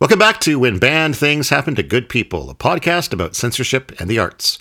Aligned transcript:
Welcome 0.00 0.20
back 0.20 0.38
to 0.42 0.60
When 0.60 0.78
Bad 0.78 1.16
Things 1.16 1.48
Happen 1.48 1.74
to 1.74 1.82
Good 1.82 2.08
People, 2.08 2.50
a 2.50 2.54
podcast 2.54 3.12
about 3.12 3.34
censorship 3.34 3.90
and 4.00 4.08
the 4.08 4.20
arts. 4.20 4.56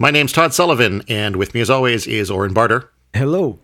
My 0.00 0.10
name's 0.10 0.32
Todd 0.32 0.54
Sullivan, 0.54 1.04
and 1.06 1.36
with 1.36 1.54
me 1.54 1.60
as 1.60 1.70
always 1.70 2.08
is 2.08 2.32
Oren 2.32 2.52
Barter. 2.52 2.90
Hello. 3.14 3.60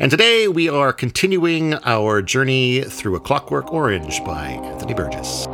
And 0.00 0.10
today 0.10 0.48
we 0.48 0.70
are 0.70 0.94
continuing 0.94 1.74
our 1.84 2.22
journey 2.22 2.80
through 2.80 3.16
A 3.16 3.20
Clockwork 3.20 3.70
Orange 3.70 4.24
by 4.24 4.52
Anthony 4.52 4.94
Burgess. 4.94 5.46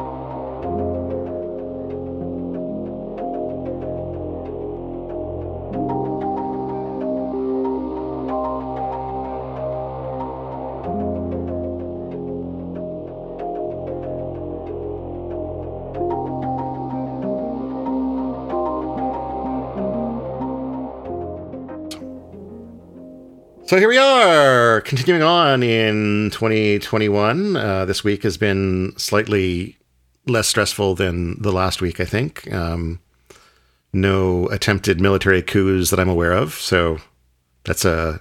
So 23.72 23.78
here 23.78 23.88
we 23.88 23.96
are, 23.96 24.82
continuing 24.82 25.22
on 25.22 25.62
in 25.62 26.28
2021. 26.32 27.56
Uh, 27.56 27.86
this 27.86 28.04
week 28.04 28.22
has 28.22 28.36
been 28.36 28.92
slightly 28.98 29.78
less 30.26 30.46
stressful 30.46 30.94
than 30.94 31.40
the 31.40 31.52
last 31.52 31.80
week, 31.80 31.98
I 31.98 32.04
think. 32.04 32.52
Um, 32.52 33.00
no 33.94 34.46
attempted 34.48 35.00
military 35.00 35.40
coups 35.40 35.88
that 35.88 35.98
I'm 35.98 36.10
aware 36.10 36.32
of, 36.32 36.52
so 36.52 36.98
that's 37.64 37.86
a 37.86 38.20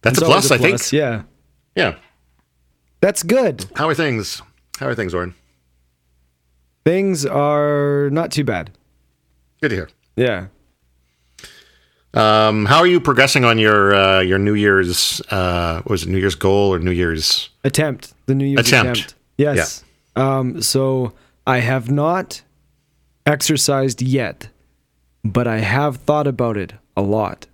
that's 0.00 0.16
It's 0.16 0.22
a 0.22 0.24
plus, 0.24 0.50
I 0.50 0.56
think. 0.56 0.90
Yeah. 0.90 1.24
Yeah. 1.76 1.96
That's 3.02 3.22
good. 3.22 3.66
How 3.76 3.90
are 3.90 3.94
things? 3.94 4.40
How 4.80 4.86
are 4.86 4.94
things, 4.94 5.12
Oren? 5.12 5.34
Things 6.86 7.26
are 7.26 8.08
not 8.10 8.32
too 8.32 8.44
bad. 8.44 8.70
Good 9.60 9.68
to 9.68 9.74
hear. 9.74 9.88
Yeah. 10.16 10.46
Um, 12.14 12.66
how 12.66 12.78
are 12.78 12.86
you 12.86 13.00
progressing 13.00 13.44
on 13.44 13.58
your 13.58 13.94
uh, 13.94 14.20
your 14.20 14.38
New 14.38 14.54
Year's? 14.54 15.20
Uh, 15.30 15.76
what 15.82 15.90
was 15.90 16.02
it 16.02 16.08
New 16.10 16.18
Year's 16.18 16.34
goal 16.34 16.74
or 16.74 16.78
New 16.78 16.90
Year's? 16.90 17.48
Attempt. 17.64 18.12
The 18.26 18.34
New 18.34 18.44
Year's 18.44 18.66
Attempt. 18.68 18.98
attempt. 18.98 19.14
Yes. 19.38 19.82
Um, 20.14 20.60
so 20.60 21.14
I 21.46 21.58
have 21.60 21.90
not 21.90 22.42
exercised 23.24 24.02
yet, 24.02 24.48
but 25.24 25.46
I 25.46 25.58
have 25.58 25.96
thought 25.96 26.26
about 26.26 26.56
it 26.56 26.74
a 26.96 27.02
lot. 27.02 27.46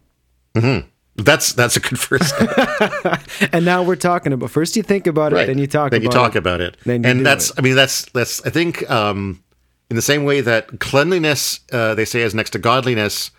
That's 1.17 1.53
that's 1.53 1.77
a 1.77 1.81
good 1.81 1.98
first 2.00 2.34
step. 2.34 3.22
And 3.53 3.65
now 3.65 3.83
we're 3.84 3.95
talking 3.97 4.33
about 4.33 4.50
first 4.50 4.77
you 4.77 4.83
think 4.83 5.06
about 5.06 5.33
it, 5.33 5.47
then 5.47 5.59
you 5.59 5.67
talk 5.69 5.91
then 5.93 6.00
about 6.03 6.12
you 6.15 6.20
talk 6.20 6.34
it. 6.34 6.39
about 6.39 6.61
it 6.61 6.77
Then 6.84 7.05
you 7.05 7.11
and 7.11 7.25
that's 7.27 7.50
it. 7.50 7.59
i 7.59 7.62
mean 7.62 7.75
that's 7.77 8.05
that's 8.12 8.45
i 8.47 8.50
think 8.50 8.89
um 8.91 9.43
in 9.91 9.97
the 9.97 10.03
same 10.03 10.25
way 10.25 10.41
that 10.41 10.78
cleanliness 10.81 11.61
uh, 11.72 11.95
they 11.95 12.05
say 12.05 12.22
is 12.22 12.34
next 12.34 12.50
to 12.50 12.59
godliness 12.59 13.31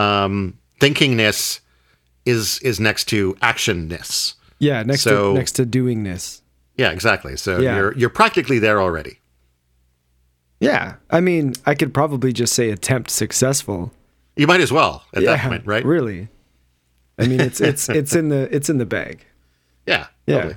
um 0.00 0.58
thinkingness 0.80 1.60
is 2.24 2.58
is 2.62 2.78
next 2.80 3.04
to 3.06 3.34
actionness 3.42 4.34
Yeah, 4.58 4.82
next 4.82 5.02
So- 5.02 5.32
to 5.32 5.38
next 5.38 5.52
to 5.52 5.64
doing 5.66 6.04
this. 6.04 6.42
yeah 6.76 6.90
exactly 6.90 7.36
so 7.36 7.58
Yeah. 7.60 7.76
you're 7.76 7.92
you're 8.00 8.10
practically 8.22 8.58
there 8.58 8.80
already 8.80 9.14
Yeah. 10.60 10.96
I 11.10 11.20
mean, 11.20 11.54
I 11.66 11.74
could 11.74 11.92
probably 11.94 12.32
just 12.32 12.52
say 12.54 12.70
attempt 12.70 13.10
successful. 13.10 13.92
you 14.36 14.46
might 14.46 14.60
as 14.60 14.70
well 14.72 15.04
at 15.14 15.22
yeah, 15.22 15.36
that 15.36 15.48
point 15.48 15.66
right 15.66 15.84
Really. 15.84 16.28
I 17.18 17.26
mean, 17.26 17.40
it's 17.40 17.60
it's 17.60 17.88
it's 18.00 18.14
in 18.14 18.28
the 18.28 18.48
it's 18.54 18.68
in 18.70 18.78
the 18.78 18.86
bag. 18.86 19.24
yeah 19.86 20.06
Yeah. 20.26 20.34
totally. 20.36 20.56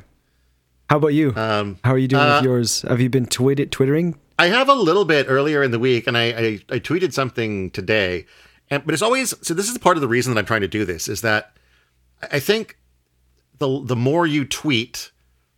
How 0.90 0.98
about 0.98 1.14
you? 1.14 1.34
um 1.36 1.78
How 1.84 1.92
are 1.94 1.98
you 1.98 2.08
doing 2.08 2.22
uh, 2.24 2.36
with 2.38 2.46
yours? 2.46 2.82
Have 2.84 3.02
you 3.02 3.10
been 3.10 3.26
tweeted 3.26 3.70
twittering? 3.72 4.16
I 4.40 4.48
have 4.48 4.68
a 4.70 4.74
little 4.74 5.06
bit 5.06 5.26
earlier 5.30 5.64
in 5.64 5.72
the 5.72 5.80
week, 5.80 6.08
and 6.08 6.18
I, 6.18 6.24
I, 6.24 6.46
I 6.76 6.80
tweeted 6.80 7.14
something 7.14 7.70
today, 7.72 8.26
and 8.74 8.86
but 8.86 8.94
it's 8.94 9.04
always 9.04 9.34
so. 9.46 9.54
This 9.54 9.70
is 9.70 9.78
part 9.78 9.98
of 9.98 10.02
the 10.02 10.08
reason 10.08 10.34
that 10.34 10.40
I'm 10.40 10.46
trying 10.46 10.62
to 10.62 10.68
do 10.68 10.86
this 10.86 11.08
is 11.08 11.22
that 11.22 11.54
I 12.32 12.40
think 12.40 12.78
the 13.60 13.82
the 13.84 13.96
more 13.96 14.26
you 14.26 14.46
tweet, 14.46 15.12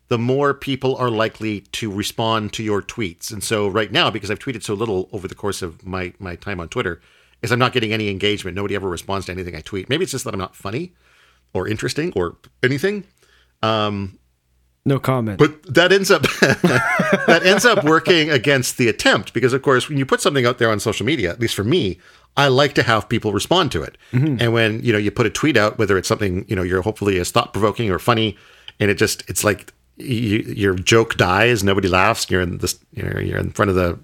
the 0.08 0.18
more 0.18 0.54
people 0.54 0.96
are 0.98 1.10
likely 1.10 1.62
to 1.62 1.92
respond 1.92 2.54
to 2.54 2.64
your 2.64 2.82
tweets. 2.82 3.32
And 3.32 3.44
so 3.44 3.68
right 3.68 3.92
now, 3.92 4.10
because 4.10 4.30
I've 4.30 4.40
tweeted 4.40 4.64
so 4.64 4.74
little 4.74 5.10
over 5.12 5.28
the 5.28 5.36
course 5.36 5.62
of 5.62 5.86
my 5.86 6.14
my 6.20 6.36
time 6.36 6.60
on 6.60 6.70
Twitter, 6.70 7.02
is 7.42 7.52
I'm 7.52 7.60
not 7.60 7.74
getting 7.74 7.94
any 7.94 8.10
engagement. 8.10 8.56
Nobody 8.56 8.76
ever 8.76 8.90
responds 8.90 9.28
to 9.28 9.32
anything 9.32 9.56
I 9.56 9.62
tweet. 9.62 9.90
Maybe 9.90 10.04
it's 10.04 10.12
just 10.12 10.26
that 10.26 10.34
I'm 10.34 10.40
not 10.40 10.56
funny 10.56 10.94
or 11.54 11.68
interesting 11.68 12.12
or 12.16 12.38
anything. 12.62 13.06
Um, 13.64 14.20
No 14.86 15.00
comment. 15.00 15.40
But 15.40 15.74
that 15.74 15.92
ends 15.92 16.12
up 16.12 16.24
that 16.42 17.42
ends 17.46 17.66
up 17.66 17.84
working 17.84 18.30
against 18.30 18.78
the 18.78 18.88
attempt 18.90 19.34
because 19.34 19.54
of 19.54 19.62
course 19.62 19.88
when 19.90 19.98
you 19.98 20.06
put 20.06 20.22
something 20.22 20.46
out 20.46 20.58
there 20.58 20.70
on 20.70 20.80
social 20.80 21.06
media, 21.06 21.32
at 21.32 21.40
least 21.40 21.56
for 21.56 21.64
me, 21.64 21.98
I 22.38 22.48
like 22.50 22.74
to 22.74 22.84
have 22.84 23.08
people 23.08 23.32
respond 23.34 23.72
to 23.72 23.82
it. 23.84 23.98
Mm-hmm. 24.12 24.38
And 24.42 24.54
when, 24.54 24.84
you 24.84 24.92
know, 24.92 25.00
you 25.00 25.10
put 25.12 25.26
a 25.26 25.30
tweet 25.30 25.56
out 25.58 25.78
whether 25.78 25.98
it's 25.98 26.08
something, 26.08 26.46
you 26.50 26.56
know, 26.56 26.64
you're 26.64 26.82
hopefully 26.82 27.18
is 27.18 27.32
thought 27.32 27.54
provoking 27.54 27.90
or 27.92 28.00
funny 28.00 28.38
and 28.80 28.92
it 28.92 28.96
just 28.96 29.24
it's 29.30 29.44
like 29.44 29.74
you, 29.98 30.40
your 30.40 30.76
joke 30.76 31.16
dies, 31.16 31.64
nobody 31.64 31.88
laughs, 31.88 32.30
you're 32.30 32.42
in 32.42 32.58
this 32.58 32.78
you 32.94 33.04
know, 33.04 33.20
you're 33.20 33.40
in 33.40 33.52
front 33.52 33.70
of 33.70 33.76
the 33.76 33.98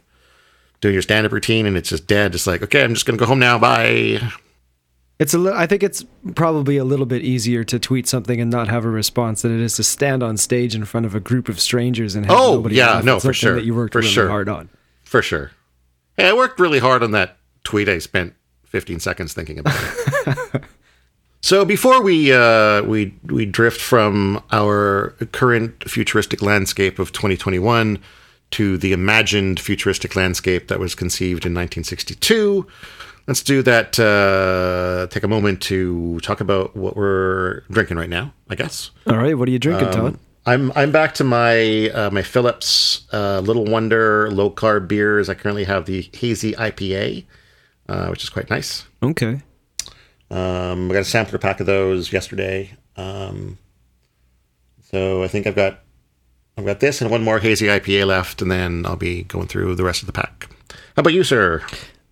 doing 0.80 0.94
your 0.94 1.02
stand 1.02 1.26
up 1.26 1.32
routine 1.32 1.66
and 1.66 1.76
it's 1.78 1.90
just 1.90 2.08
dead. 2.08 2.34
It's 2.34 2.48
like, 2.48 2.62
okay, 2.64 2.84
I'm 2.84 2.94
just 2.94 3.06
going 3.06 3.18
to 3.18 3.22
go 3.22 3.28
home 3.28 3.40
now. 3.40 3.60
Bye. 3.60 4.20
It's 5.20 5.36
a 5.36 5.38
li- 5.38 5.52
I 5.54 5.68
think 5.68 5.84
it's 5.84 6.04
probably 6.34 6.78
a 6.78 6.84
little 6.84 7.06
bit 7.06 7.22
easier 7.22 7.64
to 7.66 7.78
tweet 7.78 8.08
something 8.08 8.42
and 8.42 8.50
not 8.50 8.70
have 8.70 8.86
a 8.86 8.90
response 8.90 9.44
than 9.44 9.54
it 9.54 9.62
is 9.64 9.76
to 9.76 9.84
stand 9.84 10.24
on 10.24 10.38
stage 10.38 10.74
in 10.74 10.84
front 10.86 11.06
of 11.06 11.14
a 11.14 11.20
group 11.20 11.48
of 11.50 11.60
strangers 11.60 12.16
and 12.16 12.26
have 12.26 12.36
Oh, 12.36 12.56
nobody 12.56 12.76
yeah, 12.78 12.94
laugh 12.94 13.04
no, 13.04 13.20
for 13.20 13.32
sure, 13.34 13.54
that 13.54 13.64
you 13.64 13.76
worked 13.76 13.94
for 13.94 14.00
really 14.00 14.10
sure. 14.12 14.28
hard 14.30 14.50
on. 14.50 14.70
For 15.04 15.22
sure. 15.22 15.52
Hey, 16.18 16.30
I 16.30 16.34
worked 16.34 16.60
really 16.60 16.80
hard 16.80 17.04
on 17.04 17.12
that 17.12 17.38
tweet. 17.64 17.88
I 17.90 18.00
spent 18.00 18.34
15 18.66 19.00
seconds 19.00 19.34
thinking 19.34 19.60
about 19.60 19.76
it. 19.78 20.64
so 21.42 21.66
before 21.66 22.02
we 22.02 22.32
uh, 22.34 22.84
we 22.84 23.14
we 23.24 23.46
drift 23.46 23.82
from 23.82 24.42
our 24.52 25.16
current 25.32 25.90
futuristic 25.90 26.42
landscape 26.42 27.00
of 27.00 27.12
2021 27.12 28.00
to 28.52 28.78
the 28.78 28.92
imagined 28.92 29.60
futuristic 29.60 30.16
landscape 30.16 30.68
that 30.68 30.80
was 30.80 30.94
conceived 30.94 31.46
in 31.46 31.54
1962, 31.54 32.68
let's 33.28 33.42
do 33.42 33.62
that. 33.64 33.98
Uh, 34.00 35.08
take 35.10 35.24
a 35.24 35.28
moment 35.28 35.62
to 35.62 36.20
talk 36.20 36.42
about 36.42 36.76
what 36.76 36.98
we're 36.98 37.62
drinking 37.72 37.96
right 37.98 38.10
now. 38.10 38.34
I 38.50 38.56
guess. 38.56 38.92
All 39.08 39.18
right, 39.18 39.38
what 39.38 39.48
are 39.48 39.52
you 39.52 39.60
drinking, 39.60 39.88
Um, 39.88 39.94
Todd? 39.94 40.20
I'm 40.46 40.72
I'm 40.76 40.92
back 40.92 41.14
to 41.16 41.24
my 41.24 41.90
uh, 41.92 42.10
my 42.10 42.24
Phillips 42.24 43.08
uh, 43.14 43.40
Little 43.42 43.64
Wonder 43.66 44.30
low 44.32 44.50
carb 44.50 44.88
beers. 44.88 45.30
I 45.30 45.34
currently 45.36 45.64
have 45.66 45.86
the 45.86 46.10
hazy 46.14 46.54
IPA, 46.54 47.26
uh, 47.92 48.08
which 48.08 48.24
is 48.24 48.30
quite 48.30 48.50
nice. 48.50 48.86
Okay. 49.04 49.42
Um, 50.30 50.90
I 50.90 50.94
got 50.94 51.02
a 51.02 51.06
sampler 51.06 51.38
pack 51.38 51.60
of 51.60 51.66
those 51.66 52.14
yesterday. 52.14 52.72
Um, 52.96 53.58
so 54.82 55.24
I 55.24 55.28
think 55.28 55.46
I've 55.46 55.56
got 55.56 55.80
I've 56.58 56.66
got 56.66 56.80
this 56.80 57.02
and 57.02 57.12
one 57.12 57.24
more 57.24 57.40
hazy 57.40 57.68
IPA 57.68 58.08
left, 58.08 58.42
and 58.42 58.50
then 58.50 58.86
I'll 58.86 58.96
be 58.96 59.24
going 59.24 59.48
through 59.48 59.76
the 59.76 59.84
rest 59.84 60.02
of 60.02 60.08
the 60.08 60.14
pack. 60.14 60.48
How 60.96 61.02
about 61.02 61.14
you, 61.14 61.24
sir? 61.24 61.62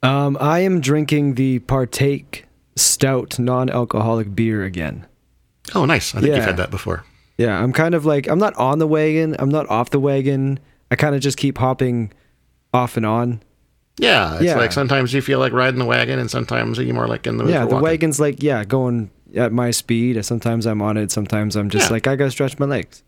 Um, 0.04 0.38
I 0.40 0.60
am 0.60 0.82
drinking 0.82 1.36
the 1.36 1.60
Partake 1.60 2.46
Stout 2.76 3.40
non-alcoholic 3.40 4.34
beer 4.36 4.64
again. 4.64 5.06
Oh, 5.76 5.86
nice. 5.86 6.16
I 6.16 6.22
think 6.22 6.36
you've 6.36 6.46
had 6.46 6.58
that 6.58 6.72
before. 6.72 7.04
Yeah, 7.38 7.62
I'm 7.62 7.72
kind 7.72 7.96
of 7.96 8.06
like 8.06 8.28
I'm 8.28 8.40
not 8.40 8.54
on 8.56 8.80
the 8.80 8.88
wagon. 8.88 9.36
I'm 9.40 9.50
not 9.50 9.70
off 9.70 9.92
the 9.92 10.00
wagon. 10.00 10.60
I 10.92 10.96
kind 10.96 11.16
of 11.16 11.22
just 11.22 11.38
keep 11.38 11.58
hopping 11.58 12.12
off 12.74 12.98
and 12.98 13.06
on. 13.06 13.42
Yeah, 14.00 14.36
it's 14.36 14.44
Yeah. 14.44 14.58
like 14.58 14.72
sometimes 14.72 15.14
you 15.14 15.22
feel 15.22 15.40
like 15.40 15.54
riding 15.54 15.80
the 15.80 15.86
wagon, 15.86 16.18
and 16.20 16.32
sometimes 16.32 16.78
you're 16.80 16.94
more 16.96 17.08
like 17.08 17.28
in 17.28 17.38
the 17.38 17.46
yeah, 17.46 17.60
the 17.62 17.68
walking. 17.68 17.82
wagon's 17.84 18.20
like 18.20 18.42
yeah, 18.42 18.64
going 18.66 19.12
at 19.36 19.52
my 19.52 19.72
speed. 19.72 20.24
Sometimes 20.26 20.66
I'm 20.66 20.82
on 20.82 20.98
it. 20.98 21.12
Sometimes 21.12 21.56
I'm 21.56 21.70
just 21.70 21.90
Yeah. 21.90 21.94
like 21.94 22.08
I 22.08 22.16
gotta 22.16 22.32
stretch 22.32 22.58
my 22.60 22.66
legs. 22.66 23.04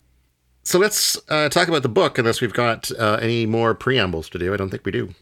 So 0.64 0.78
let's 0.78 1.18
uh, 1.30 1.50
talk 1.50 1.68
about 1.68 1.82
the 1.82 1.90
book, 1.90 2.18
unless 2.20 2.40
we've 2.42 2.54
got 2.54 2.92
uh, 3.00 3.18
any 3.22 3.46
more 3.48 3.74
preambles 3.74 4.30
to 4.30 4.38
do. 4.38 4.54
I 4.54 4.58
don't 4.58 4.70
think 4.70 4.86
we 4.86 4.92
do. 4.92 5.14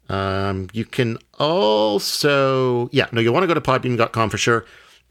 Um, 0.09 0.69
you 0.73 0.85
can 0.85 1.19
also, 1.39 2.89
yeah, 2.93 3.07
no, 3.11 3.21
you'll 3.21 3.35
want 3.35 3.43
to 3.43 3.49
go 3.49 3.55
to 3.55 3.61
podbean.com 3.61 4.31
for 4.31 4.39
sure. 4.39 4.65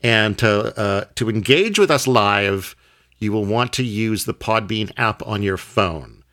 And 0.03 0.37
to 0.39 0.77
uh, 0.79 1.05
to 1.15 1.29
engage 1.29 1.79
with 1.79 1.89
us 1.89 2.05
live, 2.05 2.75
you 3.19 3.31
will 3.31 3.45
want 3.45 3.73
to 3.73 3.83
use 3.83 4.25
the 4.25 4.33
Podbean 4.33 4.91
app 4.97 5.25
on 5.25 5.41
your 5.41 5.57
phone 5.57 6.23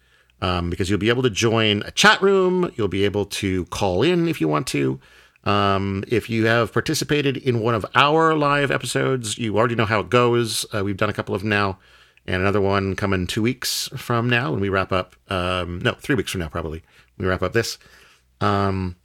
um, 0.40 0.68
because 0.68 0.90
you'll 0.90 0.98
be 0.98 1.08
able 1.08 1.22
to 1.22 1.30
join 1.30 1.82
a 1.82 1.90
chat 1.92 2.20
room. 2.20 2.70
You'll 2.74 2.88
be 2.88 3.04
able 3.04 3.24
to 3.26 3.64
call 3.66 4.02
in 4.02 4.28
if 4.28 4.40
you 4.40 4.48
want 4.48 4.66
to. 4.68 5.00
Um, 5.44 6.04
if 6.08 6.28
you 6.28 6.46
have 6.46 6.72
participated 6.72 7.36
in 7.36 7.60
one 7.60 7.74
of 7.74 7.86
our 7.94 8.34
live 8.34 8.70
episodes, 8.70 9.38
you 9.38 9.56
already 9.56 9.74
know 9.74 9.86
how 9.86 10.00
it 10.00 10.10
goes. 10.10 10.66
Uh, 10.74 10.84
we've 10.84 10.96
done 10.96 11.10
a 11.10 11.12
couple 11.12 11.34
of 11.34 11.42
them 11.42 11.50
now, 11.50 11.78
and 12.26 12.40
another 12.42 12.60
one 12.60 12.94
coming 12.94 13.26
two 13.26 13.42
weeks 13.42 13.88
from 13.96 14.28
now 14.28 14.52
when 14.52 14.60
we 14.60 14.68
wrap 14.68 14.92
up. 14.92 15.16
Um, 15.28 15.80
no, 15.80 15.92
three 15.92 16.14
weeks 16.14 16.30
from 16.30 16.40
now, 16.40 16.48
probably. 16.48 16.82
We 17.18 17.26
wrap 17.26 17.42
up 17.42 17.52
this. 17.52 17.78
Um, 18.40 18.96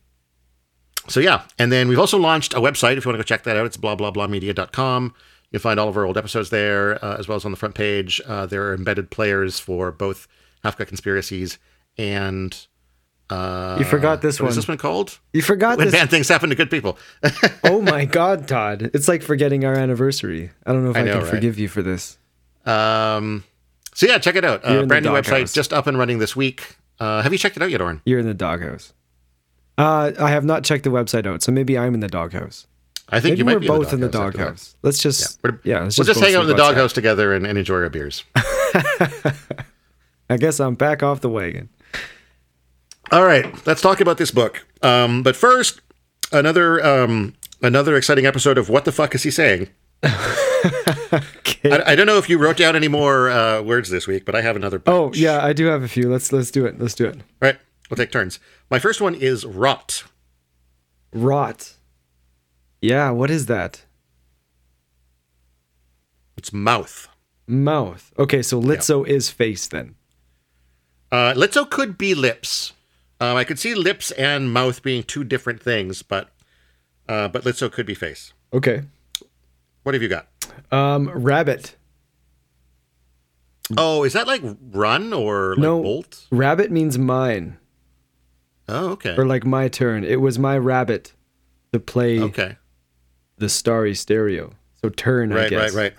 so 1.08 1.20
yeah, 1.20 1.44
and 1.58 1.72
then 1.72 1.88
we've 1.88 2.00
also 2.00 2.18
launched 2.18 2.54
a 2.54 2.60
website. 2.60 2.98
If 2.98 3.06
you 3.06 3.10
want 3.10 3.20
to 3.20 3.24
go 3.24 3.28
check 3.28 3.44
that 3.44 3.58
out, 3.58 3.66
it's 3.66 3.78
blah 3.78 3.96
blah 3.96 4.12
blah 4.12 4.28
media.com. 4.28 5.14
You'll 5.52 5.62
find 5.62 5.80
all 5.80 5.88
of 5.90 5.96
our 5.98 6.04
old 6.06 6.18
episodes 6.18 6.50
there, 6.50 7.04
uh, 7.04 7.18
as 7.18 7.28
well 7.28 7.36
as 7.38 7.46
on 7.46 7.52
the 7.52 7.58
front 7.58 7.74
page. 7.76 8.20
Uh, 8.28 8.46
there 8.46 8.64
are 8.68 8.74
embedded 8.74 9.10
players 9.12 9.60
for 9.60 9.92
both 9.92 10.28
Half 10.64 10.78
Cut 10.78 10.88
Conspiracies 10.88 11.58
and. 11.98 12.68
Uh, 13.30 13.76
You 13.80 13.84
forgot 13.86 14.22
this 14.22 14.40
what 14.40 14.46
one. 14.46 14.50
is 14.52 14.56
this 14.56 14.68
one 14.70 14.78
called? 14.78 15.20
You 15.34 15.42
forgot 15.42 15.78
When 15.78 15.88
this. 15.88 15.94
bad 15.96 16.10
things 16.10 16.30
happen 16.30 16.50
to 16.50 16.56
good 16.56 16.70
people. 16.72 16.98
oh 17.66 17.82
my 17.82 18.06
God, 18.20 18.48
Todd! 18.48 18.90
It's 18.94 19.08
like 19.10 19.22
forgetting 19.22 19.66
our 19.66 19.74
anniversary. 19.74 20.52
I 20.66 20.72
don't 20.74 20.84
know 20.86 20.92
if 20.92 20.96
I, 20.98 21.02
I 21.02 21.04
know, 21.04 21.12
can 21.16 21.22
right? 21.24 21.30
forgive 21.30 21.60
you 21.60 21.68
for 21.68 21.82
this. 21.82 22.18
um, 22.66 23.44
so 23.94 24.06
yeah, 24.08 24.18
check 24.20 24.36
it 24.36 24.46
out. 24.46 24.62
Uh, 24.64 24.86
brand 24.86 25.04
new 25.06 25.12
website, 25.12 25.24
doghouse. 25.32 25.54
just 25.54 25.74
up 25.74 25.88
and 25.88 25.98
running 25.98 26.20
this 26.20 26.36
week. 26.36 26.78
Uh, 27.00 27.22
have 27.22 27.32
you 27.34 27.38
checked 27.38 27.58
it 27.58 27.64
out 27.64 27.70
yet, 27.72 27.82
Oren? 27.82 28.02
You're 28.06 28.20
in 28.20 28.26
the 28.28 28.34
doghouse. 28.34 28.94
Uh, 29.78 30.12
I 30.20 30.30
have 30.32 30.46
not 30.46 30.64
checked 30.64 30.84
the 30.84 30.90
website 30.90 31.26
out, 31.26 31.42
so 31.44 31.52
maybe 31.52 31.78
I'm 31.78 31.94
in 31.94 32.00
the 32.00 32.08
doghouse. 32.08 32.66
I 33.10 33.20
think 33.20 33.32
Maybe 33.34 33.38
you 33.40 33.46
might 33.46 33.54
we're 33.54 33.60
be 33.60 33.68
both 33.68 33.94
in 33.94 34.02
the 34.02 34.10
doghouse 34.10 34.34
doghouse. 34.34 34.76
Let's 34.82 35.00
just 35.00 35.40
We're- 35.44 35.58
yeah. 35.64 35.84
let's 35.84 35.98
We'll 35.98 36.06
just 36.06 36.20
both 36.20 36.28
hang 36.28 36.36
out 36.36 36.42
in 36.42 36.48
the 36.48 36.56
doghouse 36.56 36.92
together 36.92 37.34
and, 37.34 37.48
and 37.48 37.58
enjoy 37.58 37.76
our 37.76 37.90
beers. 37.90 38.24
I 40.30 40.36
guess 40.38 40.60
I'm 40.60 40.76
back 40.76 41.02
off 41.04 41.22
the 41.22 41.30
wagon. 41.30 41.70
All 43.12 43.24
right, 43.24 43.66
let's 43.66 43.82
talk 43.82 44.02
about 44.02 44.18
this 44.18 44.32
book. 44.32 44.66
Um, 44.82 45.24
but 45.24 45.38
first, 45.38 45.80
another 46.34 46.86
um, 46.86 47.36
another 47.62 47.96
exciting 47.96 48.26
episode 48.26 48.58
of 48.58 48.68
What 48.68 48.84
the 48.84 48.92
fuck 48.92 49.16
is 49.16 49.24
he 49.24 49.32
saying? 49.32 49.70
Okay. 50.04 51.72
I, 51.72 51.92
I 51.92 51.96
don't 51.96 52.06
know 52.06 52.18
if 52.18 52.30
you 52.30 52.38
wrote 52.38 52.58
down 52.58 52.76
any 52.76 52.88
more 52.90 53.30
uh, 53.30 53.62
words 53.62 53.90
this 53.90 54.08
week, 54.08 54.26
but 54.26 54.36
I 54.36 54.42
have 54.42 54.56
another. 54.58 54.82
oh 54.86 55.12
yeah, 55.14 55.44
I 55.44 55.54
do 55.54 55.68
have 55.68 55.84
a 55.84 55.88
few. 55.88 56.10
Let's 56.10 56.34
let's 56.34 56.52
do 56.52 56.66
it. 56.66 56.80
Let's 56.80 56.94
do 56.94 57.06
it. 57.06 57.16
All 57.16 57.22
right, 57.42 57.58
we'll 57.90 57.96
take 57.98 58.12
turns. 58.12 58.40
My 58.70 58.80
first 58.80 59.00
one 59.00 59.16
is 59.16 59.46
rot. 59.46 60.04
Rot. 61.14 61.77
Yeah, 62.82 63.10
what 63.12 63.30
is 63.30 63.46
that? 63.48 63.86
It's 66.38 66.54
mouth. 66.54 67.08
Mouth. 67.48 68.14
Okay, 68.20 68.42
so 68.42 68.62
Litso 68.62 69.06
is 69.08 69.30
face 69.30 69.68
then. 69.68 69.96
Uh, 71.12 71.34
Litso 71.34 71.70
could 71.70 71.98
be 71.98 72.14
lips. 72.14 72.74
Um, 73.20 73.36
I 73.38 73.44
could 73.44 73.58
see 73.58 73.74
lips 73.74 74.12
and 74.12 74.52
mouth 74.54 74.84
being 74.84 75.02
two 75.04 75.24
different 75.24 75.62
things, 75.64 76.04
but 76.04 76.30
uh, 77.10 77.28
but 77.30 77.44
Litso 77.44 77.72
could 77.72 77.86
be 77.86 77.96
face. 77.96 78.34
Okay. 78.54 78.84
What 79.84 79.96
have 79.96 80.04
you 80.04 80.10
got? 80.10 80.28
Um, 80.72 81.10
rabbit. 81.10 81.76
Oh, 83.78 84.04
is 84.04 84.14
that 84.14 84.28
like 84.28 84.42
run 84.72 85.14
or 85.14 85.52
like 85.52 85.60
No. 85.60 85.82
bolt? 85.82 86.26
Rabbit 86.32 86.72
means 86.72 86.98
mine, 86.98 87.58
Oh, 88.70 88.90
okay. 88.92 89.16
or 89.18 89.26
like 89.26 89.46
my 89.46 89.68
turn. 89.68 90.04
It 90.04 90.22
was 90.22 90.38
my 90.38 90.58
rabbit 90.58 91.14
to 91.74 91.80
play 91.80 92.20
Okay. 92.20 92.58
The 93.38 93.50
starry 93.50 93.94
stereo. 93.96 94.54
So 94.82 94.90
turn, 94.90 95.32
I 95.32 95.36
Right, 95.36 95.50
guess. 95.50 95.74
right, 95.76 95.94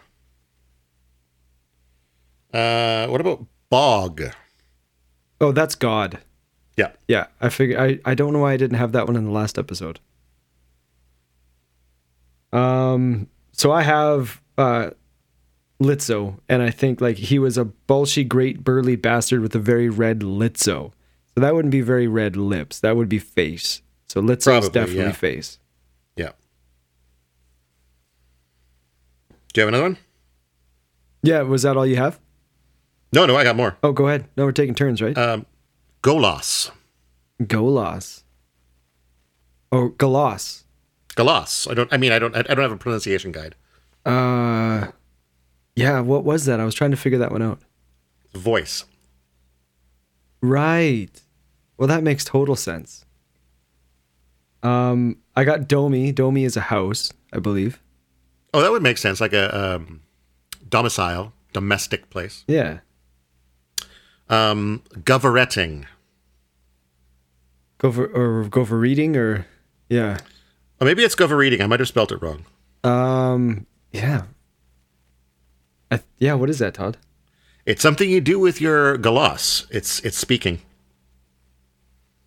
right. 2.52 3.04
Uh, 3.06 3.08
what 3.10 3.20
about 3.20 3.46
bog? 3.70 4.22
Oh, 5.40 5.52
that's 5.52 5.74
God. 5.74 6.18
Yeah. 6.76 6.92
Yeah, 7.06 7.26
I 7.40 7.48
figure. 7.48 7.78
I 7.80 7.98
I 8.04 8.14
don't 8.14 8.32
know 8.32 8.40
why 8.40 8.52
I 8.52 8.56
didn't 8.56 8.78
have 8.78 8.92
that 8.92 9.06
one 9.06 9.16
in 9.16 9.24
the 9.24 9.30
last 9.30 9.58
episode. 9.58 10.00
Um, 12.52 13.28
so 13.52 13.70
I 13.72 13.82
have 13.82 14.40
uh, 14.56 14.90
Litso, 15.82 16.38
and 16.48 16.62
I 16.62 16.70
think 16.70 17.00
like 17.00 17.16
he 17.16 17.38
was 17.38 17.58
a 17.58 17.66
bolshy, 17.88 18.26
great 18.26 18.64
burly 18.64 18.96
bastard 18.96 19.40
with 19.40 19.54
a 19.54 19.58
very 19.58 19.88
red 19.88 20.20
Litso. 20.20 20.92
So 21.34 21.40
that 21.42 21.54
wouldn't 21.54 21.72
be 21.72 21.82
very 21.82 22.06
red 22.08 22.36
lips. 22.36 22.80
That 22.80 22.96
would 22.96 23.08
be 23.08 23.18
face. 23.18 23.82
So 24.08 24.20
Litso's 24.22 24.44
Probably, 24.44 24.70
definitely 24.70 25.02
yeah. 25.04 25.12
face. 25.12 25.58
Yeah. 26.16 26.30
Do 29.58 29.62
you 29.62 29.66
have 29.66 29.74
another 29.74 29.90
one? 29.90 29.98
Yeah, 31.24 31.42
was 31.42 31.62
that 31.62 31.76
all 31.76 31.84
you 31.84 31.96
have? 31.96 32.20
No, 33.12 33.26
no, 33.26 33.34
I 33.34 33.42
got 33.42 33.56
more. 33.56 33.76
Oh, 33.82 33.90
go 33.90 34.06
ahead. 34.06 34.28
No, 34.36 34.44
we're 34.44 34.52
taking 34.52 34.72
turns, 34.72 35.02
right? 35.02 35.18
Um, 35.18 35.46
Golos. 36.00 36.70
Golos. 37.42 38.22
Oh, 39.72 39.88
Galos. 39.96 40.62
Galos. 41.16 41.68
I 41.68 41.74
don't. 41.74 41.92
I 41.92 41.96
mean, 41.96 42.12
I 42.12 42.20
don't. 42.20 42.36
I 42.36 42.42
don't 42.42 42.60
have 42.60 42.70
a 42.70 42.76
pronunciation 42.76 43.32
guide. 43.32 43.56
Uh, 44.06 44.92
yeah. 45.74 45.98
What 46.02 46.22
was 46.22 46.44
that? 46.44 46.60
I 46.60 46.64
was 46.64 46.76
trying 46.76 46.92
to 46.92 46.96
figure 46.96 47.18
that 47.18 47.32
one 47.32 47.42
out. 47.42 47.58
Voice. 48.34 48.84
Right. 50.40 51.20
Well, 51.78 51.88
that 51.88 52.04
makes 52.04 52.24
total 52.24 52.54
sense. 52.54 53.04
Um, 54.62 55.16
I 55.34 55.42
got 55.42 55.66
Domi. 55.66 56.12
Domi 56.12 56.44
is 56.44 56.56
a 56.56 56.60
house, 56.60 57.12
I 57.32 57.40
believe. 57.40 57.82
Oh, 58.54 58.60
that 58.60 58.70
would 58.70 58.82
make 58.82 58.98
sense. 58.98 59.20
Like 59.20 59.32
a 59.32 59.74
um, 59.74 60.00
domicile, 60.68 61.32
domestic 61.52 62.10
place. 62.10 62.44
Yeah. 62.46 62.78
Um, 64.28 64.82
goveretting. 64.94 65.86
Go 67.78 67.92
for 67.92 68.06
or 68.06 68.48
go 68.48 68.64
for 68.64 68.78
reading 68.78 69.16
or 69.16 69.46
yeah. 69.88 70.18
Or 70.80 70.84
maybe 70.84 71.02
it's 71.04 71.14
govereating. 71.14 71.60
I 71.60 71.66
might 71.66 71.80
have 71.80 71.88
spelt 71.88 72.12
it 72.12 72.22
wrong. 72.22 72.44
Um, 72.84 73.66
yeah. 73.92 74.22
I, 75.90 76.00
yeah. 76.18 76.34
What 76.34 76.50
is 76.50 76.58
that, 76.58 76.74
Todd? 76.74 76.96
It's 77.66 77.82
something 77.82 78.08
you 78.08 78.20
do 78.20 78.38
with 78.38 78.60
your 78.60 78.96
galos. 78.98 79.66
It's 79.70 80.00
it's 80.00 80.16
speaking. 80.16 80.60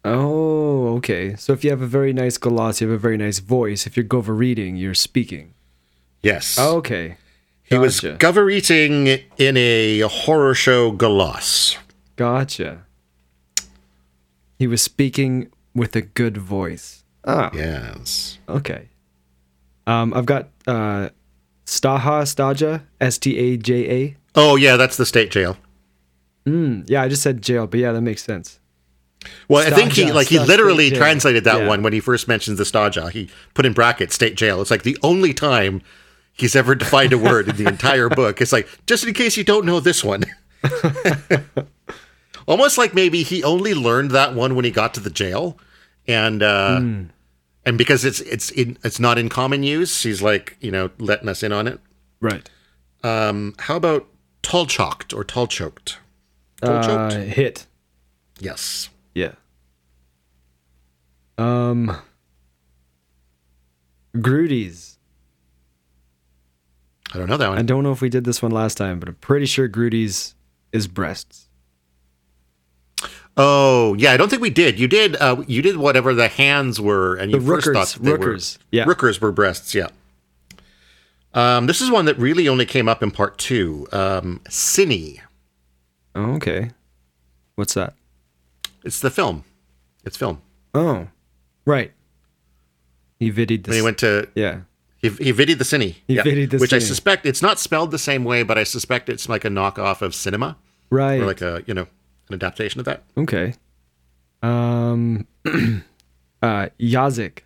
Oh, 0.04 0.96
okay. 0.98 1.36
So 1.36 1.54
if 1.54 1.64
you 1.64 1.70
have 1.70 1.82
a 1.82 1.88
very 1.88 2.14
nice 2.14 2.38
gloss, 2.38 2.82
you 2.82 2.90
have 2.90 2.96
a 2.96 3.00
very 3.00 3.18
nice 3.18 3.40
voice. 3.40 3.86
If 3.86 3.96
you're 3.96 4.04
go 4.04 4.22
for 4.22 4.34
reading, 4.34 4.76
you're 4.76 4.96
speaking. 4.96 5.54
Yes. 6.24 6.58
Okay. 6.60 7.18
he 7.64 7.78
was 7.78 8.00
gotcha. 8.00 8.18
govereating 8.18 9.24
in 9.38 9.58
a 9.58 10.02
horror 10.02 10.54
show 10.54 10.92
galos. 10.92 11.78
Gotcha. 12.16 12.84
He 14.58 14.68
was 14.68 14.82
speaking 14.82 15.52
with 15.74 15.96
a 15.96 16.02
good 16.02 16.38
voice. 16.38 17.04
Ah, 17.26 17.50
Yes. 17.54 18.38
okay. 18.50 18.90
Um, 19.88 20.14
I've 20.14 20.26
got 20.26 20.50
uh, 20.68 21.10
Staha 21.66 22.24
Staja, 22.26 22.84
S 23.00 23.18
T 23.18 23.38
A 23.38 23.58
J 23.58 23.90
A. 23.90 24.16
Oh 24.36 24.56
yeah, 24.56 24.78
that's 24.78 24.98
the 24.98 25.06
state 25.06 25.32
jail. 25.32 25.58
Mm, 26.46 26.86
yeah, 26.90 27.02
I 27.02 27.08
just 27.10 27.22
said 27.22 27.42
jail, 27.42 27.68
but 27.68 27.80
yeah, 27.80 27.92
that 27.92 28.02
makes 28.02 28.24
sense. 28.24 28.60
Well, 29.48 29.66
I 29.66 29.70
think 29.76 29.94
he 29.94 30.12
like 30.12 30.28
he 30.28 30.36
Sta- 30.38 30.46
literally 30.46 30.90
translated 30.92 31.44
that 31.44 31.62
Yeah. 31.62 31.68
one 31.68 31.84
when 31.84 31.94
he 31.94 32.00
first 32.00 32.28
mentions 32.28 32.58
the 32.58 32.64
Staja. 32.64 33.12
He 33.12 33.30
put 33.54 33.66
in 33.66 33.74
brackets 33.74 34.16
state 34.16 34.36
jail. 34.36 34.62
It's 34.62 34.72
like 34.72 34.84
the 34.84 34.98
only 35.04 35.34
time 35.34 35.82
he's 36.34 36.56
ever 36.56 36.76
defined 36.76 37.14
a 37.14 37.18
word 37.18 37.48
in 37.50 37.56
the 37.58 37.68
entire 37.68 38.10
book. 38.10 38.42
It's 38.42 38.52
like 38.52 38.68
just 38.88 39.06
in 39.06 39.14
case 39.14 39.38
you 39.38 39.44
don't 39.44 39.66
know 39.66 39.80
this 39.80 40.04
one. 40.04 40.24
Almost 42.48 42.78
like 42.78 42.94
maybe 42.94 43.24
he 43.24 43.44
only 43.44 43.74
learned 43.74 44.12
that 44.12 44.34
one 44.34 44.56
when 44.56 44.66
he 44.66 44.72
got 44.72 44.94
to 44.96 45.00
the 45.00 45.10
jail, 45.12 45.58
and 46.08 46.42
uh, 46.42 46.80
Hmm. 46.80 47.04
and 47.66 47.78
because 47.78 48.04
it's 48.04 48.20
it's 48.22 48.50
in, 48.52 48.78
it's 48.84 49.00
not 49.00 49.18
in 49.18 49.30
common 49.30 49.62
use, 49.64 50.02
he's 50.04 50.22
like 50.22 50.58
you 50.60 50.72
know 50.72 50.90
letting 50.98 51.30
us 51.30 51.44
in 51.44 51.52
on 51.52 51.68
it. 51.68 51.80
Right. 52.20 52.50
Um, 53.04 53.54
how 53.60 53.76
about 53.76 54.08
tall 54.42 54.66
chalked 54.66 55.14
or 55.14 55.24
tall 55.24 55.48
choked? 55.48 56.00
Tall 56.62 56.78
Uh, 56.78 57.10
choked. 57.12 57.28
hit. 57.30 57.68
yes. 58.40 58.90
Yeah. 59.14 59.34
Um. 61.38 61.96
Grudy's. 64.20 64.91
I 67.14 67.18
don't 67.18 67.28
know 67.30 67.38
that 67.38 67.50
one. 67.50 67.58
I 67.58 67.62
don't 67.62 67.84
know 67.84 67.92
if 67.92 68.02
we 68.02 68.10
did 68.10 68.24
this 68.24 68.42
one 68.42 68.52
last 68.52 68.78
time, 68.78 69.00
but 69.00 69.10
I'm 69.10 69.16
pretty 69.16 69.46
sure 69.46 69.68
Grudy's 69.68 70.34
is 70.72 70.88
breasts. 70.88 71.48
Oh 73.38 73.96
yeah, 73.98 74.12
I 74.12 74.18
don't 74.18 74.30
think 74.30 74.42
we 74.42 74.50
did. 74.50 74.80
You 74.80 74.88
did. 74.88 75.16
Uh, 75.16 75.44
you 75.48 75.62
did 75.62 75.78
whatever 75.78 76.14
the 76.14 76.28
hands 76.28 76.80
were, 76.82 77.16
and 77.16 77.32
you 77.32 77.40
The 77.40 77.46
first 77.46 77.68
rookers- 77.68 77.94
thought 77.94 78.04
they 78.04 78.12
rookers, 78.12 78.58
were 78.58 78.64
yeah. 78.72 78.86
rookers 78.86 79.20
were 79.22 79.32
breasts. 79.32 79.74
Yeah. 79.74 79.88
Um, 81.34 81.66
this 81.68 81.80
is 81.82 81.90
one 81.90 82.06
that 82.06 82.18
really 82.18 82.50
only 82.50 82.66
came 82.66 82.90
up 82.90 83.02
in 83.02 83.10
part 83.12 83.38
two. 83.38 83.88
Um, 83.94 84.42
Cine. 84.50 85.20
Oh, 86.14 86.34
okay. 86.36 86.72
What's 87.56 87.74
that? 87.76 87.94
It's 88.84 89.00
the 89.00 89.10
film. 89.10 89.46
It's 90.04 90.18
film. 90.18 90.42
Oh, 90.74 91.08
right. 91.66 91.92
He 93.18 93.32
vidied 93.32 93.64
this. 93.64 93.68
When 93.70 93.76
he 93.78 93.82
went 93.82 93.98
to 94.00 94.28
yeah. 94.36 94.62
He, 95.02 95.10
he 95.10 95.32
the 95.32 95.64
Cine. 95.64 95.96
He 96.08 96.16
videoed 96.18 96.52
the 96.52 96.58
which 96.58 96.74
I 96.74 96.80
suspect 96.80 97.26
it's 97.26 97.42
not 97.42 97.60
spelled 97.60 97.92
the 97.92 97.98
same 97.98 98.24
way, 98.24 98.44
but 98.44 98.58
I 98.58 98.64
suspect 98.64 99.10
it's 99.10 99.28
like 99.28 99.44
a 99.46 99.50
knockoff 99.50 100.02
of 100.02 100.14
cinema 100.14 100.58
Right. 100.90 101.22
or 101.22 101.26
like 101.26 101.42
a 101.42 101.64
you 101.66 101.74
know 101.74 101.88
an 102.28 102.36
adaptation 102.36 102.80
of 102.80 102.86
that. 102.86 103.04
okay. 103.18 103.54
Um. 104.44 105.28
uh, 105.46 106.68
Yazik. 106.80 107.40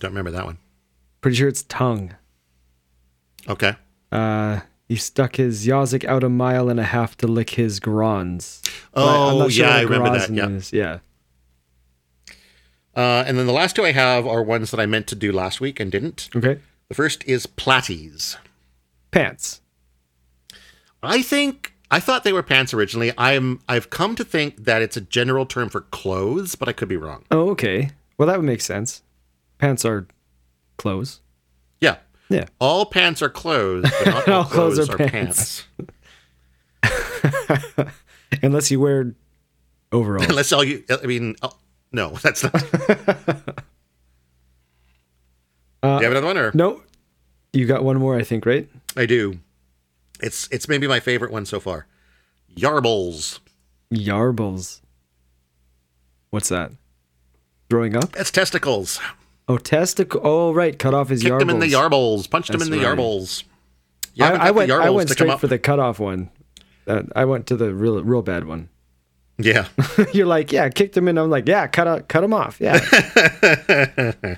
Don't 0.00 0.10
remember 0.10 0.30
that 0.32 0.44
one. 0.44 0.58
Pretty 1.20 1.36
sure 1.36 1.48
it's 1.48 1.62
tongue. 1.64 2.14
Okay. 3.48 3.74
Uh, 4.10 4.60
he 4.88 4.96
stuck 4.96 5.36
his 5.36 5.66
Yazik 5.66 6.04
out 6.04 6.24
a 6.24 6.28
mile 6.28 6.68
and 6.68 6.78
a 6.80 6.84
half 6.84 7.16
to 7.18 7.26
lick 7.26 7.50
his 7.50 7.80
grons. 7.80 8.62
Oh 8.94 9.48
sure 9.48 9.66
yeah, 9.66 9.76
I 9.76 9.80
remember 9.82 10.18
that. 10.18 10.30
Yeah. 10.30 10.48
is. 10.48 10.72
Yeah. 10.72 10.98
Uh, 12.94 13.24
and 13.26 13.38
then 13.38 13.46
the 13.46 13.52
last 13.52 13.76
two 13.76 13.84
I 13.84 13.92
have 13.92 14.26
are 14.26 14.42
ones 14.42 14.70
that 14.70 14.80
I 14.80 14.86
meant 14.86 15.06
to 15.08 15.14
do 15.14 15.32
last 15.32 15.60
week 15.60 15.80
and 15.80 15.90
didn't. 15.90 16.28
Okay. 16.36 16.58
The 16.88 16.94
first 16.94 17.24
is 17.26 17.46
platties. 17.46 18.36
Pants. 19.10 19.60
I 21.02 21.22
think 21.22 21.74
I 21.90 22.00
thought 22.00 22.22
they 22.24 22.32
were 22.32 22.42
pants 22.42 22.72
originally. 22.74 23.12
I'm 23.18 23.60
I've 23.68 23.90
come 23.90 24.14
to 24.16 24.24
think 24.24 24.64
that 24.64 24.82
it's 24.82 24.96
a 24.96 25.00
general 25.00 25.46
term 25.46 25.68
for 25.68 25.80
clothes, 25.82 26.54
but 26.54 26.68
I 26.68 26.72
could 26.72 26.88
be 26.88 26.96
wrong. 26.96 27.24
Oh, 27.30 27.50
okay. 27.50 27.90
Well, 28.18 28.28
that 28.28 28.36
would 28.36 28.46
make 28.46 28.60
sense. 28.60 29.02
Pants 29.58 29.84
are 29.84 30.06
clothes. 30.76 31.20
Yeah. 31.80 31.96
Yeah. 32.28 32.46
All 32.60 32.86
pants 32.86 33.20
are 33.22 33.28
clothes, 33.30 33.90
but 33.90 34.06
not 34.06 34.28
all, 34.30 34.34
All 34.38 34.44
clothes 34.44 34.76
clothes, 34.76 34.88
are 34.90 35.02
are, 35.02 35.08
pants. 35.08 35.64
pants. 36.82 37.92
Unless 38.42 38.70
you 38.70 38.80
wear 38.80 39.14
overalls. 39.92 40.26
Unless 40.30 40.52
all 40.52 40.64
you 40.64 40.84
I 41.02 41.06
mean 41.06 41.36
no, 41.92 42.10
that's 42.22 42.42
not. 42.42 42.54
Uh, 45.84 45.98
do 45.98 46.04
you 46.04 46.10
have 46.12 46.16
another 46.16 46.26
one 46.28 46.38
or 46.38 46.52
no. 46.54 46.80
You 47.52 47.66
got 47.66 47.82
one 47.82 47.96
more, 47.98 48.16
I 48.16 48.22
think, 48.22 48.46
right? 48.46 48.68
I 48.96 49.04
do. 49.04 49.40
It's 50.20 50.48
it's 50.52 50.68
maybe 50.68 50.86
my 50.86 51.00
favorite 51.00 51.32
one 51.32 51.44
so 51.44 51.58
far. 51.58 51.86
Yarbles. 52.56 53.40
Yarbles. 53.92 54.80
What's 56.30 56.48
that? 56.50 56.70
Throwing 57.68 57.96
up? 57.96 58.12
That's 58.12 58.30
testicles. 58.30 59.00
Oh, 59.48 59.58
testicle. 59.58 60.20
Oh, 60.22 60.52
right. 60.52 60.78
Cut 60.78 60.94
off 60.94 61.08
his 61.08 61.22
Kicked 61.22 61.32
yarbles. 61.34 61.42
him 61.42 61.50
in 61.50 61.58
the 61.58 61.72
yarbles. 61.72 62.30
Punched 62.30 62.50
him 62.50 62.62
in 62.62 62.70
the 62.70 62.78
right. 62.78 62.96
yarbles. 62.96 63.42
You 64.14 64.24
I, 64.24 64.48
I 64.48 64.50
went. 64.52 64.70
I 64.70 64.90
went 64.90 65.10
straight 65.10 65.40
for 65.40 65.48
the 65.48 65.58
cutoff 65.58 65.98
one. 65.98 66.30
Uh, 66.86 67.02
I 67.16 67.24
went 67.24 67.46
to 67.48 67.56
the 67.56 67.74
real, 67.74 68.02
real 68.04 68.22
bad 68.22 68.46
one. 68.46 68.68
Yeah. 69.42 69.68
You're 70.12 70.26
like, 70.26 70.52
yeah, 70.52 70.68
kicked 70.68 70.96
him 70.96 71.08
in. 71.08 71.18
I'm 71.18 71.30
like, 71.30 71.46
yeah, 71.48 71.66
cut 71.66 71.86
out, 71.86 72.08
cut 72.08 72.24
him 72.24 72.32
off. 72.32 72.58
Yeah. 72.60 72.78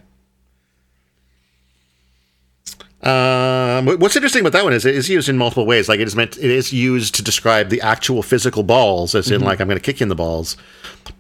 Um, 3.03 3.87
what's 3.99 4.17
interesting 4.17 4.41
about 4.41 4.53
that 4.53 4.65
one 4.65 4.73
is 4.73 4.87
it 4.87 4.95
is 4.95 5.11
used 5.11 5.29
in 5.29 5.37
multiple 5.37 5.67
ways. 5.67 5.91
Like 5.91 6.01
it 6.01 6.07
is 6.09 6.17
meant, 6.17 6.39
it 6.39 6.51
is 6.51 6.73
used 6.73 7.15
to 7.17 7.23
describe 7.23 7.69
the 7.69 7.83
actual 7.83 8.23
physical 8.23 8.63
balls, 8.63 9.15
as 9.15 9.31
in 9.31 9.41
Mm-hmm. 9.41 9.45
like 9.47 9.61
I'm 9.61 9.69
going 9.69 9.79
to 9.79 9.85
kick 9.85 10.01
you 10.01 10.05
in 10.05 10.09
the 10.09 10.15
balls. 10.15 10.57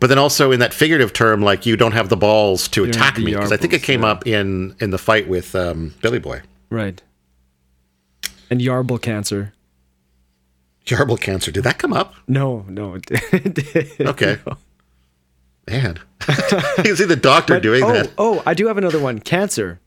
But 0.01 0.07
then 0.07 0.17
also 0.19 0.51
in 0.51 0.61
that 0.61 0.73
figurative 0.73 1.13
term, 1.13 1.43
like 1.43 1.67
you 1.67 1.77
don't 1.77 1.93
have 1.93 2.09
the 2.09 2.17
balls 2.17 2.69
to 2.69 2.87
don't 2.87 2.89
attack 2.97 3.19
me 3.19 3.35
because 3.35 3.53
I 3.53 3.59
think 3.59 3.75
it 3.75 3.83
came 3.83 4.01
yeah. 4.03 4.09
up 4.13 4.27
in 4.27 4.75
in 4.81 4.91
the 4.91 4.99
fight 4.99 5.29
with 5.29 5.55
um, 5.55 5.95
Billy 6.01 6.19
Boy. 6.19 6.41
right. 6.71 7.03
And 8.51 8.61
yarble 8.61 9.01
cancer. 9.01 9.54
Yarble 10.87 11.21
cancer. 11.21 11.51
Did 11.51 11.65
that 11.65 11.79
come 11.79 11.93
up? 11.93 12.15
No, 12.29 12.65
no, 12.69 12.95
it 12.95 13.07
did. 13.55 13.93
Okay. 14.01 14.39
Man, 15.67 15.99
you 16.29 16.85
can 16.85 16.97
see 16.97 17.07
the 17.07 17.17
doctor 17.17 17.59
doing 17.59 17.83
oh, 17.85 17.93
that. 17.93 18.13
oh, 18.19 18.43
I 18.45 18.53
do 18.53 18.67
have 18.67 18.77
another 18.77 19.01
one. 19.01 19.19
Cancer. 19.19 19.81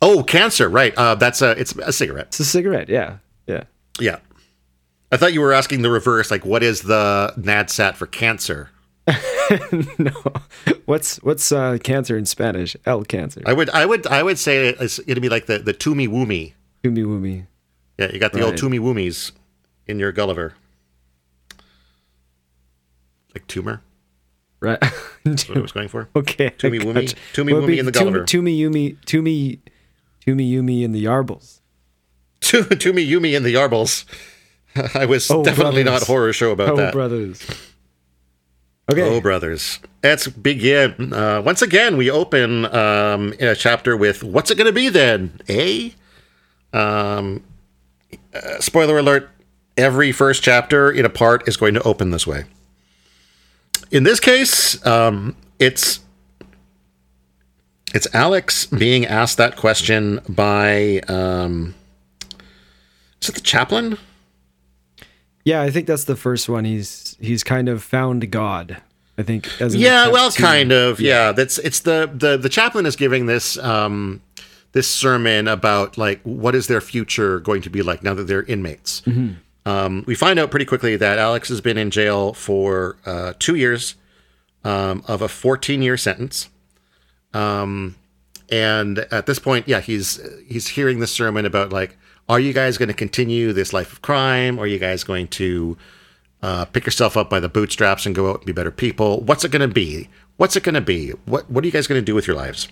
Oh, 0.00 0.22
cancer. 0.22 0.68
Right. 0.68 0.94
Uh, 0.96 1.16
that's 1.16 1.42
a 1.42 1.50
it's 1.52 1.74
a 1.74 1.92
cigarette. 1.92 2.26
It's 2.28 2.38
a 2.38 2.44
cigarette. 2.44 2.88
Yeah, 2.88 3.16
yeah. 3.48 3.64
Yeah. 3.98 4.18
I 5.10 5.16
thought 5.16 5.32
you 5.32 5.40
were 5.40 5.52
asking 5.52 5.82
the 5.82 5.90
reverse. 5.90 6.30
Like, 6.30 6.44
what 6.44 6.62
is 6.62 6.82
the 6.82 7.32
NADSAT 7.36 7.94
for 7.94 8.06
cancer? 8.06 8.70
no, 9.98 10.12
what's 10.86 11.16
what's 11.18 11.52
uh, 11.52 11.78
cancer 11.82 12.16
in 12.16 12.26
Spanish? 12.26 12.76
El 12.86 13.04
cancer. 13.04 13.42
I 13.46 13.52
would, 13.52 13.68
I 13.70 13.84
would, 13.84 14.06
I 14.06 14.22
would 14.22 14.38
say 14.38 14.68
it's, 14.68 14.98
it'd 15.06 15.22
be 15.22 15.28
like 15.28 15.46
the 15.46 15.58
the 15.58 15.74
Toomy 15.74 16.08
Woomy. 16.08 16.54
Umi 16.82 17.02
wumi. 17.02 17.46
Yeah, 17.98 18.10
you 18.12 18.18
got 18.18 18.32
the 18.32 18.40
old 18.42 18.52
Right. 18.52 18.60
Toomy 18.60 18.80
Woomies 18.80 19.32
in 19.86 19.98
your 19.98 20.10
Gulliver. 20.12 20.54
Like 23.34 23.46
tumor. 23.46 23.82
Right. 24.60 24.78
That's 25.24 25.48
what 25.48 25.58
I 25.58 25.60
was 25.60 25.72
going 25.72 25.88
for. 25.88 26.08
okay. 26.16 26.50
Woomy- 26.58 26.94
gotcha. 26.94 27.16
Toomey 27.32 27.52
Well, 27.52 27.62
Woomy 27.62 27.78
and 27.78 27.88
the 27.88 27.92
Gulliver. 27.92 28.24
Toomey 28.24 28.58
Yumi. 28.58 28.96
Toomey. 29.04 29.60
Toomey 30.20 30.50
Yumi 30.50 30.84
and 30.84 30.94
the 30.94 31.04
Yarbles. 31.04 31.60
To- 32.40 32.62
Toomy 32.64 33.06
Yumi 33.08 33.34
in 33.36 33.42
the 33.42 33.54
Yarbles. 33.54 34.04
I 34.94 35.04
was 35.06 35.30
Oh, 35.30 35.44
definitely 35.44 35.82
brothers. 35.84 36.02
not 36.02 36.06
horror 36.08 36.32
show 36.32 36.50
about 36.52 36.70
Oh, 36.70 36.76
that. 36.76 36.92
brothers. 36.92 37.46
Okay. 38.90 39.02
Oh, 39.02 39.20
brothers. 39.20 39.78
Let's 40.02 40.26
begin. 40.28 41.12
Uh, 41.12 41.40
once 41.42 41.62
again, 41.62 41.96
we 41.96 42.10
open 42.10 42.66
um, 42.66 43.32
in 43.34 43.48
a 43.48 43.54
chapter 43.54 43.96
with 43.96 44.22
What's 44.22 44.50
it 44.50 44.56
going 44.58 44.66
to 44.66 44.72
be 44.72 44.88
then? 44.90 45.40
Eh? 45.48 45.90
Um, 46.72 47.42
uh, 48.34 48.60
spoiler 48.60 48.98
alert 48.98 49.30
every 49.76 50.12
first 50.12 50.42
chapter 50.42 50.90
in 50.90 51.04
a 51.04 51.10
part 51.10 51.46
is 51.48 51.56
going 51.56 51.74
to 51.74 51.82
open 51.82 52.10
this 52.10 52.26
way. 52.26 52.44
In 53.90 54.04
this 54.04 54.20
case, 54.20 54.84
um, 54.86 55.36
it's. 55.58 56.00
It's 57.94 58.12
Alex 58.12 58.66
being 58.66 59.06
asked 59.06 59.36
that 59.36 59.54
question 59.56 60.20
by. 60.28 60.98
Um, 61.06 61.76
is 63.22 63.28
it 63.28 63.36
the 63.36 63.40
chaplain? 63.40 63.98
Yeah, 65.44 65.62
I 65.62 65.70
think 65.70 65.86
that's 65.86 66.02
the 66.02 66.16
first 66.16 66.48
one. 66.48 66.64
He's 66.64 67.16
he's 67.20 67.44
kind 67.44 67.68
of 67.68 67.84
found 67.84 68.30
God. 68.32 68.82
I 69.16 69.22
think. 69.22 69.48
As 69.60 69.76
yeah 69.76 70.08
well 70.08 70.30
to- 70.32 70.42
kind 70.42 70.72
of 70.72 70.98
yeah. 70.98 71.30
that's 71.30 71.58
it's 71.58 71.80
the 71.80 72.10
the 72.12 72.36
the 72.36 72.48
chaplain 72.48 72.84
is 72.84 72.96
giving 72.96 73.26
this 73.26 73.56
um 73.58 74.20
this 74.74 74.86
sermon 74.86 75.48
about 75.48 75.96
like 75.96 76.20
what 76.24 76.54
is 76.54 76.66
their 76.66 76.80
future 76.82 77.40
going 77.40 77.62
to 77.62 77.70
be 77.70 77.80
like 77.82 78.02
now 78.02 78.12
that 78.12 78.24
they're 78.24 78.42
inmates 78.42 79.02
um 79.66 80.04
we 80.06 80.14
find 80.14 80.38
out 80.38 80.50
pretty 80.50 80.66
quickly 80.66 80.96
that 80.96 81.18
alex 81.18 81.48
has 81.48 81.60
been 81.60 81.78
in 81.78 81.90
jail 81.90 82.34
for 82.34 82.96
uh 83.06 83.32
two 83.38 83.54
years 83.54 83.94
um 84.64 85.02
of 85.08 85.22
a 85.22 85.28
14 85.28 85.80
year 85.80 85.96
sentence 85.96 86.50
um 87.32 87.94
and 88.50 88.98
at 89.10 89.24
this 89.26 89.38
point 89.38 89.66
yeah 89.66 89.80
he's 89.80 90.20
he's 90.46 90.68
hearing 90.68 90.98
the 91.00 91.06
sermon 91.06 91.46
about 91.46 91.72
like 91.72 91.96
are 92.28 92.40
you 92.40 92.52
guys 92.52 92.76
going 92.76 92.88
to 92.88 92.94
continue 92.94 93.52
this 93.52 93.72
life 93.72 93.92
of 93.92 94.02
crime 94.02 94.58
are 94.58 94.66
you 94.66 94.78
guys 94.78 95.04
going 95.04 95.28
to 95.28 95.76
uh, 96.42 96.66
pick 96.66 96.84
yourself 96.84 97.16
up 97.16 97.30
by 97.30 97.40
the 97.40 97.48
bootstraps 97.48 98.04
and 98.04 98.14
go 98.14 98.28
out 98.28 98.36
and 98.36 98.44
be 98.44 98.52
better 98.52 98.70
people. 98.70 99.22
What's 99.22 99.46
it 99.46 99.50
going 99.50 99.66
to 99.66 99.74
be? 99.74 100.10
What's 100.36 100.56
it 100.56 100.62
going 100.62 100.74
to 100.74 100.82
be? 100.82 101.12
What 101.24 101.50
What 101.50 101.64
are 101.64 101.66
you 101.66 101.72
guys 101.72 101.86
going 101.86 101.98
to 101.98 102.04
do 102.04 102.14
with 102.14 102.26
your 102.26 102.36
lives? 102.36 102.68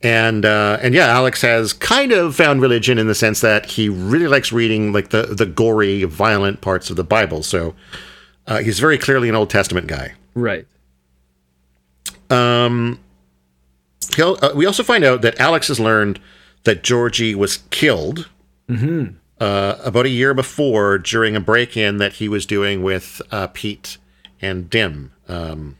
And 0.00 0.44
uh, 0.44 0.78
and 0.80 0.94
yeah, 0.94 1.06
Alex 1.06 1.42
has 1.42 1.72
kind 1.72 2.12
of 2.12 2.36
found 2.36 2.62
religion 2.62 2.98
in 2.98 3.08
the 3.08 3.16
sense 3.16 3.40
that 3.40 3.66
he 3.66 3.88
really 3.88 4.28
likes 4.28 4.52
reading 4.52 4.92
like 4.92 5.08
the 5.10 5.22
the 5.22 5.46
gory, 5.46 6.04
violent 6.04 6.60
parts 6.60 6.88
of 6.88 6.96
the 6.96 7.02
Bible. 7.02 7.42
So 7.42 7.74
uh, 8.46 8.58
he's 8.58 8.78
very 8.78 8.96
clearly 8.96 9.28
an 9.28 9.34
Old 9.34 9.50
Testament 9.50 9.88
guy. 9.88 10.14
Right. 10.34 10.66
Um, 12.30 13.00
uh, 14.18 14.50
we 14.54 14.66
also 14.66 14.82
find 14.82 15.04
out 15.04 15.22
that 15.22 15.40
Alex 15.40 15.68
has 15.68 15.80
learned 15.80 16.20
that 16.64 16.84
Georgie 16.84 17.34
was 17.34 17.58
killed 17.70 18.28
uh, 19.40 19.76
about 19.82 20.06
a 20.06 20.10
year 20.10 20.34
before 20.34 20.98
during 20.98 21.34
a 21.34 21.40
break-in 21.40 21.98
that 21.98 22.14
he 22.14 22.28
was 22.28 22.46
doing 22.46 22.82
with 22.82 23.22
uh, 23.30 23.48
Pete 23.48 23.98
and 24.40 24.68
Dim. 24.68 25.12
Um, 25.28 25.76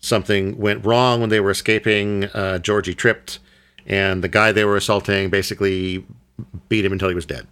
something 0.00 0.56
went 0.58 0.84
wrong 0.84 1.20
when 1.20 1.30
they 1.30 1.40
were 1.40 1.50
escaping. 1.50 2.24
Uh, 2.26 2.58
Georgie 2.58 2.94
tripped, 2.94 3.38
and 3.86 4.22
the 4.22 4.28
guy 4.28 4.52
they 4.52 4.64
were 4.64 4.76
assaulting 4.76 5.30
basically 5.30 6.04
beat 6.68 6.84
him 6.84 6.92
until 6.92 7.08
he 7.08 7.14
was 7.14 7.26
dead. 7.26 7.46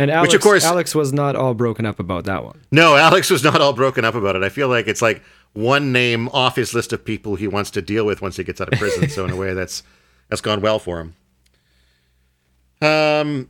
And 0.00 0.10
Alex, 0.10 0.32
of 0.34 0.40
course- 0.40 0.64
Alex 0.64 0.94
was 0.94 1.12
not 1.12 1.34
all 1.34 1.54
broken 1.54 1.84
up 1.84 1.98
about 1.98 2.24
that 2.24 2.44
one. 2.44 2.60
No, 2.70 2.96
Alex 2.96 3.30
was 3.30 3.42
not 3.42 3.60
all 3.60 3.72
broken 3.72 4.04
up 4.04 4.14
about 4.14 4.36
it. 4.36 4.42
I 4.44 4.48
feel 4.48 4.68
like 4.68 4.86
it's 4.86 5.02
like 5.02 5.22
one 5.54 5.90
name 5.90 6.28
off 6.28 6.54
his 6.54 6.72
list 6.74 6.92
of 6.92 7.04
people 7.04 7.34
he 7.34 7.48
wants 7.48 7.70
to 7.72 7.82
deal 7.82 8.04
with 8.06 8.22
once 8.22 8.36
he 8.36 8.44
gets 8.44 8.60
out 8.60 8.72
of 8.72 8.78
prison. 8.78 9.08
so 9.08 9.24
in 9.24 9.30
a 9.32 9.36
way, 9.36 9.54
that's 9.54 9.82
that's 10.28 10.40
gone 10.40 10.60
well 10.60 10.78
for 10.78 11.00
him. 11.00 11.14
Um. 12.80 13.48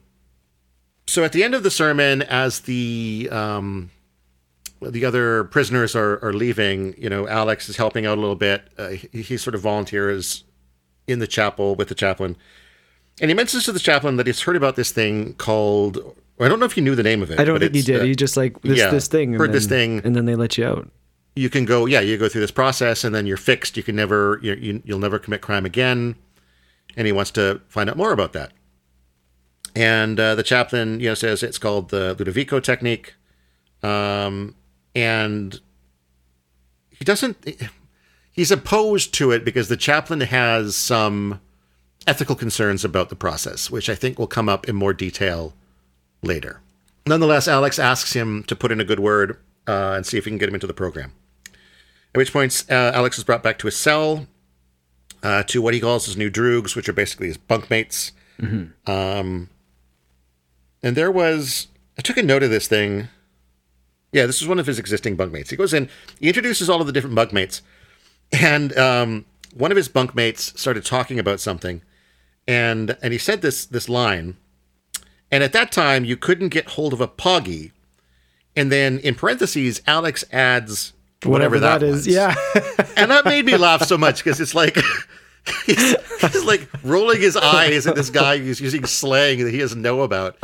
So 1.06 1.24
at 1.24 1.32
the 1.32 1.42
end 1.42 1.54
of 1.54 1.62
the 1.62 1.70
sermon, 1.70 2.22
as 2.22 2.60
the 2.60 3.28
um, 3.32 3.90
the 4.80 5.04
other 5.04 5.44
prisoners 5.44 5.94
are, 5.96 6.18
are 6.24 6.32
leaving, 6.32 6.94
you 6.96 7.08
know, 7.10 7.26
Alex 7.28 7.68
is 7.68 7.76
helping 7.76 8.06
out 8.06 8.18
a 8.18 8.20
little 8.20 8.36
bit. 8.36 8.68
Uh, 8.78 8.88
he, 8.90 9.22
he 9.22 9.36
sort 9.36 9.54
of 9.54 9.60
volunteers 9.60 10.44
in 11.06 11.18
the 11.18 11.26
chapel 11.26 11.74
with 11.74 11.88
the 11.88 11.94
chaplain, 11.94 12.36
and 13.20 13.30
he 13.30 13.34
mentions 13.34 13.64
to 13.64 13.72
the 13.72 13.78
chaplain 13.80 14.16
that 14.16 14.26
he's 14.26 14.42
heard 14.42 14.56
about 14.56 14.76
this 14.76 14.90
thing 14.92 15.34
called. 15.34 15.98
I 16.40 16.46
don't 16.48 16.60
know 16.60 16.66
if 16.66 16.72
he 16.74 16.80
knew 16.80 16.94
the 16.94 17.02
name 17.02 17.22
of 17.22 17.30
it. 17.30 17.40
I 17.40 17.44
don't 17.44 17.58
think 17.58 17.74
he 17.74 17.82
did. 17.82 18.00
uh, 18.00 18.04
he 18.04 18.14
just 18.14 18.36
like 18.36 18.60
this 18.62 18.78
yeah, 18.78 18.90
this 18.90 19.08
thing. 19.08 19.30
and 19.34 19.40
heard 19.40 19.52
this 19.52 19.66
then- 19.66 19.98
thing. 19.98 20.06
and 20.06 20.14
then 20.16 20.24
they 20.26 20.36
let 20.36 20.56
you 20.56 20.64
out. 20.64 20.88
you 21.34 21.50
can 21.50 21.64
go 21.64 21.86
yeah 21.86 22.00
you 22.00 22.16
go 22.16 22.28
through 22.28 22.40
this 22.40 22.50
process 22.52 23.02
and 23.04 23.14
then 23.14 23.26
you're 23.26 23.36
fixed 23.36 23.76
you 23.76 23.82
can 23.82 23.94
never 23.96 24.38
you, 24.42 24.54
you, 24.54 24.82
you'll 24.84 24.98
never 24.98 25.18
commit 25.18 25.40
crime 25.40 25.64
again 25.66 26.14
and 26.96 27.06
he 27.06 27.12
wants 27.12 27.30
to 27.32 27.60
find 27.68 27.88
out 27.90 27.96
more 27.96 28.12
about 28.12 28.32
that 28.32 28.50
and 29.76 30.18
uh, 30.18 30.34
the 30.34 30.42
chaplain 30.42 30.98
you 31.00 31.08
know 31.08 31.14
says 31.14 31.42
it's 31.44 31.58
called 31.58 31.90
the 31.90 32.14
ludovico 32.18 32.60
technique 32.62 33.14
um, 33.82 34.54
and 34.98 35.60
he 36.90 37.04
doesn't 37.04 37.36
he's 38.32 38.50
opposed 38.50 39.14
to 39.14 39.30
it 39.30 39.44
because 39.44 39.68
the 39.68 39.76
chaplain 39.76 40.20
has 40.20 40.74
some 40.74 41.40
ethical 42.06 42.34
concerns 42.34 42.84
about 42.84 43.08
the 43.08 43.16
process 43.16 43.70
which 43.70 43.88
i 43.88 43.94
think 43.94 44.18
will 44.18 44.26
come 44.26 44.48
up 44.48 44.68
in 44.68 44.74
more 44.74 44.92
detail 44.92 45.54
later 46.22 46.60
nonetheless 47.06 47.46
alex 47.46 47.78
asks 47.78 48.14
him 48.14 48.42
to 48.44 48.56
put 48.56 48.72
in 48.72 48.80
a 48.80 48.84
good 48.84 49.00
word 49.00 49.38
uh, 49.66 49.92
and 49.96 50.06
see 50.06 50.18
if 50.18 50.24
he 50.24 50.30
can 50.30 50.38
get 50.38 50.48
him 50.48 50.54
into 50.54 50.66
the 50.66 50.74
program 50.74 51.12
at 52.14 52.18
which 52.18 52.32
point, 52.32 52.64
uh, 52.70 52.92
Alex 52.94 53.18
is 53.18 53.24
brought 53.24 53.42
back 53.42 53.58
to 53.58 53.66
his 53.66 53.76
cell, 53.76 54.26
uh, 55.22 55.42
to 55.44 55.60
what 55.60 55.74
he 55.74 55.80
calls 55.80 56.06
his 56.06 56.16
new 56.16 56.30
droogs, 56.30 56.74
which 56.74 56.88
are 56.88 56.94
basically 56.94 57.26
his 57.26 57.36
bunkmates. 57.38 58.12
Um, 58.86 59.50
and 60.82 60.96
there 60.96 61.10
was, 61.10 61.68
I 61.98 62.02
took 62.02 62.16
a 62.16 62.22
note 62.22 62.42
of 62.42 62.50
this 62.50 62.66
thing. 62.66 63.08
Yeah, 64.12 64.26
this 64.26 64.40
is 64.40 64.48
one 64.48 64.58
of 64.58 64.66
his 64.66 64.78
existing 64.78 65.16
bunkmates. 65.16 65.50
He 65.50 65.56
goes 65.56 65.74
in, 65.74 65.88
he 66.18 66.28
introduces 66.28 66.70
all 66.70 66.80
of 66.80 66.86
the 66.86 66.92
different 66.92 67.16
bunkmates, 67.16 67.60
and 68.32 68.76
um, 68.78 69.26
one 69.54 69.70
of 69.70 69.76
his 69.76 69.88
bunkmates 69.88 70.56
started 70.58 70.84
talking 70.84 71.18
about 71.18 71.40
something, 71.40 71.82
and 72.46 72.96
and 73.02 73.12
he 73.12 73.18
said 73.18 73.42
this 73.42 73.66
this 73.66 73.88
line, 73.88 74.36
and 75.30 75.44
at 75.44 75.52
that 75.52 75.72
time 75.72 76.04
you 76.04 76.16
couldn't 76.16 76.48
get 76.48 76.70
hold 76.70 76.92
of 76.92 77.00
a 77.00 77.08
poggy, 77.08 77.72
and 78.56 78.72
then 78.72 78.98
in 79.00 79.14
parentheses 79.14 79.82
Alex 79.86 80.24
adds 80.32 80.94
whatever, 81.24 81.58
that, 81.58 81.82
is. 81.82 82.06
was. 82.06 82.06
Yeah. 82.06 82.34
and 82.96 83.10
that 83.10 83.24
made 83.24 83.44
me 83.44 83.56
laugh 83.56 83.82
so 83.84 83.98
much 84.06 84.22
because 84.22 84.40
it's 84.40 84.54
like 84.54 84.76
he's, 85.66 85.96
he's 86.20 86.44
like 86.44 86.68
rolling 86.82 87.20
his 87.20 87.36
eyes 87.36 87.86
at 87.86 87.94
this 87.94 88.10
guy 88.10 88.38
who's 88.38 88.60
using 88.60 88.84
slang 88.86 89.44
that 89.44 89.52
he 89.52 89.58
doesn't 89.58 89.80
know 89.80 90.02
about, 90.02 90.36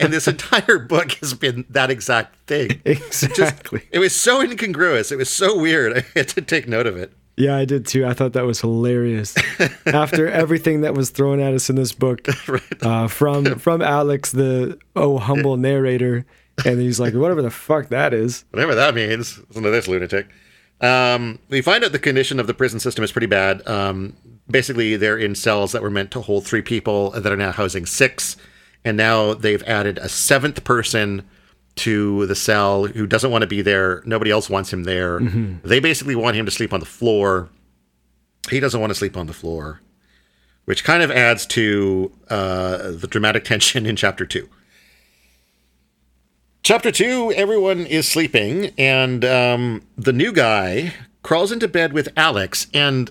and 0.00 0.12
this 0.12 0.28
entire 0.28 0.78
book 0.78 1.12
has 1.12 1.34
been 1.34 1.64
that 1.70 1.90
exact 1.90 2.36
thing. 2.46 2.80
exactly. 2.84 3.82
It 3.90 3.98
was 3.98 4.14
so 4.14 4.40
incongruous. 4.40 5.12
It 5.12 5.16
was 5.16 5.30
so 5.30 5.58
weird. 5.58 5.98
I 5.98 6.04
had 6.18 6.28
to 6.30 6.40
take 6.42 6.68
note 6.68 6.86
of 6.86 6.96
it. 6.96 7.12
Yeah, 7.36 7.56
I 7.56 7.66
did 7.66 7.86
too. 7.86 8.04
I 8.04 8.14
thought 8.14 8.32
that 8.32 8.44
was 8.44 8.60
hilarious. 8.60 9.36
After 9.86 10.28
everything 10.28 10.80
that 10.80 10.94
was 10.94 11.10
thrown 11.10 11.38
at 11.38 11.54
us 11.54 11.70
in 11.70 11.76
this 11.76 11.92
book, 11.92 12.26
uh, 12.82 13.06
from 13.06 13.60
from 13.60 13.80
Alex, 13.80 14.32
the 14.32 14.76
oh 14.96 15.18
humble 15.18 15.56
narrator, 15.56 16.26
and 16.64 16.80
he's 16.80 16.98
like, 16.98 17.14
whatever 17.14 17.40
the 17.40 17.50
fuck 17.50 17.90
that 17.90 18.12
is. 18.12 18.44
Whatever 18.50 18.74
that 18.74 18.94
means. 18.96 19.38
Listen 19.48 19.62
to 19.62 19.70
this 19.70 19.86
lunatic. 19.86 20.26
Um, 20.80 21.38
we 21.48 21.60
find 21.60 21.84
out 21.84 21.92
the 21.92 21.98
condition 22.00 22.40
of 22.40 22.48
the 22.48 22.54
prison 22.54 22.80
system 22.80 23.04
is 23.04 23.12
pretty 23.12 23.26
bad. 23.26 23.66
Um, 23.68 24.16
basically, 24.50 24.96
they're 24.96 25.18
in 25.18 25.34
cells 25.34 25.72
that 25.72 25.82
were 25.82 25.90
meant 25.90 26.10
to 26.12 26.20
hold 26.20 26.46
three 26.46 26.62
people 26.62 27.10
that 27.10 27.32
are 27.32 27.36
now 27.36 27.52
housing 27.52 27.86
six, 27.86 28.36
and 28.84 28.96
now 28.96 29.34
they've 29.34 29.62
added 29.64 29.98
a 29.98 30.08
seventh 30.08 30.64
person 30.64 31.28
to 31.76 32.26
the 32.26 32.34
cell 32.34 32.86
who 32.86 33.06
doesn't 33.06 33.30
want 33.30 33.42
to 33.42 33.48
be 33.48 33.62
there. 33.62 34.02
Nobody 34.04 34.30
else 34.30 34.50
wants 34.50 34.72
him 34.72 34.84
there. 34.84 35.20
They 35.62 35.80
basically 35.80 36.16
want 36.16 36.36
him 36.36 36.44
to 36.44 36.50
sleep 36.50 36.72
on 36.72 36.80
the 36.80 36.86
floor. 36.86 37.48
He 38.50 38.60
doesn't 38.60 38.80
want 38.80 38.90
to 38.90 38.94
sleep 38.94 39.16
on 39.16 39.26
the 39.26 39.32
floor, 39.32 39.80
which 40.64 40.82
kind 40.82 41.02
of 41.02 41.10
adds 41.10 41.46
to 41.46 42.12
uh, 42.28 42.90
the 42.92 43.06
dramatic 43.06 43.44
tension 43.52 43.86
in 43.86 43.96
chapter 43.96 44.26
two. 44.26 44.48
Chapter 46.62 46.90
two, 46.90 47.32
everyone 47.36 47.86
is 47.86 48.08
sleeping, 48.08 48.72
and 48.76 49.24
um, 49.24 49.82
the 49.96 50.12
new 50.12 50.32
guy 50.32 50.92
crawls 51.22 51.52
into 51.52 51.68
bed 51.68 51.92
with 51.92 52.08
Alex. 52.16 52.66
And 52.74 53.10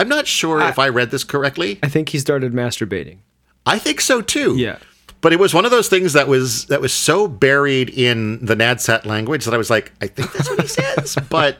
I'm 0.00 0.08
not 0.08 0.26
sure 0.26 0.60
if 0.62 0.78
I 0.78 0.88
read 0.88 1.10
this 1.10 1.24
correctly. 1.24 1.78
I 1.82 1.88
think 1.88 2.08
he 2.08 2.18
started 2.18 2.52
masturbating. 2.54 3.18
I 3.66 3.78
think 3.78 4.00
so 4.00 4.22
too. 4.22 4.56
Yeah. 4.56 4.78
But 5.20 5.34
it 5.34 5.38
was 5.38 5.52
one 5.52 5.66
of 5.66 5.70
those 5.70 5.88
things 5.88 6.14
that 6.14 6.26
was 6.26 6.64
that 6.66 6.80
was 6.80 6.94
so 6.94 7.28
buried 7.28 7.90
in 7.90 8.42
the 8.44 8.54
Nadsat 8.54 9.04
language 9.04 9.44
that 9.44 9.52
I 9.52 9.58
was 9.58 9.68
like, 9.68 9.92
I 10.00 10.06
think 10.06 10.32
that's 10.32 10.48
what 10.48 10.60
he 10.62 10.66
says, 10.66 11.18
but 11.28 11.58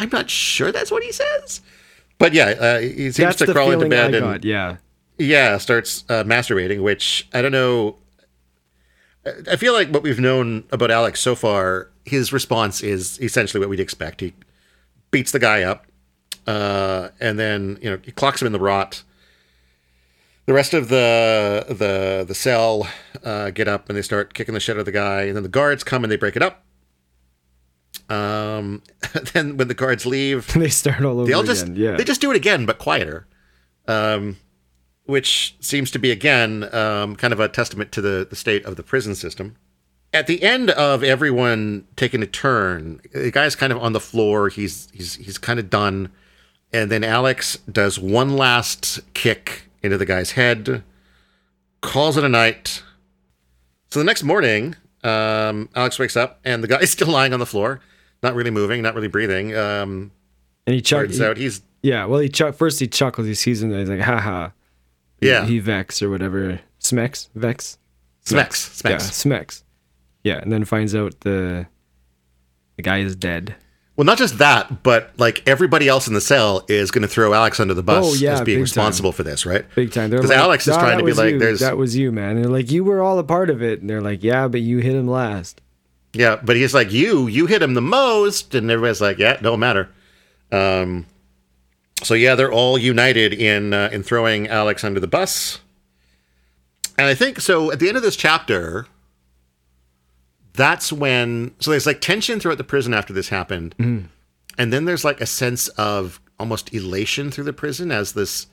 I'm 0.00 0.08
not 0.10 0.28
sure 0.28 0.72
that's 0.72 0.90
what 0.90 1.04
he 1.04 1.12
says. 1.12 1.60
But 2.18 2.32
yeah, 2.34 2.46
uh, 2.48 2.78
he 2.80 3.12
seems 3.12 3.16
That's 3.18 3.36
to 3.38 3.52
crawl 3.52 3.70
into 3.70 3.86
I 3.86 3.88
bed 3.88 4.14
and. 4.14 4.44
Yeah. 4.44 4.76
yeah, 5.18 5.56
starts 5.58 6.04
uh, 6.08 6.24
masturbating, 6.24 6.82
which 6.82 7.28
I 7.32 7.40
don't 7.40 7.52
know. 7.52 7.96
I- 9.24 9.52
I 9.52 9.56
feel 9.56 9.72
like 9.74 9.90
what 9.90 10.02
we've 10.02 10.18
known 10.18 10.64
about 10.72 10.90
Alex 10.90 11.20
so 11.20 11.34
far, 11.36 11.90
his 12.04 12.32
response 12.32 12.82
is 12.82 13.20
essentially 13.20 13.60
what 13.60 13.68
we'd 13.68 13.78
expect. 13.80 14.20
He 14.22 14.32
beats 15.12 15.30
the 15.32 15.38
guy 15.38 15.62
up, 15.62 15.86
uh, 16.50 17.10
and 17.20 17.38
then 17.38 17.78
you 17.80 17.90
know 17.90 17.98
he 18.02 18.10
clocks 18.12 18.42
him 18.42 18.46
in 18.46 18.52
the 18.52 18.60
rot. 18.60 19.02
The 20.46 20.52
rest 20.52 20.74
of 20.74 20.88
the 20.88 21.64
the 21.68 22.24
the 22.26 22.34
cell 22.34 22.88
uh, 23.22 23.50
get 23.50 23.68
up 23.68 23.88
and 23.88 23.96
they 23.96 24.02
start 24.02 24.34
kicking 24.34 24.54
the 24.54 24.60
shit 24.60 24.76
out 24.76 24.80
of 24.80 24.86
the 24.86 24.92
guy, 24.92 25.22
and 25.22 25.36
then 25.36 25.44
the 25.44 25.48
guards 25.48 25.84
come 25.84 26.02
and 26.02 26.10
they 26.10 26.16
break 26.16 26.34
it 26.36 26.42
up. 26.42 26.64
Um, 28.08 28.82
then 29.32 29.56
when 29.56 29.68
the 29.68 29.74
guards 29.74 30.04
leave, 30.06 30.46
They 30.54 30.68
start 30.68 31.04
all 31.04 31.20
over 31.20 31.26
they 31.26 31.32
all 31.32 31.42
again. 31.42 31.54
just 31.54 31.66
yeah. 31.68 31.96
they 31.96 32.04
just 32.04 32.20
do 32.20 32.30
it 32.30 32.36
again 32.36 32.66
but 32.66 32.78
quieter 32.78 33.26
um, 33.86 34.36
which 35.04 35.56
seems 35.60 35.90
to 35.92 35.98
be 35.98 36.10
again 36.10 36.68
um, 36.74 37.14
kind 37.16 37.32
of 37.32 37.38
a 37.40 37.48
testament 37.48 37.92
to 37.92 38.00
the, 38.00 38.26
the 38.28 38.36
state 38.36 38.64
of 38.64 38.74
the 38.76 38.82
prison 38.82 39.14
system 39.14 39.56
at 40.12 40.26
the 40.26 40.42
end 40.42 40.70
of 40.70 41.04
everyone 41.04 41.86
taking 41.96 42.22
a 42.22 42.26
turn 42.26 43.00
the 43.12 43.30
guy's 43.30 43.54
kind 43.54 43.72
of 43.72 43.78
on 43.80 43.92
the 43.92 44.00
floor 44.00 44.48
he's 44.48 44.88
he's 44.92 45.14
he's 45.14 45.38
kind 45.38 45.58
of 45.60 45.70
done 45.70 46.10
and 46.72 46.90
then 46.90 47.04
alex 47.04 47.56
does 47.70 47.98
one 47.98 48.36
last 48.36 49.00
kick 49.14 49.68
into 49.82 49.96
the 49.98 50.06
guy's 50.06 50.32
head 50.32 50.82
calls 51.80 52.16
it 52.16 52.24
a 52.24 52.28
night 52.28 52.82
so 53.90 53.98
the 53.98 54.04
next 54.04 54.22
morning 54.22 54.76
um, 55.02 55.68
alex 55.74 55.98
wakes 55.98 56.16
up 56.16 56.40
and 56.44 56.62
the 56.62 56.68
guy 56.68 56.78
is 56.80 56.90
still 56.90 57.08
lying 57.08 57.32
on 57.32 57.40
the 57.40 57.46
floor 57.46 57.80
not 58.22 58.34
really 58.34 58.50
moving 58.50 58.82
not 58.82 58.94
really 58.94 59.08
breathing 59.08 59.56
um, 59.56 60.10
and 60.66 60.74
he 60.74 60.80
chuckles. 60.80 61.20
out 61.20 61.36
he's 61.36 61.62
Yeah. 61.82 62.04
Well, 62.04 62.20
he 62.20 62.28
chuck 62.28 62.54
first. 62.54 62.78
He 62.78 62.86
chuckles. 62.86 63.26
He 63.26 63.34
sees 63.34 63.62
him. 63.62 63.72
And 63.72 63.80
he's 63.80 63.88
like, 63.88 64.00
haha. 64.00 64.50
Yeah. 65.20 65.44
He 65.46 65.58
vex 65.58 66.02
or 66.02 66.10
whatever. 66.10 66.60
Smex. 66.80 67.28
Vex. 67.34 67.78
Smecks. 68.24 68.84
Yeah. 68.84 68.96
Smecks. 68.96 69.26
Smex. 69.26 69.62
Yeah. 70.22 70.38
And 70.38 70.52
then 70.52 70.64
finds 70.64 70.94
out 70.94 71.18
the 71.20 71.66
the 72.76 72.82
guy 72.82 72.98
is 72.98 73.16
dead. 73.16 73.56
Well, 74.00 74.06
not 74.06 74.16
just 74.16 74.38
that, 74.38 74.82
but 74.82 75.10
like 75.18 75.46
everybody 75.46 75.86
else 75.86 76.08
in 76.08 76.14
the 76.14 76.22
cell 76.22 76.64
is 76.68 76.90
going 76.90 77.02
to 77.02 77.08
throw 77.08 77.34
Alex 77.34 77.60
under 77.60 77.74
the 77.74 77.82
bus 77.82 78.02
Oh, 78.06 78.14
yeah, 78.14 78.32
as 78.32 78.40
being 78.40 78.62
responsible 78.62 79.12
for 79.12 79.24
this, 79.24 79.44
right? 79.44 79.66
Big 79.74 79.92
time. 79.92 80.08
They're 80.08 80.20
'Cause 80.20 80.30
like, 80.30 80.38
Alex 80.38 80.66
is 80.66 80.74
"Nah, 80.74 80.80
trying 80.80 80.98
to 81.00 81.04
be 81.04 81.12
like, 81.12 81.32
you. 81.34 81.38
there's- 81.38 81.60
that 81.60 81.76
was 81.76 81.94
you, 81.94 82.10
man. 82.10 82.36
And 82.36 82.44
they're 82.44 82.50
like, 82.50 82.70
you 82.70 82.82
were 82.82 83.02
all 83.02 83.18
a 83.18 83.22
part 83.22 83.50
of 83.50 83.62
it. 83.62 83.82
And 83.82 83.90
they're 83.90 84.00
like, 84.00 84.22
yeah, 84.24 84.48
but 84.48 84.62
you 84.62 84.78
hit 84.78 84.94
him 84.94 85.06
last. 85.06 85.60
Yeah, 86.14 86.36
but 86.42 86.56
he's 86.56 86.72
like, 86.72 86.90
you, 86.90 87.26
you 87.26 87.44
hit 87.44 87.60
him 87.60 87.74
the 87.74 87.82
most, 87.82 88.54
and 88.54 88.70
everybody's 88.70 89.02
like, 89.02 89.18
yeah, 89.18 89.36
don't 89.36 89.60
matter. 89.60 89.90
Um, 90.50 91.04
so 92.02 92.14
yeah, 92.14 92.34
they're 92.36 92.50
all 92.50 92.78
united 92.78 93.34
in 93.34 93.74
uh, 93.74 93.90
in 93.92 94.02
throwing 94.02 94.48
Alex 94.48 94.82
under 94.82 95.00
the 95.00 95.08
bus. 95.08 95.58
And 96.96 97.06
I 97.06 97.14
think 97.14 97.38
so. 97.42 97.70
At 97.70 97.80
the 97.80 97.88
end 97.88 97.98
of 97.98 98.02
this 98.02 98.16
chapter, 98.16 98.86
that's 100.54 100.92
when 100.92 101.54
so 101.60 101.70
there's 101.70 101.86
like 101.86 102.00
tension 102.00 102.40
throughout 102.40 102.58
the 102.58 102.64
prison 102.64 102.92
after 102.94 103.12
this 103.12 103.28
happened, 103.28 103.74
and 104.58 104.72
then 104.72 104.84
there's 104.84 105.04
like 105.04 105.20
a 105.20 105.26
sense 105.26 105.68
of 105.68 106.20
almost 106.38 106.72
elation 106.74 107.30
through 107.30 107.44
the 107.44 107.52
prison 107.52 107.90
as 107.92 108.12
this 108.12 108.46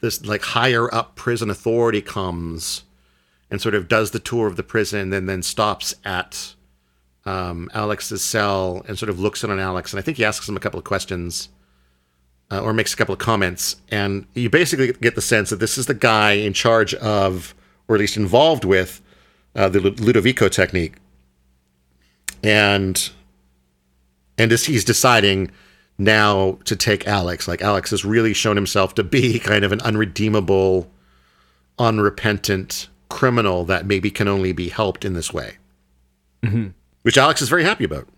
this 0.00 0.24
like 0.24 0.42
higher 0.42 0.92
up 0.94 1.14
prison 1.16 1.50
authority 1.50 2.02
comes 2.02 2.84
and 3.50 3.60
sort 3.60 3.74
of 3.74 3.88
does 3.88 4.12
the 4.12 4.18
tour 4.18 4.46
of 4.46 4.56
the 4.56 4.62
prison, 4.62 5.12
and 5.12 5.28
then 5.28 5.42
stops 5.42 5.94
at 6.04 6.54
um, 7.24 7.68
Alex's 7.74 8.22
cell 8.22 8.84
and 8.86 8.98
sort 8.98 9.10
of 9.10 9.18
looks 9.18 9.42
in 9.44 9.50
on 9.50 9.58
Alex, 9.58 9.92
and 9.92 9.98
I 9.98 10.02
think 10.02 10.16
he 10.18 10.24
asks 10.24 10.48
him 10.48 10.56
a 10.56 10.60
couple 10.60 10.78
of 10.78 10.84
questions 10.84 11.48
uh, 12.50 12.60
or 12.60 12.72
makes 12.72 12.92
a 12.94 12.96
couple 12.96 13.12
of 13.12 13.18
comments, 13.18 13.76
and 13.90 14.26
you 14.34 14.50
basically 14.50 14.92
get 14.92 15.14
the 15.14 15.20
sense 15.20 15.50
that 15.50 15.60
this 15.60 15.78
is 15.78 15.86
the 15.86 15.94
guy 15.94 16.32
in 16.32 16.52
charge 16.52 16.94
of, 16.94 17.54
or 17.88 17.96
at 17.96 18.00
least 18.00 18.16
involved 18.16 18.64
with, 18.64 19.00
uh, 19.54 19.68
the 19.68 19.80
Ludovico 19.80 20.50
technique, 20.50 20.94
and 22.42 23.10
and 24.38 24.52
as 24.52 24.64
he's 24.64 24.84
deciding 24.84 25.50
now 25.98 26.58
to 26.64 26.74
take 26.74 27.06
Alex, 27.06 27.46
like 27.46 27.62
Alex 27.62 27.90
has 27.90 28.04
really 28.04 28.32
shown 28.32 28.56
himself 28.56 28.94
to 28.94 29.04
be 29.04 29.38
kind 29.40 29.64
of 29.64 29.72
an 29.72 29.80
unredeemable, 29.82 30.90
unrepentant 31.78 32.88
criminal 33.08 33.64
that 33.64 33.86
maybe 33.86 34.10
can 34.10 34.28
only 34.28 34.52
be 34.52 34.68
helped 34.68 35.04
in 35.04 35.14
this 35.14 35.32
way, 35.32 35.56
mm-hmm. 36.42 36.68
which 37.02 37.18
Alex 37.18 37.42
is 37.42 37.48
very 37.48 37.64
happy 37.64 37.84
about. 37.84 38.08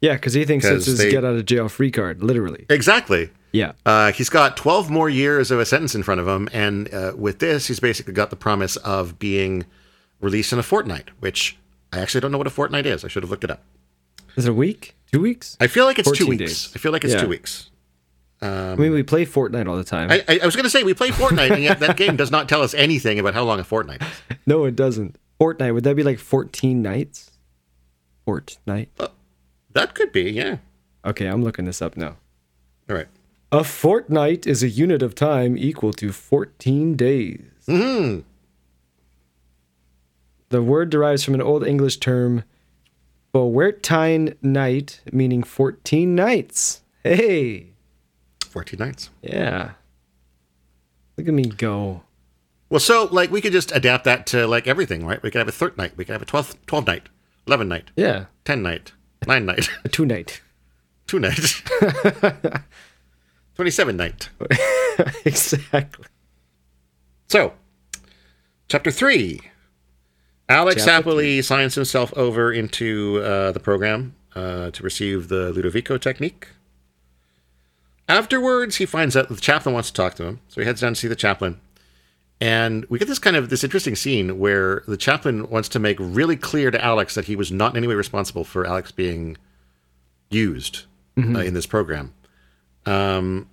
Yeah, 0.00 0.14
because 0.14 0.32
he 0.32 0.44
thinks 0.44 0.64
it's 0.64 0.86
his 0.86 0.98
they- 0.98 1.10
get 1.10 1.24
out 1.24 1.36
of 1.36 1.44
jail 1.44 1.68
free 1.68 1.90
card, 1.90 2.22
literally. 2.22 2.66
Exactly. 2.68 3.30
Yeah. 3.52 3.72
Uh, 3.84 4.12
he's 4.12 4.28
got 4.28 4.56
12 4.56 4.90
more 4.90 5.10
years 5.10 5.50
of 5.50 5.58
a 5.58 5.66
sentence 5.66 5.94
in 5.94 6.02
front 6.02 6.20
of 6.20 6.28
him, 6.28 6.48
and 6.52 6.92
uh, 6.94 7.12
with 7.16 7.40
this, 7.40 7.66
he's 7.66 7.80
basically 7.80 8.12
got 8.12 8.30
the 8.30 8.36
promise 8.36 8.76
of 8.76 9.18
being 9.18 9.66
released 10.20 10.52
in 10.52 10.58
a 10.58 10.62
fortnight, 10.62 11.10
which 11.20 11.56
I 11.92 12.00
actually 12.00 12.20
don't 12.20 12.32
know 12.32 12.38
what 12.38 12.46
a 12.46 12.50
fortnight 12.50 12.86
is. 12.86 13.04
I 13.04 13.08
should 13.08 13.22
have 13.22 13.30
looked 13.30 13.44
it 13.44 13.50
up. 13.50 13.62
Is 14.36 14.46
it 14.46 14.50
a 14.50 14.54
week? 14.54 14.96
Two 15.12 15.20
weeks? 15.20 15.56
I 15.60 15.66
feel 15.66 15.84
like 15.86 15.98
it's 15.98 16.08
two 16.10 16.24
14 16.24 16.28
weeks. 16.38 16.64
days. 16.64 16.72
I 16.74 16.78
feel 16.78 16.92
like 16.92 17.04
it's 17.04 17.14
Yeah. 17.14 17.20
two 17.22 17.28
weeks. 17.28 17.70
I 18.42 18.74
mean, 18.76 18.92
we 18.92 19.02
play 19.02 19.26
Fortnite 19.26 19.68
all 19.68 19.76
the 19.76 19.84
time. 19.84 20.10
I, 20.10 20.24
I, 20.26 20.38
I 20.42 20.46
was 20.46 20.56
going 20.56 20.64
to 20.64 20.70
say 20.70 20.82
we 20.82 20.94
play 20.94 21.10
Fortnite, 21.10 21.50
and 21.50 21.62
yet 21.62 21.80
that 21.80 21.98
game 21.98 22.16
does 22.16 22.30
not 22.30 22.48
tell 22.48 22.62
us 22.62 22.72
anything 22.72 23.18
about 23.18 23.34
how 23.34 23.42
long 23.44 23.60
a 23.60 23.64
fortnight 23.64 24.00
is. 24.00 24.08
no, 24.46 24.64
it 24.64 24.74
doesn't. 24.76 25.16
Fortnite, 25.38 25.74
would 25.74 25.84
that 25.84 25.94
be 25.94 26.02
like 26.02 26.18
14 26.18 26.80
nights? 26.80 27.32
Fortnite. 28.26 28.88
That 29.72 29.94
could 29.94 30.12
be, 30.12 30.30
yeah. 30.30 30.58
Okay, 31.04 31.26
I'm 31.26 31.42
looking 31.44 31.64
this 31.66 31.82
up 31.82 31.96
now. 31.98 32.16
All 32.88 32.96
right. 32.96 33.08
A 33.52 33.64
fortnight 33.64 34.46
is 34.46 34.62
a 34.62 34.68
unit 34.68 35.02
of 35.02 35.14
time 35.14 35.58
equal 35.58 35.92
to 35.94 36.12
14 36.12 36.94
days. 36.96 37.40
hmm 37.66 38.20
The 40.50 40.62
word 40.62 40.90
derives 40.90 41.22
from 41.24 41.34
an 41.34 41.42
Old 41.42 41.66
English 41.66 41.98
term, 41.98 42.42
Bowertine 43.32 44.36
night, 44.42 45.00
meaning 45.12 45.42
14 45.44 46.14
nights. 46.14 46.82
Hey, 47.04 47.68
14 48.48 48.78
nights. 48.78 49.10
yeah. 49.22 49.72
Look 51.16 51.28
at 51.28 51.34
me 51.34 51.44
go. 51.44 52.02
Well, 52.70 52.80
so, 52.80 53.04
like, 53.12 53.30
we 53.30 53.40
could 53.40 53.52
just 53.52 53.72
adapt 53.72 54.04
that 54.04 54.26
to, 54.28 54.46
like, 54.46 54.66
everything, 54.66 55.04
right? 55.06 55.22
We 55.22 55.30
could 55.30 55.38
have 55.38 55.48
a 55.48 55.52
third 55.52 55.76
night. 55.76 55.92
We 55.96 56.04
could 56.04 56.12
have 56.12 56.22
a 56.22 56.26
12th, 56.26 56.56
12 56.66 56.86
night, 56.86 57.08
11 57.46 57.68
night, 57.68 57.90
Yeah, 57.96 58.26
10 58.44 58.62
night, 58.62 58.92
9 59.26 59.44
night, 59.44 59.68
a 59.84 59.88
two 59.88 60.06
night. 60.06 60.40
2 61.08 61.18
night, 61.18 61.62
27 63.56 63.96
night. 63.96 64.30
exactly. 65.24 66.06
So, 67.28 67.52
chapter 68.68 68.90
three. 68.90 69.40
Alex 70.50 70.84
happily 70.84 71.42
signs 71.42 71.74
himself 71.74 72.12
over 72.16 72.52
into 72.52 73.20
uh, 73.22 73.52
the 73.52 73.60
program 73.60 74.14
uh, 74.34 74.70
to 74.70 74.82
receive 74.82 75.28
the 75.28 75.52
Ludovico 75.52 76.00
technique. 76.00 76.48
Afterwards, 78.08 78.76
he 78.76 78.86
finds 78.86 79.16
out 79.16 79.28
the 79.28 79.36
chaplain 79.36 79.72
wants 79.72 79.90
to 79.90 79.94
talk 79.94 80.14
to 80.14 80.24
him, 80.24 80.40
so 80.48 80.60
he 80.60 80.66
heads 80.66 80.80
down 80.80 80.94
to 80.94 81.00
see 81.00 81.06
the 81.08 81.16
chaplain. 81.16 81.60
And 82.40 82.86
we 82.88 82.98
get 82.98 83.06
this 83.06 83.18
kind 83.18 83.36
of 83.36 83.50
this 83.50 83.62
interesting 83.62 83.94
scene 83.94 84.38
where 84.38 84.82
the 84.88 84.96
chaplain 84.96 85.48
wants 85.50 85.68
to 85.70 85.78
make 85.78 85.96
really 86.00 86.36
clear 86.36 86.70
to 86.70 86.84
Alex 86.84 87.14
that 87.14 87.26
he 87.26 87.36
was 87.36 87.52
not 87.52 87.72
in 87.72 87.76
any 87.76 87.86
way 87.86 87.94
responsible 87.94 88.44
for 88.44 88.66
Alex 88.66 88.90
being 88.90 89.36
used 90.30 90.86
uh, 91.36 91.40
in 91.40 91.54
this 91.54 91.66
program. 91.66 92.14
Um, 92.86 93.48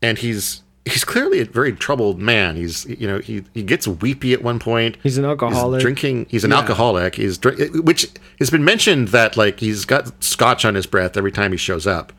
and 0.00 0.18
he's 0.18 0.62
he's 0.86 1.04
clearly 1.04 1.40
a 1.40 1.44
very 1.44 1.72
troubled 1.72 2.18
man. 2.20 2.56
He's 2.56 2.86
you 2.86 3.06
know 3.06 3.18
he 3.18 3.44
he 3.54 3.62
gets 3.62 3.86
weepy 3.86 4.32
at 4.32 4.42
one 4.42 4.58
point. 4.58 4.96
He's 5.02 5.18
an 5.18 5.24
alcoholic. 5.24 5.78
He's 5.78 5.82
drinking. 5.82 6.26
He's 6.30 6.44
an 6.44 6.50
Yeah. 6.50 6.58
alcoholic. 6.58 7.14
He's 7.16 7.38
drink, 7.38 7.60
which 7.84 8.08
has 8.38 8.50
been 8.50 8.64
mentioned 8.64 9.08
that 9.08 9.36
like 9.36 9.60
he's 9.60 9.84
got 9.84 10.22
scotch 10.22 10.64
on 10.64 10.74
his 10.74 10.86
breath 10.86 11.16
every 11.16 11.32
time 11.32 11.52
he 11.52 11.58
shows 11.58 11.86
up. 11.86 12.12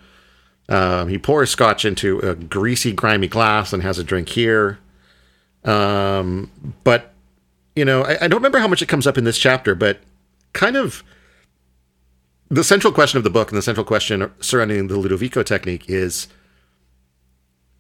Um, 0.69 1.10
he 1.10 1.17
pours 1.17 1.50
scotch 1.50 1.84
into 1.86 2.19
a 2.19 2.36
greasy, 2.36 2.93
grimy 2.93 3.28
glass 3.28 3.74
and 3.74 3.84
has 3.84 3.97
a 4.00 4.04
drink 4.04 4.30
here. 4.30 4.80
Um, 5.65 6.50
but 6.84 7.13
you 7.76 7.86
know, 7.86 8.04
I, 8.04 8.26
I 8.26 8.28
don't 8.28 8.39
remember 8.39 8.60
how 8.60 8.67
much 8.67 8.82
it 8.82 8.88
comes 8.88 9.08
up 9.08 9.17
in 9.17 9.24
this 9.24 9.38
chapter, 9.38 9.76
but 9.76 10.00
kind 10.54 10.76
of 10.76 11.04
the 12.50 12.63
central 12.63 12.91
question 12.91 13.17
of 13.17 13.24
the 13.24 13.30
book 13.30 13.50
and 13.50 13.58
the 13.58 13.62
central 13.62 13.86
question 13.86 14.30
surrounding 14.41 14.88
the 14.88 14.95
Ludovico 14.95 15.43
technique 15.45 15.86
is 15.89 16.28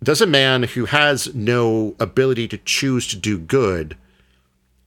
does 0.03 0.21
a 0.21 0.27
man 0.27 0.63
who 0.63 0.85
has 0.85 1.33
no 1.35 1.95
ability 1.99 2.47
to 2.47 2.57
choose 2.57 3.07
to 3.07 3.17
do 3.17 3.37
good 3.37 3.95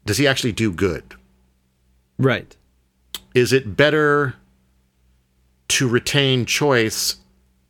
does 0.06 0.18
he 0.18 0.26
actually 0.26 0.52
do 0.52 0.70
good? 0.70 1.14
Right. 2.18 2.54
is 3.34 3.52
it 3.52 3.76
better 3.76 4.36
to 5.66 5.88
retain 5.88 6.46
choice 6.46 7.16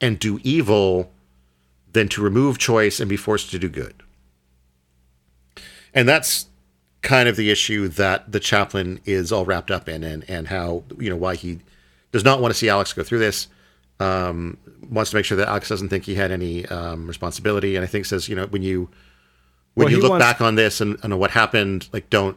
and 0.01 0.19
do 0.19 0.39
evil 0.43 1.11
than 1.93 2.09
to 2.09 2.21
remove 2.23 2.59
choice 2.59 3.01
and 3.01 3.09
be 3.09 3.17
forced 3.17 3.51
to 3.53 3.59
do 3.59 3.69
good? 3.69 3.95
And 5.95 6.09
that's 6.09 6.47
kind 7.01 7.29
of 7.29 7.37
the 7.37 7.51
issue 7.51 7.89
that 7.89 8.33
the 8.33 8.41
chaplain 8.41 9.01
is 9.05 9.33
all 9.33 9.45
wrapped 9.45 9.71
up 9.71 9.89
in 9.89 10.03
and 10.03 10.29
and 10.29 10.49
how 10.49 10.83
you 10.99 11.09
know 11.09 11.17
why 11.17 11.35
he 11.37 11.61
does 12.13 12.25
not 12.25 12.41
want 12.41 12.53
to 12.53 12.59
see 12.59 12.69
alex 12.69 12.93
go 12.93 13.03
through 13.03 13.19
this. 13.21 13.49
Um, 14.01 14.59
wants 14.91 15.11
to 15.11 15.17
make 15.17 15.25
sure 15.25 15.37
that 15.37 15.49
alex 15.49 15.69
doesn't 15.69 15.89
think 15.89 16.05
he 16.05 16.15
had 16.15 16.31
any 16.31 16.65
um, 16.67 17.07
responsibility 17.07 17.77
and 17.77 17.85
i 17.85 17.87
think 17.87 18.05
says 18.07 18.29
you 18.29 18.37
know 18.37 18.47
when 18.47 18.63
you 18.63 18.89
when 19.75 19.87
Well, 19.87 19.93
you 19.93 20.01
look 20.01 20.11
wants- 20.11 20.25
back 20.25 20.41
on 20.41 20.55
this 20.55 20.81
and, 20.81 20.97
and 21.03 21.19
what 21.19 21.31
happened 21.33 21.89
like 21.93 22.09
don't 22.11 22.37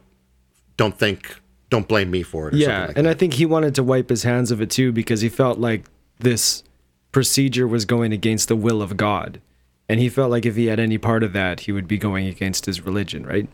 don't 0.78 0.98
think 0.98 1.40
don't 1.70 1.88
blame 1.88 2.10
me 2.12 2.24
for 2.24 2.48
it 2.50 2.54
Yeah, 2.56 2.88
like 2.88 2.98
and 2.98 3.06
that. 3.08 3.12
I 3.12 3.14
think 3.14 3.34
he 3.34 3.46
wanted 3.46 3.76
to 3.76 3.84
wipe 3.84 4.10
his 4.10 4.24
hands 4.24 4.52
of 4.52 4.62
it 4.62 4.70
too 4.70 4.92
because 4.92 5.22
he 5.22 5.30
felt 5.30 5.60
like 5.60 5.86
this 6.20 6.64
procedure 7.12 7.68
was 7.68 7.84
going 7.86 8.14
against 8.14 8.48
the 8.48 8.56
will 8.56 8.82
of 8.82 8.96
God. 8.96 9.42
And 9.90 10.00
he 10.00 10.08
felt 10.10 10.30
like 10.32 10.46
if 10.46 10.56
he 10.56 10.68
had 10.68 10.80
any 10.80 10.98
part 10.98 11.24
of 11.24 11.34
that, 11.34 11.62
he 11.62 11.72
would 11.72 11.88
be 11.88 11.98
going 11.98 12.28
against 12.28 12.66
his 12.66 12.86
religion, 12.86 13.26
right? 13.26 13.48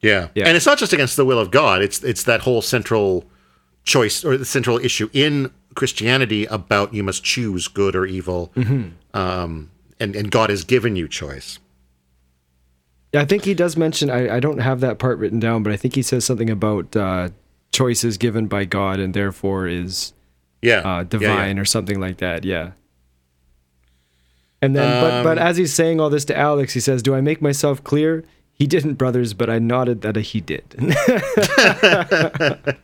Yeah. 0.00 0.28
Yeah. 0.34 0.46
And 0.48 0.56
it's 0.56 0.66
not 0.66 0.78
just 0.78 0.92
against 0.92 1.16
the 1.16 1.24
will 1.24 1.38
of 1.38 1.50
God. 1.50 1.82
It's 1.82 2.02
it's 2.04 2.24
that 2.24 2.40
whole 2.42 2.62
central 2.62 3.24
choice 3.84 4.24
or 4.24 4.36
the 4.36 4.44
central 4.44 4.78
issue 4.78 5.08
in 5.12 5.50
Christianity 5.74 6.44
about 6.46 6.92
you 6.94 7.02
must 7.02 7.24
choose 7.24 7.68
good 7.68 7.94
or 7.96 8.06
evil. 8.06 8.52
Mm-hmm. 8.56 8.88
Um, 9.18 9.70
and, 9.98 10.16
and 10.16 10.30
God 10.30 10.50
has 10.50 10.64
given 10.64 10.96
you 10.96 11.08
choice. 11.08 11.58
Yeah, 13.12 13.22
I 13.22 13.24
think 13.24 13.44
he 13.44 13.54
does 13.54 13.76
mention, 13.76 14.10
I, 14.10 14.36
I 14.36 14.40
don't 14.40 14.58
have 14.58 14.80
that 14.80 14.98
part 14.98 15.18
written 15.18 15.40
down, 15.40 15.62
but 15.62 15.72
I 15.72 15.76
think 15.76 15.94
he 15.94 16.02
says 16.02 16.24
something 16.24 16.50
about 16.50 16.94
uh, 16.96 17.30
choices 17.72 18.16
given 18.18 18.46
by 18.46 18.64
God 18.64 19.00
and 19.00 19.14
therefore 19.14 19.66
is 19.66 20.12
Yeah. 20.62 20.78
uh, 20.78 20.82
Yeah, 20.82 20.96
yeah. 20.98 21.04
divine 21.04 21.58
or 21.58 21.64
something 21.64 22.00
like 22.00 22.18
that. 22.18 22.44
Yeah. 22.44 22.72
And 24.62 24.76
then, 24.76 25.02
but, 25.02 25.22
but 25.24 25.38
Um, 25.38 25.46
as 25.48 25.56
he's 25.56 25.74
saying 25.74 26.00
all 26.00 26.10
this 26.10 26.24
to 26.26 26.38
Alex, 26.38 26.74
he 26.74 26.80
says, 26.80 27.02
Do 27.02 27.14
I 27.14 27.20
make 27.20 27.42
myself 27.42 27.82
clear? 27.82 28.24
He 28.52 28.66
didn't, 28.66 28.94
brothers, 28.94 29.32
but 29.34 29.48
I 29.48 29.58
nodded 29.58 30.02
that 30.02 30.16
he 30.16 30.40
did. 30.40 30.64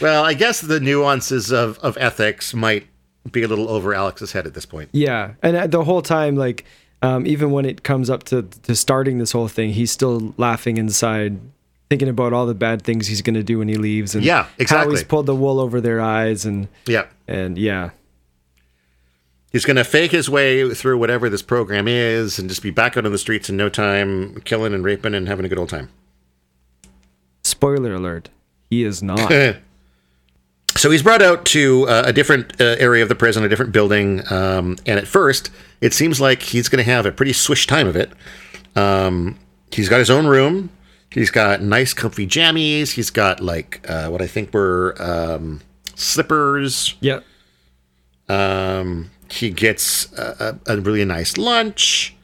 Well, 0.00 0.24
I 0.24 0.34
guess 0.34 0.60
the 0.60 0.80
nuances 0.80 1.52
of, 1.52 1.78
of 1.80 1.96
ethics 1.98 2.54
might 2.54 2.86
be 3.30 3.42
a 3.42 3.48
little 3.48 3.68
over 3.68 3.94
Alex's 3.94 4.32
head 4.32 4.46
at 4.46 4.54
this 4.54 4.66
point. 4.66 4.88
Yeah, 4.92 5.34
and 5.42 5.56
uh, 5.56 5.66
the 5.66 5.84
whole 5.84 6.02
time, 6.02 6.36
like, 6.36 6.64
um, 7.02 7.26
even 7.26 7.50
when 7.50 7.64
it 7.66 7.82
comes 7.82 8.08
up 8.10 8.24
to 8.24 8.42
to 8.62 8.74
starting 8.76 9.18
this 9.18 9.32
whole 9.32 9.48
thing, 9.48 9.70
he's 9.70 9.90
still 9.90 10.34
laughing 10.36 10.76
inside, 10.76 11.38
thinking 11.90 12.08
about 12.08 12.32
all 12.32 12.46
the 12.46 12.54
bad 12.54 12.82
things 12.82 13.06
he's 13.06 13.22
gonna 13.22 13.42
do 13.42 13.58
when 13.58 13.68
he 13.68 13.76
leaves, 13.76 14.14
and 14.14 14.24
Yeah, 14.24 14.44
how 14.44 14.48
exactly. 14.58 14.94
he's 14.94 15.04
pulled 15.04 15.26
the 15.26 15.34
wool 15.34 15.58
over 15.60 15.80
their 15.80 16.00
eyes, 16.00 16.44
and 16.44 16.68
Yeah. 16.86 17.06
and 17.28 17.58
yeah, 17.58 17.90
He's 19.52 19.64
going 19.64 19.76
to 19.76 19.84
fake 19.84 20.10
his 20.10 20.28
way 20.28 20.68
through 20.74 20.98
whatever 20.98 21.30
this 21.30 21.40
program 21.40 21.88
is 21.88 22.38
and 22.38 22.46
just 22.46 22.62
be 22.62 22.70
back 22.70 22.94
out 22.98 23.06
on 23.06 23.12
the 23.12 23.16
streets 23.16 23.48
in 23.48 23.56
no 23.56 23.70
time, 23.70 24.38
killing 24.44 24.74
and 24.74 24.84
raping 24.84 25.14
and 25.14 25.26
having 25.28 25.46
a 25.46 25.48
good 25.48 25.56
old 25.58 25.70
time. 25.70 25.88
spoiler 27.42 27.94
alert, 27.94 28.28
he 28.70 28.84
is 28.84 29.02
not. 29.02 29.32
so 30.86 30.90
he's 30.92 31.02
brought 31.02 31.20
out 31.20 31.44
to 31.46 31.84
uh, 31.88 32.04
a 32.06 32.12
different 32.12 32.60
uh, 32.60 32.76
area 32.78 33.02
of 33.02 33.08
the 33.08 33.16
prison, 33.16 33.42
a 33.42 33.48
different 33.48 33.72
building, 33.72 34.20
um, 34.32 34.76
and 34.86 35.00
at 35.00 35.08
first 35.08 35.50
it 35.80 35.92
seems 35.92 36.20
like 36.20 36.42
he's 36.42 36.68
going 36.68 36.78
to 36.78 36.88
have 36.88 37.06
a 37.06 37.10
pretty 37.10 37.32
swish 37.32 37.66
time 37.66 37.88
of 37.88 37.96
it. 37.96 38.12
Um, 38.76 39.36
he's 39.72 39.88
got 39.88 39.98
his 39.98 40.10
own 40.10 40.28
room. 40.28 40.70
He's 41.10 41.32
got 41.32 41.60
nice, 41.60 41.92
comfy 41.92 42.24
jammies. 42.24 42.92
He's 42.92 43.10
got 43.10 43.40
like 43.40 43.84
uh, 43.90 44.10
what 44.10 44.22
I 44.22 44.28
think 44.28 44.54
were 44.54 44.94
um, 45.00 45.60
slippers. 45.96 46.94
Yeah. 47.00 47.18
Um, 48.28 49.10
he 49.28 49.50
gets 49.50 50.12
a, 50.12 50.56
a, 50.68 50.74
a 50.74 50.80
really 50.80 51.04
nice 51.04 51.36
lunch, 51.36 52.14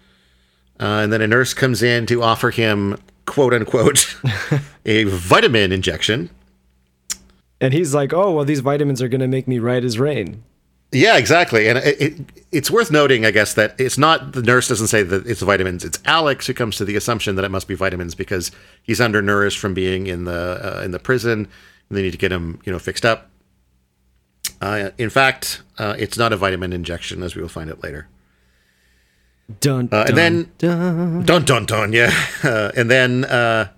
uh, 0.78 1.00
and 1.02 1.12
then 1.12 1.20
a 1.20 1.26
nurse 1.26 1.52
comes 1.52 1.82
in 1.82 2.06
to 2.06 2.22
offer 2.22 2.50
him 2.50 2.96
"quote 3.26 3.54
unquote" 3.54 4.16
a 4.86 5.02
vitamin 5.02 5.72
injection. 5.72 6.30
And 7.62 7.72
he's 7.72 7.94
like, 7.94 8.12
"Oh, 8.12 8.32
well, 8.32 8.44
these 8.44 8.60
vitamins 8.60 9.00
are 9.00 9.08
going 9.08 9.20
to 9.22 9.28
make 9.28 9.48
me 9.48 9.58
right 9.58 9.82
as 9.82 9.98
rain." 9.98 10.42
Yeah, 10.94 11.16
exactly. 11.16 11.68
And 11.70 11.78
it, 11.78 12.00
it, 12.02 12.14
it's 12.52 12.70
worth 12.70 12.90
noting, 12.90 13.24
I 13.24 13.30
guess, 13.30 13.54
that 13.54 13.74
it's 13.80 13.96
not 13.96 14.32
the 14.32 14.42
nurse 14.42 14.68
doesn't 14.68 14.88
say 14.88 15.02
that 15.02 15.26
it's 15.26 15.40
vitamins. 15.40 15.84
It's 15.86 15.98
Alex 16.04 16.46
who 16.46 16.52
comes 16.52 16.76
to 16.76 16.84
the 16.84 16.96
assumption 16.96 17.34
that 17.36 17.46
it 17.46 17.50
must 17.50 17.66
be 17.66 17.74
vitamins 17.74 18.14
because 18.14 18.50
he's 18.82 19.00
undernourished 19.00 19.58
from 19.58 19.72
being 19.72 20.06
in 20.06 20.24
the 20.24 20.78
uh, 20.80 20.82
in 20.84 20.90
the 20.90 20.98
prison, 20.98 21.48
and 21.88 21.96
they 21.96 22.02
need 22.02 22.10
to 22.10 22.18
get 22.18 22.30
him, 22.32 22.60
you 22.64 22.72
know, 22.72 22.78
fixed 22.78 23.06
up. 23.06 23.30
Uh, 24.60 24.90
in 24.98 25.08
fact, 25.08 25.62
uh, 25.78 25.94
it's 25.98 26.18
not 26.18 26.32
a 26.32 26.36
vitamin 26.36 26.72
injection, 26.74 27.22
as 27.22 27.34
we 27.34 27.40
will 27.42 27.48
find 27.48 27.70
out 27.70 27.82
later. 27.82 28.06
Dun, 29.60 29.88
Uh, 29.90 30.04
dun 30.04 30.08
and 30.08 30.16
then 30.18 30.52
dun. 30.58 31.22
dun 31.24 31.44
dun 31.44 31.64
dun, 31.66 31.92
yeah. 31.92 32.12
Uh, 32.44 32.70
and 32.76 32.90
then 32.90 33.24
uh, 33.24 33.68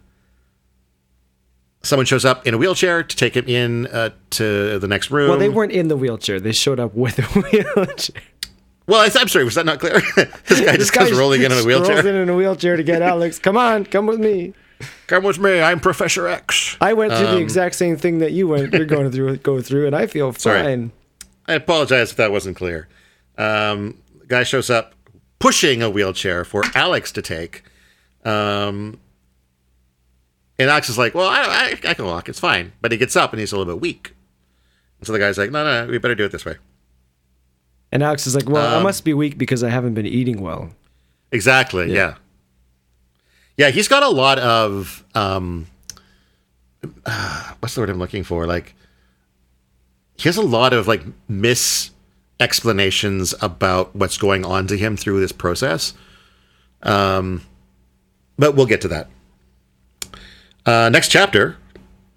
someone 1.85 2.07
shows 2.07 2.25
up 2.25 2.47
in 2.47 2.55
a 2.55 2.59
wheelchair 2.59 3.03
to 3.03 3.17
take 3.17 3.35
him 3.37 3.47
in 3.47 3.87
uh, 3.87 4.11
to 4.31 4.79
the 4.79 4.89
next 4.89 5.11
room. 5.11 5.29
Well, 5.31 5.39
they 5.39 5.49
weren't 5.49 5.73
in 5.73 5.89
the 5.89 5.97
wheelchair. 5.97 6.41
They 6.41 6.53
showed 6.53 6.81
up 6.81 6.95
with 6.95 7.19
a 7.19 7.23
wheelchair. 7.41 8.23
Well, 8.87 9.09
I'm 9.17 9.29
sorry, 9.29 9.45
was 9.45 9.55
that 9.55 9.65
not 9.65 9.81
clear? 9.81 10.01
this 10.47 10.61
guy 10.61 10.77
just 10.77 10.93
comes 10.93 11.13
rolling 11.13 11.41
in 11.43 11.47
in 11.47 11.53
a 11.53 11.55
Rolls 11.57 11.67
wheelchair. 11.67 11.99
in 12.07 12.15
in 12.17 12.29
a 12.29 12.37
wheelchair 12.37 12.77
to 12.77 12.83
get 12.83 13.01
Alex. 13.13 13.39
Come 13.39 13.57
on, 13.57 13.85
come 13.87 14.07
with 14.07 14.21
me. 14.21 14.53
Come 15.07 15.25
with 15.25 15.39
me. 15.39 15.63
I'm 15.63 15.81
Professor 15.81 16.27
X. 16.29 16.77
I 16.81 16.93
went 16.93 17.13
through 17.15 17.29
Um, 17.29 17.35
the 17.37 17.41
exact 17.41 17.77
same 17.77 17.97
thing 17.97 18.19
that 18.19 18.33
you 18.33 18.49
went. 18.49 18.75
You're 18.75 18.85
going 18.85 19.11
through 19.11 19.37
go 19.39 19.63
through, 19.63 19.87
and 19.87 19.97
I 19.97 20.07
feel 20.07 20.33
Sorry. 20.35 20.63
fine. 20.63 20.93
I 21.47 21.55
apologize 21.55 22.11
if 22.11 22.17
that 22.17 22.31
wasn't 22.33 22.57
clear. 22.57 22.89
Um, 23.39 23.99
guy 24.29 24.43
shows 24.43 24.69
up 24.69 24.95
pushing 25.39 25.83
a 25.83 25.89
wheelchair 25.89 26.45
for 26.45 26.63
Alex 26.75 27.11
to 27.13 27.23
take. 27.23 27.63
Um, 28.25 28.99
and 30.59 30.71
Alex 30.71 30.89
is 30.89 30.99
like, 30.99 31.15
well, 31.15 31.29
I, 31.29 31.43
I, 31.85 31.91
I 31.91 31.95
can 31.95 32.05
walk. 32.07 32.29
It's 32.29 32.41
fine. 32.41 32.73
But 32.81 32.93
he 32.93 32.99
gets 32.99 33.17
up 33.17 33.33
and 33.33 33.41
he's 33.41 33.53
a 33.53 33.57
little 33.57 33.73
bit 33.75 33.81
weak. 33.81 34.15
And 35.01 35.07
so 35.07 35.13
the 35.13 35.19
guy's 35.19 35.37
like, 35.39 35.51
no, 35.51 35.65
no, 35.65 35.91
we 35.91 35.99
better 35.99 36.15
do 36.15 36.25
it 36.25 36.33
this 36.33 36.45
way. 36.45 36.57
And 37.93 38.03
Alex 38.03 38.27
is 38.27 38.35
like, 38.35 38.49
"Well, 38.49 38.67
I 38.75 38.79
Um, 38.79 38.83
must 38.83 39.05
be 39.05 39.15
weak 39.15 39.39
because 39.39 39.63
I 39.63 39.69
haven't 39.69 39.95
been 39.95 40.07
eating 40.07 40.41
well." 40.41 40.71
Exactly. 41.31 41.93
Yeah. 41.93 42.15
Yeah, 43.57 43.71
he's 43.71 43.87
got 43.87 44.03
a 44.03 44.09
lot 44.09 44.41
of 44.41 45.05
um 45.15 45.67
uh, 47.07 47.53
what's 47.61 47.77
the 47.77 47.81
word 47.83 47.91
I'm 47.91 48.01
looking 48.01 48.25
for? 48.25 48.47
Like 48.47 48.75
he 50.17 50.29
has 50.29 50.37
a 50.37 50.43
lot 50.43 50.73
of 50.73 50.89
like 50.89 51.03
mis 51.29 51.91
explanations 52.41 53.33
about 53.41 53.95
what's 53.95 54.19
going 54.19 54.45
on 54.45 54.67
to 54.67 54.77
him 54.77 54.97
through 54.97 55.21
this 55.21 55.31
process. 55.33 55.95
Um 56.83 57.43
but 58.37 58.57
we'll 58.57 58.67
get 58.67 58.81
to 58.81 58.89
that. 58.89 59.09
Uh 60.67 60.89
next 60.91 61.09
chapter 61.09 61.57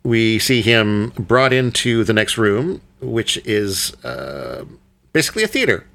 we 0.04 0.40
see 0.40 0.62
him 0.62 1.10
brought 1.20 1.52
into 1.52 2.04
the 2.06 2.14
next 2.14 2.38
room, 2.38 2.82
which 3.02 3.36
is 3.46 3.94
uh, 4.06 4.64
basically 5.12 5.44
a 5.44 5.48
theater. 5.48 5.86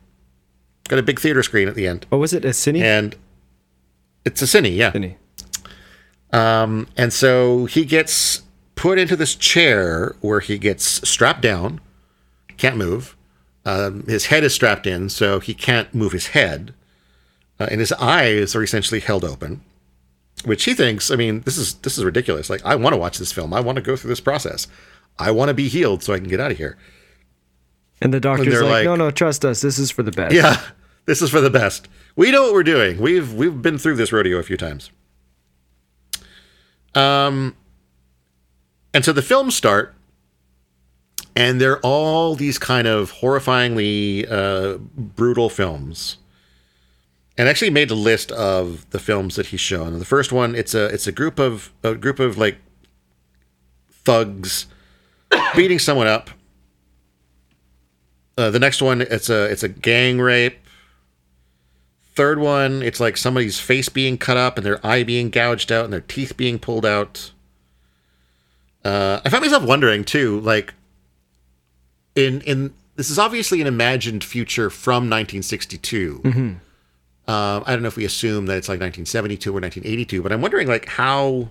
Got 0.89 0.99
a 0.99 1.03
big 1.03 1.19
theater 1.19 1.43
screen 1.43 1.67
at 1.67 1.75
the 1.75 1.87
end 1.87 2.05
What 2.11 2.19
was 2.19 2.35
it? 2.35 2.45
A 2.45 2.49
cine? 2.49 2.83
and 2.83 3.17
it's 4.27 4.43
a 4.43 4.45
cine, 4.45 4.77
yeah. 4.77 4.93
Cine. 4.93 5.17
Um, 6.31 6.89
and 6.97 7.11
so 7.13 7.65
he 7.65 7.87
gets 7.87 8.43
put 8.75 8.99
into 8.99 9.17
this 9.17 9.35
chair 9.35 10.15
where 10.21 10.41
he 10.41 10.59
gets 10.59 11.09
strapped 11.09 11.41
down, 11.41 11.81
can't 12.59 12.77
move. 12.77 13.17
Um, 13.65 14.05
his 14.07 14.27
head 14.27 14.45
is 14.45 14.53
strapped 14.55 14.87
in, 14.87 15.09
so 15.09 15.41
he 15.41 15.55
can't 15.55 15.95
move 15.95 16.13
his 16.13 16.29
head, 16.29 16.75
uh, 17.59 17.69
and 17.71 17.81
his 17.81 17.93
eyes 17.93 18.55
are 18.55 18.63
essentially 18.63 19.01
held 19.01 19.25
open. 19.25 19.63
Which 20.45 20.65
he 20.65 20.75
thinks, 20.75 21.11
I 21.11 21.17
mean, 21.17 21.41
this 21.43 21.57
is 21.57 21.75
this 21.75 21.97
is 21.99 22.05
ridiculous. 22.05 22.51
Like, 22.51 22.65
I 22.65 22.75
want 22.75 22.95
to 22.95 22.97
watch 22.99 23.19
this 23.19 23.31
film. 23.33 23.53
I 23.55 23.61
want 23.61 23.77
to 23.77 23.83
go 23.83 23.97
through 23.97 24.09
this 24.09 24.21
process. 24.21 24.67
I 25.19 25.31
want 25.31 25.49
to 25.49 25.55
be 25.55 25.69
healed 25.69 26.03
so 26.03 26.13
I 26.13 26.19
can 26.19 26.29
get 26.29 26.41
out 26.41 26.51
of 26.51 26.57
here. 26.59 26.77
And 28.01 28.13
the 28.13 28.19
doctor's 28.21 28.53
they're 28.53 28.63
like, 28.65 28.71
like- 28.73 28.85
"No, 28.85 28.97
no, 28.97 29.11
trust 29.11 29.45
us. 29.45 29.61
This 29.61 29.79
is 29.79 29.91
for 29.91 30.03
the 30.03 30.11
best." 30.11 30.35
Yeah, 30.35 30.61
this 31.07 31.23
is 31.23 31.31
for 31.31 31.41
the 31.41 31.51
best. 31.51 31.87
We 32.17 32.31
know 32.33 32.43
what 32.45 32.53
we're 32.55 32.63
doing. 32.65 32.99
We've 33.01 33.33
we've 33.33 33.63
been 33.63 33.79
through 33.79 33.97
this 33.97 34.13
rodeo 34.13 34.39
a 34.39 34.43
few 34.43 34.57
times. 34.57 34.91
Um, 36.95 37.57
and 38.93 39.05
so 39.05 39.13
the 39.13 39.23
films 39.23 39.55
start, 39.55 39.95
and 41.37 41.61
they're 41.61 41.79
all 41.81 42.35
these 42.35 42.59
kind 42.59 42.87
of 42.87 43.13
horrifyingly 43.13 44.31
uh, 44.31 44.79
brutal 44.79 45.49
films. 45.49 46.19
And 47.39 47.49
actually 47.49 47.71
made 47.71 47.91
a 47.91 47.95
list 47.95 48.31
of 48.33 48.89
the 48.91 48.99
films 48.99 49.37
that 49.37 49.47
he's 49.47 49.61
shown. 49.61 49.99
The 49.99 50.05
first 50.05 50.33
one, 50.33 50.55
it's 50.55 50.75
a 50.75 50.87
it's 50.87 51.07
a 51.07 51.13
group 51.13 51.39
of 51.39 51.73
a 51.83 51.95
group 51.95 52.21
of 52.21 52.37
like 52.37 52.59
thugs 53.91 54.67
beating 55.57 55.79
someone 55.79 56.07
up. 56.07 56.31
Uh, 58.37 58.51
the 58.51 58.59
next 58.59 58.83
one, 58.83 59.01
it's 59.01 59.31
a 59.31 59.45
it's 59.45 59.63
a 59.63 59.69
gang 59.69 60.19
rape. 60.19 60.59
Third 62.15 62.39
one, 62.39 62.83
it's 62.83 63.01
like 63.01 63.17
somebody's 63.17 63.59
face 63.59 63.89
being 63.89 64.19
cut 64.19 64.37
up 64.37 64.59
and 64.59 64.67
their 64.67 64.85
eye 64.87 65.03
being 65.03 65.31
gouged 65.31 65.73
out 65.73 65.85
and 65.85 65.93
their 65.93 66.03
teeth 66.03 66.37
being 66.37 66.59
pulled 66.59 66.85
out. 66.85 67.33
Uh, 68.85 69.21
I 69.25 69.31
found 69.31 69.43
myself 69.43 69.65
wondering 69.65 70.05
too, 70.05 70.41
like 70.41 70.75
in 72.15 72.43
in 72.43 72.75
this 72.97 73.09
is 73.09 73.19
obviously 73.19 73.63
an 73.63 73.67
imagined 73.67 74.23
future 74.23 74.69
from 74.69 75.09
1962. 75.09 76.21
Um, 77.29 77.63
I 77.67 77.73
don't 77.73 77.83
know 77.83 77.89
if 77.89 77.97
we 77.97 78.05
assume 78.05 78.47
that 78.47 78.57
it's 78.57 78.69
like 78.69 78.81
1972 78.81 79.51
or 79.51 79.61
1982, 79.61 80.23
but 80.23 80.33
I'm 80.33 80.41
wondering 80.41 80.67
like 80.69 80.87
how. 80.89 81.49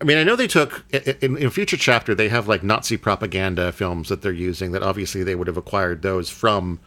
I 0.00 0.04
mean, 0.04 0.18
I 0.18 0.24
know 0.24 0.34
they 0.34 0.48
took 0.48 0.84
in, 0.92 1.36
in 1.38 1.46
a 1.46 1.50
future 1.50 1.76
chapter 1.76 2.12
they 2.14 2.28
have 2.28 2.48
like 2.48 2.64
Nazi 2.64 2.96
propaganda 2.96 3.70
films 3.70 4.08
that 4.08 4.20
they're 4.20 4.32
using 4.32 4.72
that 4.72 4.82
obviously 4.82 5.22
they 5.22 5.36
would 5.36 5.46
have 5.46 5.56
acquired 5.56 6.02
those 6.02 6.28
from 6.28 6.80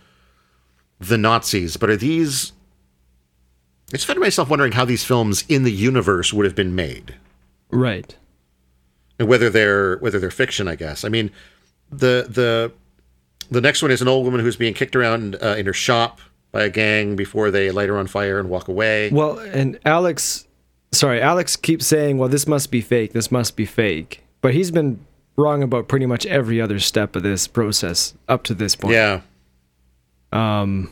the 0.99 1.17
Nazis, 1.17 1.77
but 1.77 1.89
are 1.89 1.95
these? 1.95 2.51
I 3.89 3.97
just 3.97 4.05
found 4.05 4.19
myself 4.19 4.49
wondering 4.49 4.73
how 4.73 4.83
these 4.83 5.05
films 5.05 5.45
in 5.47 5.63
the 5.63 5.71
universe 5.71 6.33
would 6.33 6.45
have 6.45 6.55
been 6.55 6.75
made, 6.75 7.15
Right. 7.69 8.15
and 9.17 9.29
whether 9.29 9.49
they're 9.49 9.97
whether 9.99 10.19
they're 10.19 10.31
fiction. 10.31 10.67
I 10.67 10.75
guess. 10.75 11.05
I 11.05 11.09
mean, 11.09 11.31
the 11.89 12.25
the 12.27 12.73
the 13.51 13.61
next 13.61 13.81
one 13.81 13.91
is 13.91 14.01
an 14.01 14.07
old 14.07 14.25
woman 14.25 14.41
who's 14.41 14.55
being 14.55 14.73
kicked 14.73 14.95
around 14.95 15.35
uh, 15.41 15.55
in 15.57 15.65
her 15.65 15.73
shop 15.73 16.19
by 16.51 16.63
a 16.63 16.69
gang 16.69 17.15
before 17.15 17.51
they 17.51 17.71
light 17.71 17.89
her 17.89 17.97
on 17.97 18.07
fire 18.07 18.39
and 18.39 18.49
walk 18.49 18.67
away. 18.67 19.09
Well, 19.11 19.39
and 19.39 19.79
Alex, 19.85 20.47
sorry, 20.91 21.21
Alex 21.21 21.55
keeps 21.55 21.85
saying, 21.85 22.17
"Well, 22.17 22.29
this 22.29 22.47
must 22.47 22.71
be 22.71 22.81
fake. 22.81 23.13
This 23.13 23.31
must 23.31 23.55
be 23.55 23.65
fake," 23.65 24.23
but 24.41 24.53
he's 24.53 24.71
been 24.71 25.05
wrong 25.35 25.61
about 25.63 25.87
pretty 25.87 26.05
much 26.05 26.25
every 26.25 26.61
other 26.61 26.79
step 26.79 27.15
of 27.15 27.23
this 27.23 27.47
process 27.47 28.13
up 28.27 28.43
to 28.43 28.53
this 28.53 28.75
point. 28.75 28.93
Yeah. 28.93 29.21
Um. 30.31 30.91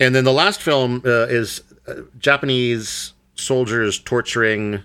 And 0.00 0.14
then 0.14 0.24
the 0.24 0.32
last 0.32 0.62
film 0.62 1.02
uh, 1.04 1.26
is 1.28 1.62
uh, 1.86 2.02
Japanese 2.18 3.12
soldiers 3.34 3.98
torturing 3.98 4.82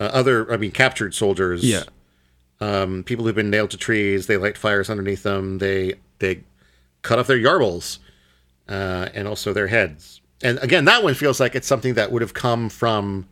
uh, 0.00 0.04
other, 0.04 0.52
I 0.52 0.56
mean, 0.56 0.72
captured 0.72 1.14
soldiers. 1.14 1.64
Yeah. 1.64 1.84
Um, 2.62 3.02
people 3.04 3.24
who've 3.24 3.34
been 3.34 3.50
nailed 3.50 3.70
to 3.70 3.76
trees. 3.76 4.26
They 4.26 4.36
light 4.36 4.56
fires 4.58 4.88
underneath 4.90 5.22
them. 5.22 5.58
They 5.58 5.94
they 6.18 6.42
cut 7.02 7.18
off 7.18 7.26
their 7.26 7.38
yarbles 7.38 7.98
uh, 8.68 9.08
and 9.14 9.26
also 9.26 9.52
their 9.52 9.66
heads. 9.68 10.20
And 10.42 10.58
again, 10.58 10.84
that 10.84 11.02
one 11.02 11.14
feels 11.14 11.40
like 11.40 11.54
it's 11.54 11.66
something 11.66 11.94
that 11.94 12.12
would 12.12 12.22
have 12.22 12.34
come 12.34 12.68
from, 12.68 13.26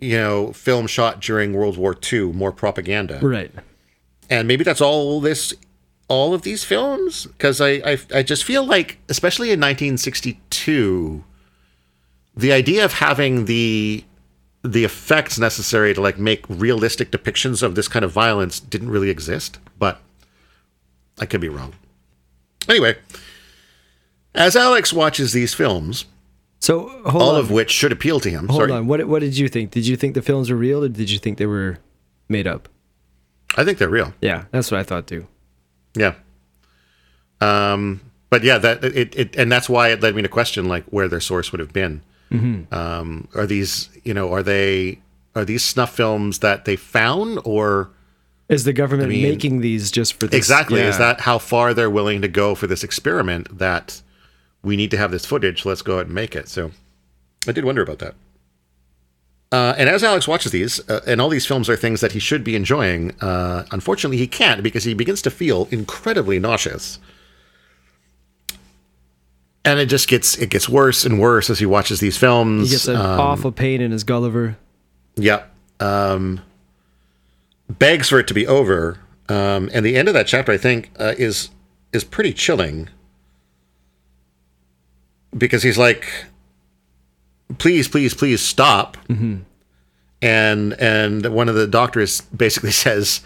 you 0.00 0.16
know, 0.16 0.52
film 0.52 0.86
shot 0.86 1.20
during 1.20 1.52
World 1.52 1.76
War 1.78 1.94
II, 2.12 2.32
more 2.32 2.52
propaganda 2.52 3.18
Right. 3.22 3.50
and 4.30 4.48
maybe 4.48 4.64
that's 4.64 4.80
all 4.80 5.20
this 5.20 5.54
all 6.08 6.32
of 6.34 6.42
these 6.42 6.62
films 6.64 7.26
because 7.26 7.60
I, 7.60 7.70
I 7.92 7.98
i 8.14 8.22
just 8.22 8.44
feel 8.44 8.64
like 8.64 8.98
especially 9.08 9.48
in 9.50 9.58
1962 9.60 11.24
the 12.36 12.52
idea 12.52 12.84
of 12.84 12.92
having 12.94 13.46
the 13.46 14.04
the 14.72 14.84
effects 14.84 15.38
necessary 15.38 15.94
to 15.94 16.00
like 16.00 16.18
make 16.18 16.44
realistic 16.48 17.10
depictions 17.10 17.62
of 17.62 17.74
this 17.74 17.88
kind 17.88 18.04
of 18.04 18.10
violence 18.12 18.58
didn't 18.60 18.90
really 18.90 19.10
exist 19.10 19.58
but 19.78 20.00
i 21.18 21.26
could 21.26 21.40
be 21.40 21.48
wrong 21.48 21.72
anyway 22.68 22.96
as 24.34 24.56
alex 24.56 24.92
watches 24.92 25.32
these 25.32 25.54
films 25.54 26.04
So 26.60 26.88
hold 27.04 27.22
all 27.22 27.34
on. 27.34 27.40
of 27.40 27.50
which 27.50 27.70
should 27.70 27.92
appeal 27.92 28.20
to 28.20 28.30
him 28.30 28.48
hold 28.48 28.60
sorry 28.60 28.72
on. 28.72 28.86
What 28.86 29.06
What 29.06 29.20
did 29.20 29.36
you 29.38 29.48
think? 29.48 29.70
Did 29.70 29.86
you 29.86 29.96
think 29.96 30.14
the 30.14 30.22
films 30.22 30.50
were 30.50 30.56
real, 30.56 30.82
or 30.84 30.88
did 30.88 31.10
you 31.10 31.18
think 31.18 31.38
they 31.38 31.46
were 31.46 31.78
made 32.28 32.46
up? 32.46 32.68
I 33.56 33.64
think 33.64 33.78
they're 33.78 33.88
real. 34.00 34.12
Yeah, 34.20 34.44
that's 34.50 34.70
what 34.70 34.80
I 34.80 34.82
thought 34.82 35.06
too. 35.06 35.26
Yeah. 35.94 36.14
Um, 37.40 38.00
but 38.30 38.42
yeah, 38.42 38.58
that 38.58 38.84
it, 38.84 39.14
it 39.14 39.36
and 39.36 39.52
that's 39.52 39.68
why 39.68 39.88
it 39.90 40.00
led 40.02 40.14
me 40.14 40.22
to 40.22 40.28
question 40.28 40.66
like 40.66 40.84
where 40.86 41.08
their 41.08 41.20
source 41.20 41.52
would 41.52 41.60
have 41.60 41.72
been. 41.72 42.02
Mm-hmm. 42.30 42.74
Um, 42.74 43.28
are 43.34 43.46
these 43.46 43.88
you 44.04 44.14
know 44.14 44.32
are 44.32 44.42
they 44.42 45.00
are 45.34 45.44
these 45.44 45.64
snuff 45.64 45.94
films 45.94 46.40
that 46.40 46.64
they 46.64 46.76
found 46.76 47.38
or? 47.44 47.90
Is 48.48 48.62
the 48.64 48.72
government 48.72 49.08
mean- 49.08 49.22
making 49.22 49.60
these 49.60 49.90
just 49.90 50.14
for 50.20 50.26
this? 50.28 50.38
exactly. 50.38 50.80
Is 50.80 50.98
that 50.98 51.20
how 51.20 51.38
far 51.38 51.74
they're 51.74 51.90
willing 51.90 52.22
to 52.22 52.28
go 52.28 52.54
for 52.54 52.68
this 52.68 52.84
experiment 52.84 53.58
that 53.58 54.02
we 54.62 54.76
need 54.76 54.90
to 54.92 54.96
have 54.96 55.10
this 55.10 55.26
footage? 55.26 55.64
Let's 55.64 55.82
go 55.82 55.94
ahead 55.94 56.06
and 56.06 56.14
make 56.14 56.36
it. 56.36 56.48
So 56.48 56.70
i 57.48 57.52
did 57.52 57.64
wonder 57.64 57.82
about 57.82 57.98
that. 57.98 58.14
Uh, 59.52 59.74
and 59.78 59.88
as 59.88 60.02
alex 60.02 60.26
watches 60.26 60.50
these 60.50 60.80
uh, 60.90 61.00
and 61.06 61.20
all 61.20 61.28
these 61.28 61.46
films 61.46 61.68
are 61.70 61.76
things 61.76 62.00
that 62.00 62.10
he 62.12 62.18
should 62.18 62.42
be 62.42 62.56
enjoying 62.56 63.12
uh, 63.20 63.64
unfortunately 63.70 64.16
he 64.16 64.26
can't 64.26 64.60
because 64.60 64.82
he 64.82 64.92
begins 64.92 65.22
to 65.22 65.30
feel 65.30 65.68
incredibly 65.70 66.40
nauseous 66.40 66.98
and 69.66 69.78
it 69.80 69.86
just 69.86 70.08
gets 70.08 70.38
it 70.38 70.48
gets 70.48 70.68
worse 70.68 71.04
and 71.04 71.20
worse 71.20 71.50
as 71.50 71.58
he 71.58 71.66
watches 71.66 72.00
these 72.00 72.16
films 72.16 72.68
He 72.70 72.74
gets 72.74 72.88
an 72.88 72.96
Um, 72.96 73.20
awful 73.20 73.52
pain 73.52 73.80
in 73.82 73.90
his 73.90 74.04
Gulliver. 74.04 74.56
Yep. 75.16 75.52
Um, 75.80 76.40
begs 77.68 78.08
for 78.08 78.18
it 78.18 78.26
to 78.28 78.34
be 78.34 78.46
over. 78.46 78.98
Um, 79.28 79.68
and 79.74 79.84
the 79.84 79.96
end 79.96 80.08
of 80.08 80.14
that 80.14 80.26
chapter, 80.26 80.52
I 80.52 80.56
think, 80.56 80.90
uh, 80.98 81.14
is 81.18 81.50
is 81.92 82.04
pretty 82.04 82.32
chilling 82.32 82.88
because 85.36 85.62
he's 85.62 85.76
like, 85.78 86.06
"Please, 87.58 87.88
please, 87.88 88.14
please 88.14 88.40
stop." 88.40 88.96
Mm-hmm. 89.08 89.38
And 90.22 90.72
and 90.80 91.26
one 91.26 91.48
of 91.48 91.54
the 91.56 91.66
doctors 91.66 92.20
basically 92.22 92.70
says, 92.86 93.20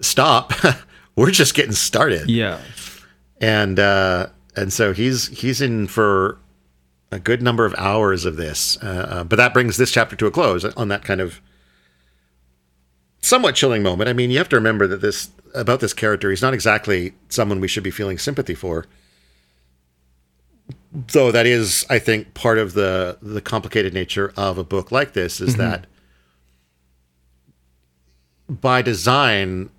"Stop. 0.00 0.52
We're 1.16 1.30
just 1.30 1.54
getting 1.54 1.72
started." 1.72 2.28
Yeah. 2.28 2.58
and 3.40 3.78
uh, 3.78 4.28
and 4.56 4.72
so 4.72 4.92
he's 4.92 5.28
he's 5.28 5.60
in 5.60 5.86
for 5.86 6.38
a 7.10 7.18
good 7.18 7.42
number 7.42 7.64
of 7.64 7.74
hours 7.78 8.24
of 8.24 8.36
this. 8.36 8.76
Uh, 8.82 9.06
uh, 9.08 9.24
but 9.24 9.36
that 9.36 9.54
brings 9.54 9.76
this 9.76 9.92
chapter 9.92 10.16
to 10.16 10.26
a 10.26 10.30
close 10.30 10.64
on 10.64 10.88
that 10.88 11.04
kind 11.04 11.20
of 11.20 11.40
somewhat 13.20 13.54
chilling 13.54 13.82
moment. 13.82 14.10
I 14.10 14.12
mean, 14.12 14.30
you 14.30 14.38
have 14.38 14.48
to 14.48 14.56
remember 14.56 14.86
that 14.88 15.00
this 15.00 15.30
about 15.54 15.80
this 15.80 15.94
character, 15.94 16.30
he's 16.30 16.42
not 16.42 16.54
exactly 16.54 17.14
someone 17.28 17.60
we 17.60 17.68
should 17.68 17.84
be 17.84 17.92
feeling 17.92 18.18
sympathy 18.18 18.54
for. 18.54 18.86
Though 20.92 21.30
that 21.30 21.46
is, 21.46 21.86
I 21.88 21.98
think, 21.98 22.34
part 22.34 22.58
of 22.58 22.74
the 22.74 23.18
the 23.22 23.40
complicated 23.40 23.94
nature 23.94 24.32
of 24.36 24.58
a 24.58 24.64
book 24.64 24.90
like 24.90 25.12
this 25.12 25.40
is 25.40 25.56
that 25.56 25.86
by 28.48 28.82
design, 28.82 29.70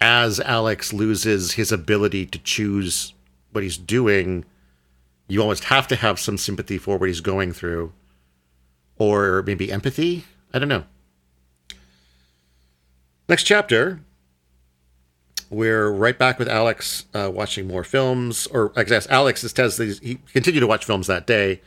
as 0.00 0.38
Alex 0.40 0.92
loses 0.92 1.52
his 1.52 1.72
ability 1.72 2.26
to 2.26 2.38
choose 2.40 3.13
what 3.54 3.62
he's 3.62 3.78
doing, 3.78 4.44
you 5.28 5.40
almost 5.40 5.64
have 5.64 5.86
to 5.88 5.96
have 5.96 6.18
some 6.18 6.36
sympathy 6.36 6.78
for 6.78 6.98
what 6.98 7.08
he's 7.08 7.20
going 7.20 7.52
through, 7.52 7.92
or 8.98 9.42
maybe 9.42 9.72
empathy. 9.72 10.24
I 10.52 10.58
don't 10.58 10.68
know. 10.68 10.84
Next 13.28 13.44
chapter, 13.44 14.00
we're 15.48 15.90
right 15.90 16.18
back 16.18 16.38
with 16.38 16.48
Alex 16.48 17.06
uh, 17.14 17.30
watching 17.32 17.66
more 17.66 17.84
films, 17.84 18.46
or 18.48 18.72
I 18.76 18.84
guess 18.84 19.06
Alex 19.08 19.40
says 19.40 19.76
that 19.76 19.98
he 20.02 20.16
continued 20.32 20.60
to 20.60 20.66
watch 20.66 20.84
films 20.84 21.06
that 21.06 21.26
day, 21.26 21.60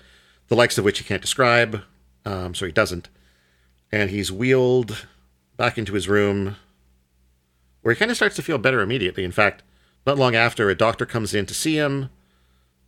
the 0.49 0.55
likes 0.55 0.77
of 0.77 0.85
which 0.85 0.99
he 0.99 1.03
can't 1.03 1.21
describe, 1.21 1.81
um, 2.25 2.53
so 2.53 2.65
he 2.65 2.71
doesn't. 2.71 3.09
And 3.91 4.09
he's 4.09 4.31
wheeled 4.31 5.07
back 5.55 5.77
into 5.77 5.93
his 5.93 6.07
room, 6.07 6.57
where 7.81 7.93
he 7.93 7.97
kind 7.99 8.11
of 8.11 8.17
starts 8.17 8.35
to 8.35 8.43
feel 8.43 8.57
better 8.57 8.81
immediately. 8.81 9.23
In 9.23 9.31
fact, 9.31 9.63
not 10.07 10.17
long 10.17 10.35
after, 10.35 10.69
a 10.69 10.75
doctor 10.75 11.05
comes 11.05 11.33
in 11.33 11.45
to 11.45 11.53
see 11.53 11.75
him 11.75 12.09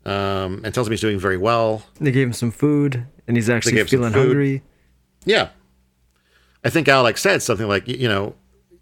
um, 0.05 0.61
and 0.63 0.73
tells 0.73 0.87
him 0.87 0.91
he's 0.91 1.01
doing 1.01 1.19
very 1.19 1.37
well. 1.37 1.83
They 1.99 2.11
gave 2.11 2.27
him 2.27 2.33
some 2.33 2.51
food, 2.51 3.05
and 3.27 3.37
he's 3.37 3.49
actually 3.49 3.73
gave 3.73 3.81
him 3.81 3.87
some 3.87 3.99
feeling 3.99 4.13
hungry. 4.13 4.63
Yeah. 5.25 5.49
I 6.63 6.69
think 6.69 6.87
Alex 6.87 7.21
said 7.21 7.43
something 7.43 7.67
like, 7.67 7.87
you 7.87 8.07
know, 8.07 8.35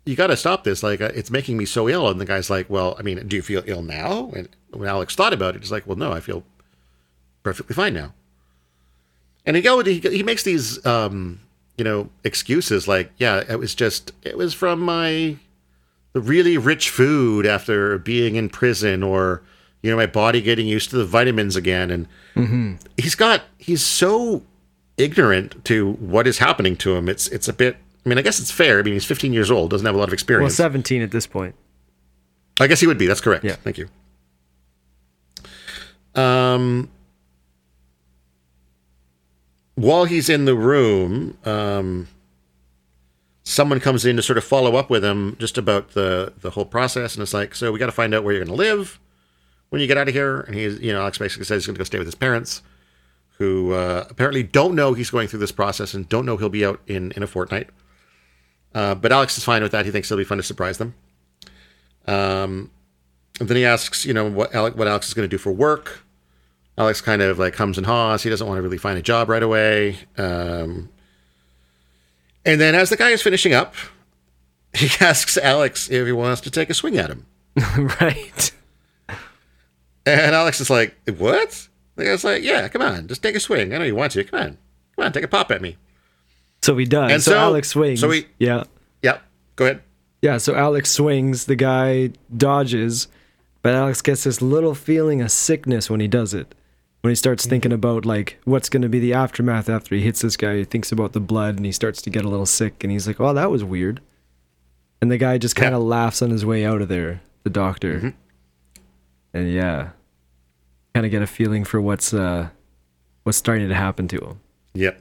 you 0.05 0.15
got 0.15 0.27
to 0.27 0.37
stop 0.37 0.63
this. 0.63 0.83
Like, 0.83 1.01
uh, 1.01 1.11
it's 1.13 1.29
making 1.29 1.57
me 1.57 1.65
so 1.65 1.89
ill. 1.89 2.07
And 2.07 2.21
the 2.21 2.25
guy's 2.25 2.49
like, 2.49 2.69
well, 2.69 2.95
I 2.97 3.01
mean, 3.01 3.27
do 3.27 3.35
you 3.35 3.41
feel 3.41 3.63
ill 3.65 3.81
now? 3.81 4.31
And 4.35 4.47
when 4.71 4.87
Alex 4.87 5.15
thought 5.15 5.33
about 5.33 5.55
it, 5.55 5.61
he's 5.61 5.71
like, 5.71 5.85
well, 5.85 5.97
no, 5.97 6.11
I 6.13 6.19
feel 6.19 6.43
perfectly 7.43 7.73
fine 7.73 7.93
now. 7.93 8.13
And 9.45 9.55
he 9.55 9.61
go, 9.61 9.83
he, 9.83 9.99
he 9.99 10.23
makes 10.23 10.43
these, 10.43 10.83
um, 10.85 11.39
you 11.77 11.83
know, 11.83 12.09
excuses 12.23 12.87
like, 12.87 13.11
yeah, 13.17 13.43
it 13.49 13.59
was 13.59 13.75
just, 13.75 14.11
it 14.23 14.37
was 14.37 14.53
from 14.53 14.79
my, 14.79 15.37
really 16.19 16.57
rich 16.57 16.89
food 16.89 17.45
after 17.45 17.97
being 17.97 18.35
in 18.35 18.49
prison 18.49 19.03
or, 19.03 19.41
you 19.81 19.89
know, 19.91 19.97
my 19.97 20.05
body 20.05 20.41
getting 20.41 20.67
used 20.67 20.89
to 20.91 20.97
the 20.97 21.05
vitamins 21.05 21.55
again. 21.55 21.91
And 22.35 22.79
he's 22.97 23.15
got, 23.15 23.43
he's 23.57 23.83
so 23.83 24.43
ignorant 24.97 25.63
to 25.65 25.93
what 25.93 26.27
is 26.27 26.37
happening 26.39 26.75
to 26.77 26.95
him. 26.95 27.07
It's 27.09 27.27
it's 27.27 27.47
a 27.47 27.53
bit. 27.53 27.77
I 28.05 28.09
mean, 28.09 28.17
I 28.17 28.21
guess 28.21 28.39
it's 28.39 28.51
fair. 28.51 28.79
I 28.79 28.83
mean, 28.83 28.93
he's 28.93 29.05
15 29.05 29.33
years 29.33 29.51
old, 29.51 29.69
doesn't 29.71 29.85
have 29.85 29.95
a 29.95 29.97
lot 29.97 30.07
of 30.07 30.13
experience 30.13 30.57
Well, 30.57 30.67
experience. 30.67 30.87
17 30.87 31.01
at 31.01 31.11
this 31.11 31.27
point. 31.27 31.55
I 32.59 32.67
guess 32.67 32.79
he 32.79 32.87
would 32.87 32.97
be. 32.97 33.05
That's 33.05 33.21
correct. 33.21 33.43
Yeah. 33.43 33.55
Thank 33.55 33.77
you. 33.77 33.87
Um, 36.15 36.89
while 39.75 40.05
he's 40.05 40.29
in 40.29 40.45
the 40.45 40.55
room, 40.55 41.37
um, 41.45 42.07
someone 43.47 43.79
comes 43.79 44.05
in 44.05 44.17
to 44.17 44.21
sort 44.21 44.37
of 44.37 44.43
follow 44.43 44.75
up 44.75 44.89
with 44.89 45.05
him 45.05 45.37
just 45.39 45.57
about 45.57 45.91
the 45.91 46.33
the 46.41 46.49
whole 46.49 46.65
process, 46.65 47.15
and 47.15 47.23
it's 47.23 47.33
like, 47.33 47.55
so 47.55 47.71
we 47.71 47.79
got 47.79 47.85
to 47.85 47.93
find 47.93 48.13
out 48.13 48.23
where 48.23 48.33
you're 48.33 48.43
going 48.43 48.55
to 48.55 48.61
live 48.61 48.99
when 49.69 49.79
you 49.79 49.87
get 49.87 49.97
out 49.97 50.09
of 50.09 50.13
here. 50.13 50.41
And 50.41 50.53
he's, 50.53 50.79
you 50.79 50.91
know, 50.91 50.99
Alex 50.99 51.17
basically 51.17 51.45
says 51.45 51.63
he's 51.63 51.67
going 51.67 51.75
to 51.75 51.79
go 51.79 51.85
stay 51.85 51.97
with 51.97 52.07
his 52.07 52.15
parents, 52.15 52.61
who 53.37 53.71
uh, 53.71 54.05
apparently 54.09 54.43
don't 54.43 54.75
know 54.75 54.93
he's 54.93 55.09
going 55.09 55.29
through 55.29 55.39
this 55.39 55.53
process 55.53 55.93
and 55.93 56.09
don't 56.09 56.25
know 56.25 56.35
he'll 56.35 56.49
be 56.49 56.65
out 56.65 56.81
in 56.87 57.13
in 57.13 57.23
a 57.23 57.27
fortnight. 57.27 57.69
Uh, 58.75 58.95
but 58.95 59.13
Alex 59.13 59.37
is 59.37 59.45
fine 59.45 59.63
with 59.63 59.71
that. 59.71 59.85
He 59.85 59.91
thinks 59.91 60.11
it'll 60.11 60.19
be 60.19 60.25
fun 60.25 60.37
to 60.39 60.43
surprise 60.43 60.77
them. 60.77 60.93
Um, 62.05 62.69
and 63.39 63.47
then 63.47 63.55
he 63.55 63.65
asks, 63.65 64.05
you 64.05 64.13
know, 64.13 64.29
what 64.29 64.53
Alex, 64.53 64.75
what 64.75 64.89
Alex 64.89 65.07
is 65.07 65.13
going 65.13 65.27
to 65.27 65.33
do 65.33 65.37
for 65.37 65.53
work. 65.53 66.03
Alex 66.77 66.99
kind 66.99 67.21
of 67.21 67.39
like 67.39 67.55
hums 67.55 67.77
and 67.77 67.87
haws. 67.87 68.23
He 68.23 68.29
doesn't 68.29 68.45
want 68.45 68.57
to 68.57 68.61
really 68.61 68.77
find 68.77 68.99
a 68.99 69.01
job 69.01 69.29
right 69.29 69.41
away. 69.41 69.97
Um, 70.17 70.89
and 72.47 72.59
then 72.59 72.73
as 72.73 72.89
the 72.89 72.97
guy 72.97 73.09
is 73.09 73.21
finishing 73.21 73.53
up, 73.53 73.75
he 74.73 74.87
asks 75.05 75.37
Alex 75.37 75.89
if 75.91 76.05
he 76.05 76.11
wants 76.11 76.41
to 76.41 76.49
take 76.49 76.69
a 76.69 76.73
swing 76.73 76.97
at 76.97 77.09
him. 77.09 77.25
right. 77.77 78.51
And 80.05 80.33
Alex 80.35 80.61
is 80.61 80.69
like, 80.69 80.95
what? 81.17 81.67
The 81.95 82.05
guy's 82.05 82.23
like, 82.23 82.43
yeah, 82.43 82.67
come 82.69 82.81
on, 82.81 83.07
just 83.07 83.21
take 83.21 83.35
a 83.35 83.39
swing. 83.39 83.73
I 83.73 83.77
know 83.79 83.83
you 83.83 83.95
want 83.95 84.13
to. 84.13 84.23
Come 84.23 84.39
on. 84.39 84.57
Come 84.95 85.05
on, 85.05 85.11
take 85.11 85.23
a 85.23 85.27
pop 85.27 85.51
at 85.51 85.61
me. 85.61 85.75
So 86.61 86.77
he 86.77 86.85
does. 86.85 87.11
And 87.11 87.21
so, 87.21 87.31
so- 87.31 87.37
Alex 87.37 87.69
swings. 87.69 87.99
so 87.99 88.07
we, 88.07 88.25
yeah. 88.39 88.63
Yep. 89.03 89.21
Go 89.57 89.65
ahead. 89.65 89.81
Yeah, 90.21 90.37
so 90.37 90.55
Alex 90.55 90.89
swings, 90.91 91.45
the 91.45 91.55
guy 91.55 92.11
dodges, 92.35 93.07
but 93.61 93.75
Alex 93.75 94.01
gets 94.01 94.23
this 94.23 94.41
little 94.41 94.73
feeling 94.73 95.21
of 95.21 95.29
sickness 95.31 95.89
when 95.89 95.99
he 95.99 96.07
does 96.07 96.33
it. 96.33 96.55
When 97.01 97.11
he 97.11 97.15
starts 97.15 97.43
Mm-hmm. 97.43 97.49
thinking 97.49 97.71
about 97.73 98.05
like 98.05 98.39
what's 98.43 98.69
going 98.69 98.81
to 98.81 98.89
be 98.89 98.99
the 98.99 99.13
aftermath 99.13 99.69
after 99.69 99.95
he 99.95 100.01
hits 100.01 100.21
this 100.21 100.35
guy, 100.37 100.57
he 100.57 100.63
thinks 100.65 100.91
about 100.91 101.13
the 101.13 101.19
blood 101.19 101.55
and 101.57 101.65
he 101.65 101.71
starts 101.71 102.01
to 102.01 102.09
get 102.09 102.25
a 102.25 102.29
little 102.29 102.45
sick 102.45 102.83
and 102.83 102.91
he's 102.91 103.07
like, 103.07 103.19
"Oh, 103.19 103.33
that 103.33 103.51
was 103.51 103.63
weird." 103.63 104.01
And 105.01 105.11
the 105.11 105.17
guy 105.17 105.37
just 105.37 105.55
kind 105.55 105.75
of 105.75 105.81
Yeah. 105.81 105.87
laughs 105.87 106.21
on 106.21 106.31
his 106.31 106.43
way 106.45 106.65
out 106.65 106.81
of 106.81 106.87
there, 106.89 107.21
the 107.43 107.49
doctor. 107.51 107.97
Mm-hmm. 107.97 108.09
And 109.33 109.51
yeah, 109.53 109.89
kind 110.95 111.05
of 111.05 111.11
get 111.11 111.21
a 111.21 111.27
feeling 111.27 111.63
for 111.63 111.79
what's 111.79 112.13
uh 112.13 112.49
what's 113.23 113.37
starting 113.37 113.69
to 113.69 113.75
happen 113.75 114.07
to 114.09 114.17
him. 114.19 114.39
Yep. 114.73 114.99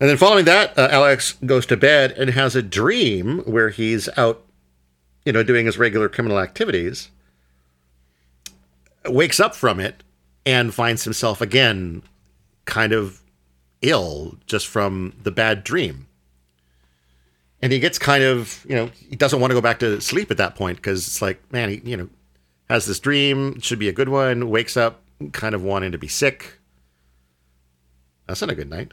And 0.00 0.10
then 0.10 0.16
following 0.16 0.44
that, 0.44 0.76
uh, 0.78 0.88
Alex 0.90 1.32
goes 1.46 1.66
to 1.66 1.76
bed 1.76 2.12
and 2.12 2.30
has 2.30 2.54
a 2.56 2.62
dream 2.62 3.38
where 3.40 3.70
he's 3.70 4.08
out, 4.18 4.42
you 5.24 5.32
know, 5.32 5.42
doing 5.42 5.66
his 5.66 5.78
regular 5.78 6.08
criminal 6.08 6.38
activities. 6.38 7.10
Wakes 9.06 9.38
up 9.40 9.54
from 9.54 9.80
it 9.80 10.02
and 10.46 10.74
finds 10.74 11.04
himself 11.04 11.40
again 11.40 12.02
kind 12.64 12.92
of 12.92 13.20
ill 13.82 14.36
just 14.46 14.66
from 14.66 15.14
the 15.22 15.30
bad 15.30 15.64
dream. 15.64 16.06
And 17.62 17.72
he 17.72 17.78
gets 17.78 17.98
kind 17.98 18.22
of, 18.22 18.64
you 18.68 18.76
know, 18.76 18.90
he 19.08 19.16
doesn't 19.16 19.40
want 19.40 19.50
to 19.50 19.54
go 19.54 19.60
back 19.60 19.78
to 19.78 20.00
sleep 20.00 20.30
at 20.30 20.36
that 20.36 20.54
point 20.54 20.76
because 20.76 21.06
it's 21.06 21.22
like, 21.22 21.40
man, 21.52 21.70
he, 21.70 21.80
you 21.84 21.96
know, 21.96 22.08
has 22.68 22.86
this 22.86 23.00
dream, 23.00 23.60
should 23.60 23.78
be 23.78 23.88
a 23.88 23.92
good 23.92 24.08
one, 24.08 24.50
wakes 24.50 24.76
up 24.76 25.00
kind 25.32 25.54
of 25.54 25.62
wanting 25.62 25.92
to 25.92 25.98
be 25.98 26.08
sick. 26.08 26.58
That's 28.26 28.40
not 28.40 28.50
a 28.50 28.54
good 28.54 28.70
night. 28.70 28.92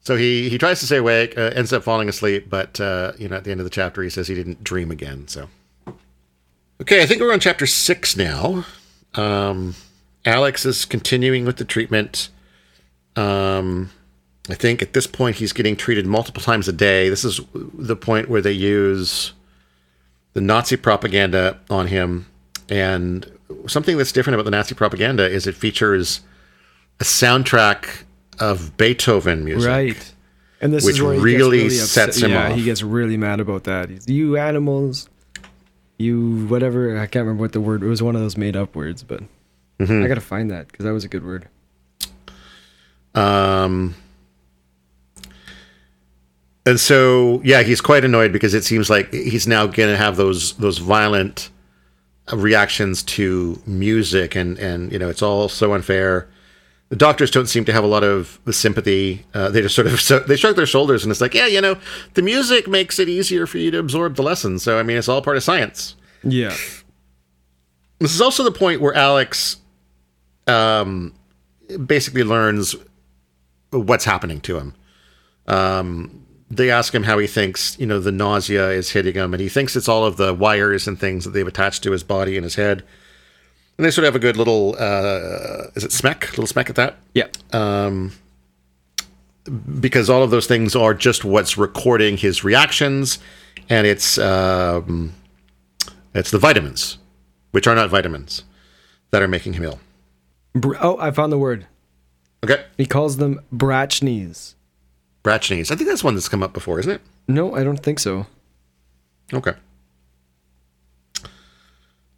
So 0.00 0.16
he 0.16 0.48
he 0.48 0.56
tries 0.56 0.78
to 0.80 0.86
stay 0.86 0.98
awake, 0.98 1.36
uh, 1.36 1.50
ends 1.54 1.72
up 1.72 1.82
falling 1.82 2.08
asleep, 2.08 2.48
but 2.48 2.80
uh, 2.80 3.12
you 3.18 3.28
know 3.28 3.36
at 3.36 3.44
the 3.44 3.50
end 3.50 3.58
of 3.58 3.64
the 3.64 3.70
chapter 3.70 4.02
he 4.02 4.10
says 4.10 4.28
he 4.28 4.36
didn't 4.36 4.62
dream 4.62 4.92
again. 4.92 5.26
So 5.26 5.48
okay, 6.80 7.02
I 7.02 7.06
think 7.06 7.20
we're 7.20 7.32
on 7.32 7.40
chapter 7.40 7.66
six 7.66 8.16
now. 8.16 8.64
Um, 9.16 9.74
Alex 10.24 10.66
is 10.66 10.84
continuing 10.84 11.44
with 11.44 11.56
the 11.56 11.64
treatment. 11.64 12.28
Um, 13.14 13.90
I 14.48 14.54
think 14.54 14.82
at 14.82 14.92
this 14.92 15.06
point 15.06 15.36
he's 15.36 15.52
getting 15.52 15.76
treated 15.76 16.06
multiple 16.06 16.42
times 16.42 16.68
a 16.68 16.72
day. 16.72 17.08
This 17.08 17.24
is 17.24 17.40
the 17.54 17.96
point 17.96 18.28
where 18.28 18.40
they 18.40 18.52
use 18.52 19.32
the 20.34 20.40
Nazi 20.40 20.76
propaganda 20.76 21.58
on 21.70 21.86
him. 21.86 22.26
And 22.68 23.30
something 23.66 23.96
that's 23.96 24.12
different 24.12 24.34
about 24.34 24.44
the 24.44 24.50
Nazi 24.50 24.74
propaganda 24.74 25.28
is 25.28 25.46
it 25.46 25.54
features 25.54 26.20
a 27.00 27.04
soundtrack 27.04 28.04
of 28.38 28.76
Beethoven 28.76 29.44
music. 29.44 29.68
Right. 29.68 30.12
And 30.60 30.72
this 30.72 30.84
Which 30.84 30.96
is 30.96 31.02
where 31.02 31.14
he 31.14 31.20
really 31.20 31.58
really 31.58 31.70
sets 31.70 32.22
him 32.22 32.30
yeah, 32.30 32.50
off. 32.50 32.56
he 32.56 32.64
gets 32.64 32.82
really 32.82 33.16
mad 33.16 33.40
about 33.40 33.64
that. 33.64 33.90
He's, 33.90 34.08
you 34.08 34.36
animals, 34.36 35.08
you 35.98 36.46
whatever. 36.46 36.98
I 36.98 37.06
can't 37.06 37.24
remember 37.24 37.42
what 37.42 37.52
the 37.52 37.60
word. 37.60 37.82
It 37.82 37.88
was 37.88 38.02
one 38.02 38.14
of 38.14 38.22
those 38.22 38.36
made 38.36 38.56
up 38.56 38.74
words, 38.74 39.02
but 39.02 39.22
Mm-hmm. 39.78 40.04
I 40.04 40.08
gotta 40.08 40.20
find 40.20 40.50
that 40.50 40.68
because 40.68 40.84
that 40.84 40.92
was 40.92 41.04
a 41.04 41.08
good 41.08 41.24
word. 41.24 41.48
Um, 43.14 43.94
and 46.64 46.80
so, 46.80 47.40
yeah, 47.44 47.62
he's 47.62 47.80
quite 47.80 48.04
annoyed 48.04 48.32
because 48.32 48.54
it 48.54 48.64
seems 48.64 48.88
like 48.90 49.12
he's 49.12 49.46
now 49.46 49.66
going 49.66 49.90
to 49.90 49.96
have 49.96 50.16
those 50.16 50.54
those 50.54 50.78
violent 50.78 51.50
reactions 52.32 53.02
to 53.02 53.60
music, 53.66 54.34
and 54.34 54.58
and 54.58 54.92
you 54.92 54.98
know, 54.98 55.08
it's 55.08 55.22
all 55.22 55.48
so 55.48 55.74
unfair. 55.74 56.28
The 56.88 56.96
doctors 56.96 57.32
don't 57.32 57.48
seem 57.48 57.64
to 57.64 57.72
have 57.72 57.82
a 57.82 57.88
lot 57.88 58.04
of 58.04 58.38
the 58.44 58.52
sympathy. 58.52 59.26
Uh, 59.34 59.48
they 59.50 59.60
just 59.60 59.74
sort 59.74 59.88
of 59.88 60.00
so, 60.10 60.20
they 60.20 60.36
shrug 60.36 60.56
their 60.56 60.66
shoulders, 60.66 61.04
and 61.04 61.10
it's 61.10 61.20
like, 61.20 61.34
yeah, 61.34 61.46
you 61.46 61.60
know, 61.60 61.76
the 62.14 62.22
music 62.22 62.68
makes 62.68 62.98
it 62.98 63.08
easier 63.08 63.46
for 63.46 63.58
you 63.58 63.70
to 63.70 63.78
absorb 63.78 64.16
the 64.16 64.22
lesson. 64.22 64.58
So, 64.58 64.78
I 64.78 64.82
mean, 64.82 64.96
it's 64.96 65.08
all 65.08 65.22
part 65.22 65.36
of 65.36 65.42
science. 65.42 65.96
Yeah. 66.22 66.54
This 67.98 68.14
is 68.14 68.20
also 68.20 68.44
the 68.44 68.52
point 68.52 68.80
where 68.80 68.94
Alex 68.94 69.56
um, 70.46 71.14
basically 71.86 72.22
learns 72.24 72.76
what's 73.70 74.04
happening 74.04 74.40
to 74.42 74.58
him. 74.58 74.74
Um, 75.46 76.26
they 76.50 76.70
ask 76.70 76.94
him 76.94 77.02
how 77.02 77.18
he 77.18 77.26
thinks, 77.26 77.78
you 77.78 77.86
know, 77.86 77.98
the 77.98 78.12
nausea 78.12 78.70
is 78.70 78.90
hitting 78.90 79.14
him, 79.14 79.34
and 79.34 79.40
he 79.40 79.48
thinks 79.48 79.74
it's 79.74 79.88
all 79.88 80.04
of 80.04 80.16
the 80.16 80.32
wires 80.32 80.86
and 80.86 80.98
things 80.98 81.24
that 81.24 81.30
they've 81.30 81.46
attached 81.46 81.82
to 81.82 81.90
his 81.92 82.02
body 82.02 82.36
and 82.36 82.44
his 82.44 82.54
head. 82.54 82.84
And 83.78 83.84
they 83.84 83.90
sort 83.90 84.04
of 84.06 84.14
have 84.14 84.16
a 84.16 84.24
good 84.24 84.36
little, 84.36 84.74
uh, 84.78 85.68
is 85.74 85.84
it 85.84 85.92
smack? 85.92 86.28
A 86.28 86.30
Little 86.30 86.46
smack 86.46 86.70
at 86.70 86.76
that? 86.76 86.96
Yeah. 87.14 87.26
because 89.80 90.08
all 90.10 90.22
of 90.22 90.30
those 90.30 90.46
things 90.46 90.74
are 90.74 90.94
just 90.94 91.24
what's 91.24 91.56
recording 91.58 92.16
his 92.16 92.42
reactions, 92.42 93.18
and 93.68 93.86
it's 93.86 94.18
um, 94.18 95.12
it's 96.14 96.30
the 96.30 96.38
vitamins, 96.38 96.98
which 97.52 97.66
are 97.66 97.74
not 97.74 97.90
vitamins, 97.90 98.44
that 99.10 99.22
are 99.22 99.28
making 99.28 99.52
him 99.54 99.64
ill. 99.64 99.78
Oh, 100.80 100.96
I 100.98 101.10
found 101.10 101.30
the 101.32 101.38
word. 101.38 101.66
Okay, 102.44 102.64
He 102.78 102.86
calls 102.86 103.18
them 103.18 103.40
bratchnies. 103.54 104.54
Bratchnies. 105.24 105.70
I 105.70 105.76
think 105.76 105.88
that's 105.88 106.04
one 106.04 106.14
that's 106.14 106.28
come 106.28 106.42
up 106.42 106.52
before, 106.52 106.78
isn't 106.80 106.92
it? 106.92 107.00
No, 107.28 107.54
I 107.54 107.64
don't 107.64 107.82
think 107.82 107.98
so. 107.98 108.26
Okay. 109.32 109.54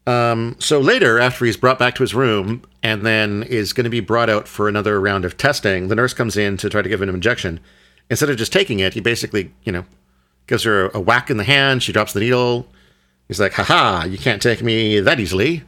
Um, 0.09 0.57
so 0.59 0.81
later, 0.81 1.19
after 1.19 1.45
he's 1.45 1.59
brought 1.59 1.79
back 1.79 1.95
to 1.97 2.03
his 2.03 2.15
room 2.15 2.63
and 2.83 3.05
then 3.05 3.43
is 3.43 3.75
going 3.75 3.85
to 3.85 3.91
be 3.91 4.01
brought 4.01 4.31
out 4.31 4.49
for 4.49 4.67
another 4.67 4.99
round 4.99 5.27
of 5.27 5.37
testing, 5.37 5.89
the 5.89 5.95
nurse 5.95 6.15
comes 6.15 6.35
in 6.35 6.57
to 6.57 6.71
try 6.71 6.81
to 6.81 6.89
give 6.89 7.03
him 7.03 7.11
an 7.11 7.15
injection. 7.15 7.61
Instead 8.09 8.31
of 8.31 8.39
just 8.39 8.51
taking 8.51 8.79
it, 8.79 8.95
he 8.95 9.01
basically, 9.01 9.53
you 9.65 9.73
know, 9.73 9.85
gives 10.47 10.63
her 10.63 10.87
a, 10.87 10.97
a 10.97 11.01
whack 11.01 11.29
in 11.29 11.37
the 11.37 11.45
hand. 11.45 11.83
She 11.83 11.93
drops 11.93 12.15
the 12.15 12.21
needle. 12.21 12.67
He's 13.27 13.39
like, 13.39 13.53
haha, 13.53 14.07
you 14.07 14.17
can't 14.17 14.41
take 14.41 14.63
me 14.63 14.99
that 14.99 15.21
easily. 15.21 15.63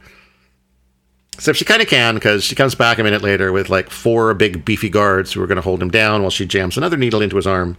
Except 1.35 1.59
she 1.59 1.65
kind 1.65 1.83
of 1.83 1.87
can 1.87 2.15
because 2.15 2.43
she 2.43 2.55
comes 2.55 2.73
back 2.73 2.97
a 2.97 3.03
minute 3.03 3.21
later 3.21 3.51
with 3.51 3.69
like 3.69 3.91
four 3.91 4.33
big 4.33 4.65
beefy 4.65 4.89
guards 4.89 5.31
who 5.31 5.43
are 5.43 5.47
going 5.47 5.57
to 5.57 5.61
hold 5.61 5.83
him 5.83 5.91
down 5.91 6.21
while 6.21 6.31
she 6.31 6.47
jams 6.47 6.77
another 6.77 6.97
needle 6.97 7.21
into 7.21 7.35
his 7.35 7.45
arm. 7.45 7.77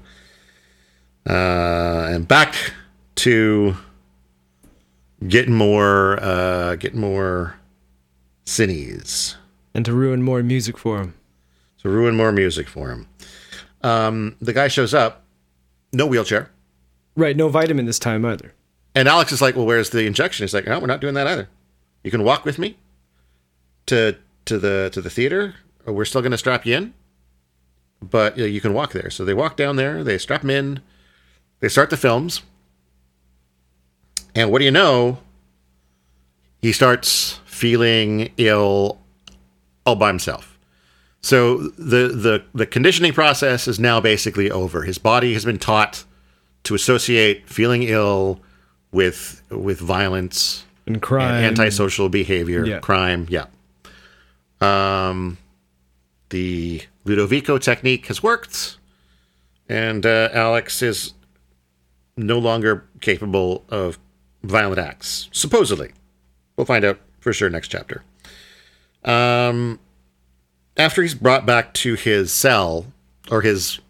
Uh, 1.28 2.06
and 2.12 2.28
back 2.28 2.54
to 3.16 3.74
getting 5.28 5.54
more, 5.54 6.18
uh, 6.22 6.76
getting 6.76 7.00
more 7.00 7.56
cines 8.46 9.36
And 9.74 9.84
to 9.84 9.92
ruin 9.92 10.22
more 10.22 10.42
music 10.42 10.76
for 10.78 10.98
him. 11.00 11.14
to 11.78 11.88
ruin 11.88 12.16
more 12.16 12.32
music 12.32 12.68
for 12.68 12.90
him. 12.90 13.08
Um, 13.82 14.36
the 14.40 14.52
guy 14.52 14.68
shows 14.68 14.94
up, 14.94 15.22
no 15.92 16.06
wheelchair, 16.06 16.50
Right, 17.16 17.36
no 17.36 17.48
vitamin 17.50 17.84
this 17.86 17.98
time 17.98 18.24
either. 18.24 18.52
and 18.94 19.06
Alex 19.08 19.32
is 19.32 19.42
like, 19.42 19.54
"Well, 19.56 19.66
where's 19.66 19.90
the 19.90 20.06
injection?" 20.06 20.44
He's 20.44 20.54
like, 20.54 20.66
"No, 20.66 20.78
we're 20.78 20.86
not 20.86 21.00
doing 21.00 21.14
that 21.14 21.26
either. 21.26 21.48
You 22.04 22.10
can 22.10 22.22
walk 22.24 22.44
with 22.44 22.58
me 22.58 22.76
to 23.86 24.16
to 24.46 24.58
the 24.58 24.88
to 24.92 25.00
the 25.02 25.10
theater, 25.10 25.54
or 25.86 25.92
we're 25.92 26.04
still 26.06 26.22
going 26.22 26.32
to 26.32 26.38
strap 26.38 26.64
you 26.64 26.74
in, 26.76 26.94
but 28.00 28.36
you, 28.38 28.44
know, 28.44 28.48
you 28.48 28.60
can 28.62 28.72
walk 28.72 28.92
there." 28.92 29.10
So 29.10 29.24
they 29.24 29.34
walk 29.34 29.56
down 29.56 29.76
there, 29.76 30.02
they 30.04 30.16
strap 30.18 30.42
him 30.42 30.50
in, 30.50 30.80
they 31.60 31.68
start 31.68 31.90
the 31.90 31.96
films, 31.98 32.42
and 34.34 34.50
what 34.50 34.58
do 34.60 34.64
you 34.64 34.70
know? 34.70 35.18
He 36.60 36.72
starts 36.72 37.40
feeling 37.44 38.32
ill 38.36 38.98
all 39.84 39.96
by 39.96 40.08
himself. 40.08 40.58
So 41.20 41.58
the 41.78 42.08
the 42.08 42.44
the 42.54 42.66
conditioning 42.66 43.12
process 43.12 43.68
is 43.68 43.78
now 43.78 44.00
basically 44.00 44.50
over. 44.50 44.82
His 44.82 44.98
body 44.98 45.32
has 45.34 45.44
been 45.44 45.58
taught 45.58 46.04
to 46.64 46.74
associate 46.74 47.48
feeling 47.48 47.82
ill 47.84 48.40
with 48.92 49.42
with 49.50 49.78
violence, 49.80 50.64
And 50.86 51.00
crime. 51.02 51.44
antisocial 51.44 52.08
behavior, 52.08 52.64
Yeah. 52.64 52.78
crime. 52.80 53.26
Yeah. 53.28 53.46
Um, 54.60 55.38
the 56.30 56.82
Ludovico 57.04 57.60
technique 57.60 58.06
has 58.06 58.22
worked, 58.22 58.78
and 59.68 60.06
uh, 60.06 60.28
Alex 60.32 60.82
is 60.82 61.14
no 62.16 62.38
longer 62.38 62.84
capable 63.00 63.64
of 63.68 63.98
violent 64.42 64.78
acts. 64.78 65.28
Supposedly, 65.32 65.92
we'll 66.56 66.66
find 66.66 66.84
out 66.84 66.98
for 67.20 67.32
sure 67.32 67.50
next 67.50 67.68
chapter. 67.68 68.02
Um, 69.04 69.80
after 70.76 71.02
he's 71.02 71.14
brought 71.14 71.46
back 71.46 71.74
to 71.74 71.94
his 71.94 72.32
cell 72.32 72.86
or 73.30 73.42
his 73.42 73.80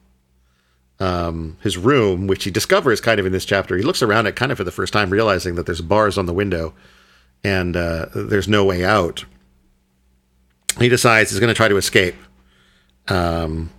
um, 1.02 1.56
his 1.62 1.76
room, 1.76 2.28
which 2.28 2.44
he 2.44 2.50
discovers 2.50 3.00
kind 3.00 3.18
of 3.18 3.26
in 3.26 3.32
this 3.32 3.44
chapter. 3.44 3.76
He 3.76 3.82
looks 3.82 4.02
around 4.02 4.26
it 4.26 4.36
kind 4.36 4.52
of 4.52 4.58
for 4.58 4.64
the 4.64 4.70
first 4.70 4.92
time, 4.92 5.10
realizing 5.10 5.56
that 5.56 5.66
there's 5.66 5.80
bars 5.80 6.16
on 6.16 6.26
the 6.26 6.32
window 6.32 6.74
and 7.42 7.76
uh, 7.76 8.06
there's 8.14 8.46
no 8.46 8.64
way 8.64 8.84
out. 8.84 9.24
He 10.78 10.88
decides 10.88 11.30
he's 11.30 11.40
going 11.40 11.48
to 11.48 11.56
try 11.56 11.66
to 11.66 11.76
escape. 11.76 12.14
Um, 13.08 13.70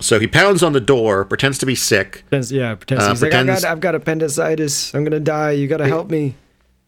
so 0.00 0.18
he 0.20 0.26
pounds 0.26 0.62
on 0.62 0.72
the 0.72 0.80
door, 0.80 1.24
pretends 1.24 1.58
to 1.58 1.66
be 1.66 1.74
sick. 1.74 2.22
Pretends- 2.28 2.50
yeah, 2.52 2.74
pretends, 2.74 3.04
Uh, 3.04 3.10
he's 3.10 3.22
like, 3.22 3.34
I 3.34 3.44
got, 3.44 3.64
I've 3.64 3.80
got 3.80 3.94
appendicitis. 3.94 4.94
I'm 4.94 5.04
gonna 5.04 5.20
die. 5.20 5.52
You 5.52 5.66
gotta 5.68 5.86
help 5.86 6.10
me. 6.10 6.34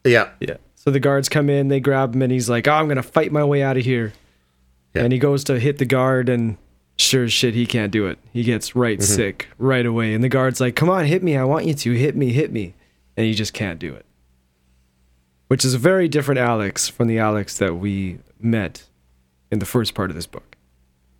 Yeah, 0.04 0.28
Yeah. 0.40 0.56
So 0.76 0.90
the 0.90 1.00
guards 1.00 1.28
come 1.28 1.50
in, 1.50 1.68
they 1.68 1.78
grab 1.80 2.14
him, 2.14 2.22
and 2.22 2.32
he's 2.32 2.48
like, 2.48 2.66
"Oh, 2.66 2.72
I'm 2.72 2.88
gonna 2.88 3.02
fight 3.02 3.30
my 3.32 3.44
way 3.44 3.62
out 3.62 3.76
of 3.76 3.84
here." 3.84 4.14
Yeah. 4.94 5.02
And 5.04 5.12
he 5.12 5.18
goes 5.18 5.44
to 5.44 5.58
hit 5.60 5.76
the 5.76 5.84
guard, 5.84 6.30
and 6.30 6.56
sure 6.96 7.24
as 7.24 7.32
shit, 7.34 7.54
he 7.54 7.66
can't 7.66 7.92
do 7.92 8.06
it. 8.06 8.18
He 8.32 8.42
gets 8.44 8.74
right 8.74 8.98
Mm-hmm. 8.98 9.14
sick 9.14 9.48
right 9.58 9.84
away, 9.84 10.14
and 10.14 10.24
the 10.24 10.30
guard's 10.30 10.58
like, 10.58 10.76
"Come 10.76 10.88
on, 10.88 11.04
hit 11.04 11.22
me! 11.22 11.36
I 11.36 11.44
want 11.44 11.66
you 11.66 11.74
to 11.74 11.92
hit 11.92 12.16
me, 12.16 12.32
hit 12.32 12.50
me," 12.50 12.74
and 13.16 13.26
he 13.26 13.34
just 13.34 13.52
can't 13.52 13.78
do 13.78 13.92
it. 13.94 14.06
Which 15.48 15.64
is 15.66 15.74
a 15.74 15.78
very 15.78 16.08
different 16.08 16.38
Alex 16.38 16.88
from 16.88 17.08
the 17.08 17.18
Alex 17.18 17.58
that 17.58 17.74
we 17.76 18.20
met 18.40 18.84
in 19.50 19.58
the 19.58 19.66
first 19.66 19.94
part 19.94 20.08
of 20.10 20.16
this 20.16 20.26
book. 20.26 20.56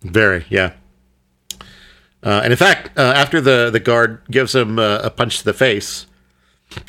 very, 0.01 0.45
yeah. 0.49 0.71
Uh, 2.23 2.41
and 2.43 2.53
in 2.53 2.57
fact, 2.57 2.97
uh, 2.97 3.01
after 3.15 3.41
the, 3.41 3.69
the 3.71 3.79
guard 3.79 4.21
gives 4.29 4.53
him 4.53 4.77
uh, 4.77 4.99
a 5.03 5.09
punch 5.09 5.39
to 5.39 5.43
the 5.45 5.53
face 5.53 6.05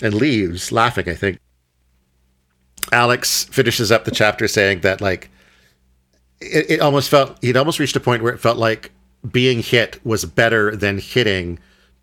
and 0.02 0.12
leaves, 0.14 0.70
laughing, 0.72 1.08
I 1.08 1.14
think, 1.14 1.38
Alex 2.90 3.44
finishes 3.44 3.90
up 3.90 4.04
the 4.04 4.10
chapter 4.10 4.46
saying 4.48 4.80
that, 4.80 5.00
like, 5.00 5.30
it, 6.40 6.72
it 6.72 6.80
almost 6.80 7.08
felt, 7.08 7.38
he'd 7.42 7.56
almost 7.56 7.78
reached 7.78 7.96
a 7.96 8.00
point 8.00 8.22
where 8.22 8.32
it 8.34 8.38
felt 8.40 8.58
like 8.58 8.90
being 9.30 9.62
hit 9.62 10.04
was 10.04 10.24
better 10.24 10.74
than 10.76 10.98
hitting 10.98 11.58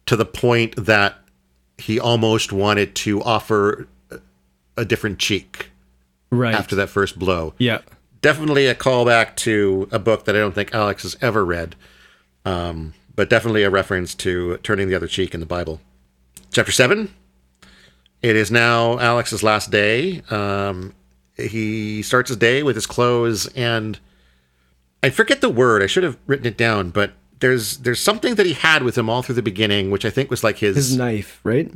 to 0.06 0.16
the 0.16 0.26
point 0.26 0.76
that 0.86 1.16
he 1.78 2.00
almost 2.00 2.52
wanted 2.52 2.96
to 2.96 3.22
offer 3.22 3.88
a- 4.10 4.20
a 4.78 4.86
different 4.86 5.20
cheek 5.20 5.70
Right. 6.32 6.54
after 6.56 6.76
that 6.78 6.90
first 6.90 7.20
blow. 7.20 7.54
Yeah. 7.58 7.80
Definitely 8.22 8.68
a 8.68 8.76
callback 8.76 9.36
to 9.38 9.88
a 9.92 10.00
book 10.00 10.26
that 10.26 10.36
I 10.36 10.40
don't 10.40 10.56
think 10.56 10.74
Alex 10.74 11.04
has 11.04 11.18
ever 11.22 11.46
read, 11.46 11.76
um, 12.46 12.94
but 13.20 13.30
definitely 13.30 13.64
a 13.64 13.70
reference 13.70 14.16
to 14.16 14.56
turning 14.64 14.88
the 14.88 14.96
other 14.96 15.06
cheek 15.06 15.34
in 15.34 15.42
the 15.42 15.46
Bible. 15.46 15.82
Chapter 16.54 16.72
7. 16.72 17.14
It 18.22 18.38
is 18.38 18.50
now 18.50 18.98
Alex's 18.98 19.44
last 19.44 19.72
day. 19.72 20.22
Um, 20.30 20.94
he 21.36 22.02
starts 22.02 22.30
his 22.30 22.38
day 22.38 22.64
with 22.64 22.78
his 22.78 22.88
clothes 22.88 23.48
and 23.58 24.00
I 25.04 25.10
forget 25.10 25.42
the 25.42 25.50
word. 25.50 25.84
I 25.84 25.88
should 25.88 26.04
have 26.06 26.16
written 26.28 26.46
it 26.46 26.56
down, 26.56 26.92
but 26.92 27.12
there's 27.42 27.80
there's 27.80 28.00
something 28.00 28.36
that 28.36 28.46
he 28.46 28.54
had 28.54 28.84
with 28.84 28.98
him 28.98 29.10
all 29.10 29.22
through 29.22 29.36
the 29.36 29.42
beginning, 29.42 29.92
which 29.92 30.06
I 30.06 30.10
think 30.12 30.30
was 30.30 30.42
like 30.42 30.60
his, 30.60 30.78
His 30.78 30.96
knife, 30.96 31.42
right? 31.44 31.70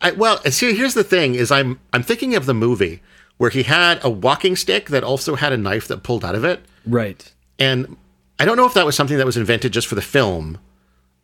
I, 0.00 0.12
well, 0.12 0.38
see, 0.44 0.72
here's 0.76 0.94
the 0.94 1.02
thing: 1.02 1.34
is 1.34 1.50
I'm 1.50 1.80
I'm 1.92 2.04
thinking 2.04 2.36
of 2.36 2.46
the 2.46 2.54
movie 2.54 3.02
where 3.38 3.50
he 3.50 3.64
had 3.64 3.98
a 4.04 4.10
walking 4.10 4.54
stick 4.54 4.88
that 4.90 5.02
also 5.02 5.34
had 5.34 5.52
a 5.52 5.56
knife 5.56 5.88
that 5.88 6.04
pulled 6.04 6.24
out 6.24 6.36
of 6.36 6.44
it, 6.44 6.60
Right. 6.86 7.32
and 7.58 7.96
I 8.40 8.44
don't 8.44 8.56
know 8.56 8.66
if 8.66 8.74
that 8.74 8.84
was 8.86 8.96
something 8.96 9.18
that 9.18 9.26
was 9.26 9.36
invented 9.36 9.72
just 9.72 9.86
for 9.86 9.94
the 9.94 10.02
film, 10.02 10.58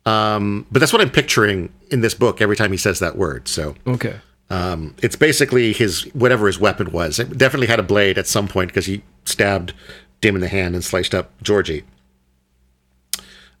Um, 0.05 0.65
but 0.71 0.79
that's 0.79 0.93
what 0.93 1.01
I'm 1.01 1.09
picturing 1.09 1.73
in 1.91 1.99
this 1.99 2.13
book 2.13 2.39
every 2.41 2.55
time 2.55 2.71
he 2.71 2.77
says 2.77 2.99
that 2.99 3.17
word. 3.17 3.47
So 3.49 3.75
Okay. 3.85 4.15
um, 4.49 4.95
it's 5.01 5.17
basically 5.17 5.73
his 5.73 6.03
whatever 6.13 6.47
his 6.47 6.59
weapon 6.59 6.91
was. 6.93 7.19
It 7.19 7.37
definitely 7.37 7.67
had 7.67 7.79
a 7.79 7.83
blade 7.83 8.17
at 8.17 8.25
some 8.27 8.47
point 8.47 8.69
because 8.69 8.85
he 8.85 9.01
stabbed 9.25 9.73
Dim 10.21 10.35
in 10.35 10.41
the 10.41 10.47
hand 10.47 10.75
and 10.75 10.83
sliced 10.85 11.13
up 11.13 11.31
Georgie. 11.43 11.83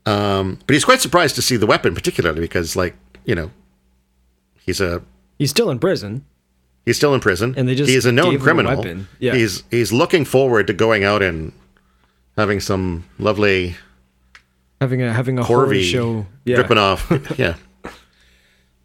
Um, 0.05 0.59
but 0.65 0.73
he's 0.73 0.85
quite 0.85 1.01
surprised 1.01 1.35
to 1.35 1.41
see 1.41 1.57
the 1.57 1.65
weapon, 1.67 1.93
particularly 1.93 2.39
because, 2.41 2.75
like, 2.77 2.95
you 3.25 3.35
know, 3.35 3.51
he's 4.65 4.79
a 4.79 5.01
He's 5.37 5.49
still 5.49 5.69
in 5.69 5.79
prison. 5.79 6.23
he's 6.85 6.95
still 6.95 7.13
in 7.13 7.19
prison, 7.19 7.53
And 7.57 7.67
they 7.67 7.75
just 7.75 7.89
he's 7.89 8.05
a 8.05 8.11
known 8.11 8.35
him 8.35 8.41
a 8.41 8.43
criminal. 8.43 8.85
Yeah. 9.19 9.35
He's 9.35 9.63
he's 9.69 9.91
looking 9.91 10.23
forward 10.25 10.67
to 10.67 10.73
going 10.73 11.03
out 11.03 11.21
and 11.21 11.51
having 12.37 12.59
some 12.59 13.03
lovely 13.19 13.75
Having 14.79 15.01
a 15.01 15.11
having 15.11 15.39
a 15.39 15.43
horror 15.43 15.73
show. 15.81 16.27
Yeah. 16.45 16.57
dripping 16.57 16.77
off. 16.77 17.11
yeah. 17.37 17.55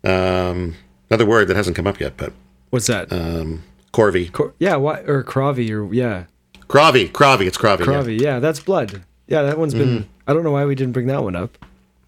Um, 0.05 0.75
another 1.11 1.27
word 1.27 1.49
that 1.49 1.57
hasn't 1.57 1.77
come 1.77 1.87
up 1.87 2.01
yet, 2.01 2.17
but 2.17 2.33
What's 2.71 2.87
that? 2.87 3.13
um, 3.13 3.63
Corvy, 3.93 4.33
Cor- 4.33 4.55
yeah, 4.59 4.77
why 4.77 5.01
or 5.01 5.23
Cravi 5.23 5.71
or 5.71 5.93
yeah. 5.93 6.25
Cravi, 6.69 7.11
Cravi. 7.11 7.47
It's 7.47 7.59
Cravi. 7.59 7.81
yeah. 7.81 7.87
Cravi. 7.87 8.21
Yeah. 8.21 8.39
that's 8.39 8.59
blood. 8.61 9.03
Yeah, 9.27 9.43
that 9.43 9.59
one's 9.59 9.75
been 9.75 10.09
I 10.27 10.33
don't 10.33 10.45
know 10.45 10.51
why 10.53 10.65
we 10.65 10.75
didn't 10.75 10.93
bring 10.93 11.09
that 11.09 11.23
one 11.23 11.37
up. 11.37 11.59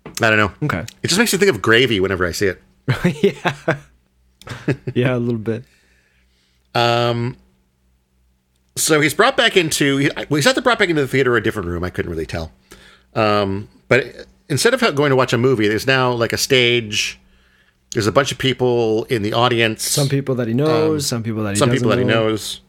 I 0.07 0.31
don't 0.31 0.39
know. 0.39 0.53
Okay. 0.63 0.85
It 1.03 1.09
just 1.09 1.19
makes 1.19 1.33
me 1.33 1.39
think 1.39 1.51
of 1.55 1.61
gravy 1.61 2.01
whenever 2.01 2.25
I 2.25 2.33
see 2.33 2.47
it. 2.47 2.63
yeah. 3.23 3.77
yeah, 4.95 5.17
a 5.17 5.19
little 5.19 5.39
bit. 5.39 5.65
Um, 6.75 7.37
so 8.77 9.01
he's 9.01 9.15
brought 9.15 9.37
back 9.37 9.57
into. 9.57 9.99
He, 9.99 10.11
well, 10.17 10.37
he's 10.37 10.47
either 10.47 10.61
brought 10.61 10.79
back 10.79 10.89
into 10.89 11.03
the 11.03 11.09
theater 11.09 11.35
or 11.35 11.37
a 11.37 11.43
different 11.43 11.69
room. 11.69 11.85
I 11.85 11.91
couldn't 11.91 12.11
really 12.11 12.27
tell. 12.27 12.53
Um, 13.15 13.69
but 13.89 14.27
instead 14.49 14.75
of 14.75 14.81
going 14.95 15.11
to 15.11 15.17
watch 15.17 15.33
a 15.33 15.39
movie, 15.39 15.69
there's 15.69 15.87
now 15.87 16.13
like 16.13 16.33
a 16.33 16.39
stage. 16.39 17.21
There's 17.93 18.07
a 18.09 18.13
bunch 18.13 18.33
of 18.33 18.39
people 18.39 19.05
in 19.05 19.23
the 19.23 19.33
audience. 19.33 19.85
Some 19.85 20.09
people 20.09 20.35
that 20.37 20.49
he 20.49 20.55
knows, 20.55 21.07
some 21.07 21.23
people 21.23 21.45
that 21.45 21.51
he 21.51 21.55
Um, 21.55 21.59
some 21.59 21.71
people 21.71 21.89
that 21.91 21.97
doesn't 21.97 22.09
he 22.09 22.15
knows. 22.15 22.61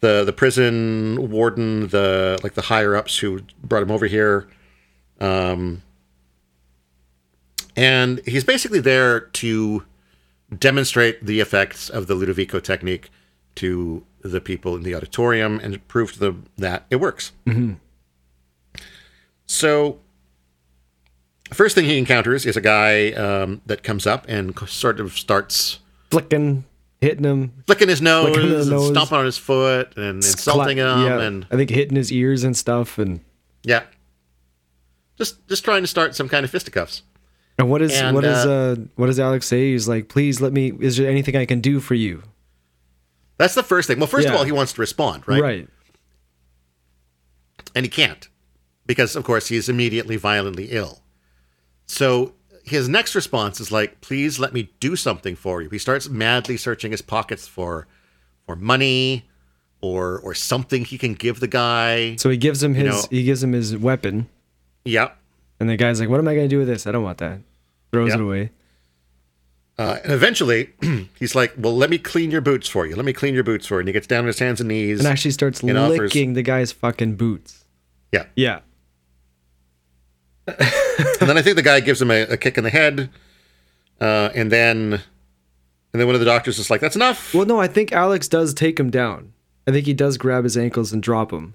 The 0.00 0.24
the 0.24 0.32
prison 0.32 1.30
warden, 1.30 1.88
the 1.88 2.38
like 2.42 2.54
the 2.54 2.62
higher 2.62 2.94
ups 2.94 3.18
who 3.18 3.40
brought 3.64 3.82
him 3.82 3.90
over 3.90 4.06
here. 4.06 4.46
Um, 5.20 5.82
and 7.74 8.20
he's 8.26 8.44
basically 8.44 8.80
there 8.80 9.20
to 9.20 9.84
demonstrate 10.56 11.24
the 11.24 11.40
effects 11.40 11.88
of 11.88 12.06
the 12.06 12.14
Ludovico 12.14 12.62
technique 12.62 13.10
to 13.56 14.04
the 14.22 14.40
people 14.40 14.76
in 14.76 14.82
the 14.82 14.94
auditorium 14.94 15.60
and 15.62 15.86
prove 15.88 16.12
to 16.14 16.18
them 16.18 16.46
that 16.56 16.84
it 16.90 16.96
works. 16.96 17.32
So, 19.46 19.98
first 21.52 21.74
thing 21.74 21.86
he 21.86 21.98
encounters 21.98 22.44
is 22.44 22.56
a 22.56 22.60
guy 22.60 23.12
um, 23.12 23.62
that 23.66 23.82
comes 23.82 24.06
up 24.06 24.26
and 24.28 24.56
sort 24.68 25.00
of 25.00 25.12
starts 25.12 25.78
Flicking, 26.10 26.64
hitting 27.00 27.24
him, 27.24 27.52
flicking 27.66 27.88
his 27.88 28.02
nose, 28.02 28.34
Flicking 28.34 28.50
his 28.50 28.68
nose. 28.68 28.90
stomping 28.90 29.18
on 29.18 29.24
his 29.24 29.38
foot 29.38 29.96
and 29.96 30.16
insulting 30.16 30.78
him 30.78 31.02
yeah, 31.02 31.20
and 31.20 31.46
I 31.50 31.56
think 31.56 31.70
hitting 31.70 31.96
his 31.96 32.10
ears 32.12 32.44
and 32.44 32.56
stuff 32.56 32.98
and 32.98 33.20
yeah 33.62 33.82
just 35.18 35.46
just 35.48 35.64
trying 35.64 35.82
to 35.82 35.86
start 35.86 36.14
some 36.14 36.28
kind 36.28 36.44
of 36.44 36.50
fisticuffs 36.50 37.02
and 37.58 37.68
what 37.68 37.82
is 37.82 37.92
And, 37.92 38.14
what 38.14 38.24
is 38.24 38.46
uh, 38.46 38.50
uh 38.50 38.76
what 38.94 39.06
does 39.06 39.18
Alex 39.18 39.46
say? 39.46 39.72
He's 39.72 39.88
like, 39.88 40.08
please 40.08 40.40
let 40.40 40.52
me. 40.52 40.72
Is 40.80 40.96
there 40.96 41.10
anything 41.10 41.34
I 41.36 41.44
can 41.44 41.60
do 41.60 41.80
for 41.80 41.94
you? 41.94 42.22
That's 43.38 43.54
the 43.54 43.62
first 43.62 43.86
thing 43.88 43.98
well 43.98 44.06
first 44.06 44.28
of 44.28 44.34
all 44.34 44.44
he 44.44 44.52
wants 44.52 44.72
to 44.74 44.80
respond 44.80 45.26
right? 45.26 45.40
Right. 45.42 45.68
and 47.74 47.84
he 47.84 47.90
can't 47.90 48.28
because 48.86 49.16
of 49.16 49.24
course 49.24 49.48
he's 49.48 49.68
immediately 49.68 50.16
violently 50.16 50.66
ill 50.70 51.00
so 51.86 52.34
his 52.64 52.88
next 52.88 53.14
response 53.14 53.60
is 53.60 53.72
like 53.72 54.00
please 54.00 54.38
let 54.38 54.52
me 54.52 54.70
do 54.80 54.96
something 54.96 55.34
for 55.36 55.62
you 55.62 55.68
he 55.70 55.78
starts 55.78 56.08
madly 56.08 56.56
searching 56.56 56.90
his 56.90 57.02
pockets 57.02 57.46
for 57.48 57.86
for 58.46 58.56
money 58.56 59.24
or 59.80 60.18
or 60.20 60.34
something 60.34 60.84
he 60.84 60.98
can 60.98 61.14
give 61.14 61.40
the 61.40 61.46
guy 61.48 62.16
So 62.16 62.30
he 62.30 62.36
gives 62.36 62.62
him 62.62 62.74
his 62.74 62.86
know- 62.86 63.02
he 63.10 63.22
gives 63.22 63.42
him 63.42 63.52
his 63.52 63.76
weapon, 63.76 64.28
Yep. 64.84 65.16
and 65.60 65.68
the 65.68 65.76
guy's 65.76 66.00
like, 66.00 66.08
"What 66.08 66.18
am 66.18 66.26
I 66.26 66.34
gonna 66.34 66.48
do 66.48 66.58
with 66.58 66.66
this? 66.66 66.84
I 66.86 66.90
don't 66.92 67.04
want 67.04 67.18
that." 67.18 67.40
Throws 67.92 68.08
Yeah. 68.08 68.14
it 68.16 68.20
away. 68.20 68.50
Uh, 69.78 69.98
and 70.02 70.12
eventually, 70.12 70.70
he's 71.20 71.34
like, 71.36 71.52
"Well, 71.56 71.76
let 71.76 71.88
me 71.88 71.98
clean 71.98 72.30
your 72.32 72.40
boots 72.40 72.68
for 72.68 72.84
you. 72.84 72.96
Let 72.96 73.04
me 73.04 73.12
clean 73.12 73.32
your 73.34 73.44
boots 73.44 73.66
for 73.66 73.74
you." 73.74 73.80
And 73.80 73.88
he 73.88 73.92
gets 73.92 74.08
down 74.08 74.20
on 74.20 74.26
his 74.26 74.40
hands 74.40 74.60
and 74.60 74.68
knees. 74.68 74.98
And 74.98 75.06
actually 75.06 75.30
starts 75.30 75.62
offers- 75.62 75.98
licking 75.98 76.32
the 76.34 76.42
guy's 76.42 76.72
fucking 76.72 77.14
boots. 77.16 77.64
yeah. 78.12 78.24
Yeah. 78.34 78.60
And 80.48 81.28
then 81.28 81.36
I 81.38 81.42
think 81.42 81.56
the 81.56 81.62
guy 81.62 81.80
gives 81.80 82.00
him 82.02 82.10
a, 82.10 82.22
a 82.22 82.36
kick 82.36 82.56
in 82.58 82.64
the 82.64 82.70
head, 82.70 83.10
uh, 84.00 84.30
and 84.34 84.50
then, 84.50 84.94
and 84.94 85.02
then 85.92 86.06
one 86.06 86.14
of 86.14 86.20
the 86.20 86.24
doctors 86.26 86.58
is 86.58 86.70
like, 86.70 86.80
"That's 86.80 86.96
enough." 86.96 87.32
Well, 87.34 87.46
no, 87.46 87.60
I 87.60 87.68
think 87.68 87.92
Alex 87.92 88.26
does 88.28 88.54
take 88.54 88.80
him 88.80 88.90
down. 88.90 89.32
I 89.66 89.70
think 89.72 89.86
he 89.86 89.92
does 89.94 90.16
grab 90.16 90.44
his 90.44 90.56
ankles 90.56 90.92
and 90.92 91.02
drop 91.02 91.32
him. 91.32 91.54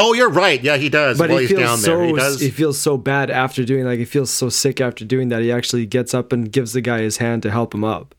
Oh, 0.00 0.12
you're 0.14 0.30
right. 0.30 0.62
Yeah, 0.62 0.76
he 0.76 0.88
does. 0.88 1.18
But 1.18 1.30
While 1.30 1.38
he 1.38 1.46
he's 1.46 1.56
feels 1.56 1.68
down 1.68 1.78
so 1.78 1.96
there, 1.98 2.06
he 2.06 2.12
does. 2.14 2.40
he 2.40 2.50
feels 2.50 2.78
so 2.78 2.96
bad 2.96 3.30
after 3.30 3.64
doing 3.64 3.84
like 3.84 3.98
he 3.98 4.04
feels 4.04 4.30
so 4.30 4.48
sick 4.48 4.80
after 4.80 5.04
doing 5.04 5.28
that. 5.28 5.42
He 5.42 5.52
actually 5.52 5.86
gets 5.86 6.14
up 6.14 6.32
and 6.32 6.50
gives 6.50 6.72
the 6.72 6.80
guy 6.80 7.00
his 7.00 7.18
hand 7.18 7.42
to 7.44 7.50
help 7.50 7.74
him 7.74 7.84
up. 7.84 8.14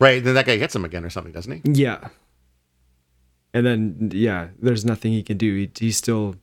right. 0.00 0.22
Then 0.22 0.34
that 0.34 0.46
guy 0.46 0.56
hits 0.56 0.74
him 0.76 0.84
again 0.84 1.04
or 1.04 1.10
something, 1.10 1.32
doesn't 1.32 1.52
he? 1.64 1.72
Yeah. 1.72 2.08
And 3.54 3.64
then 3.66 4.10
yeah, 4.12 4.48
there's 4.60 4.84
nothing 4.84 5.12
he 5.12 5.22
can 5.22 5.38
do. 5.38 5.54
He, 5.56 5.70
he 5.78 5.90
still 5.92 6.36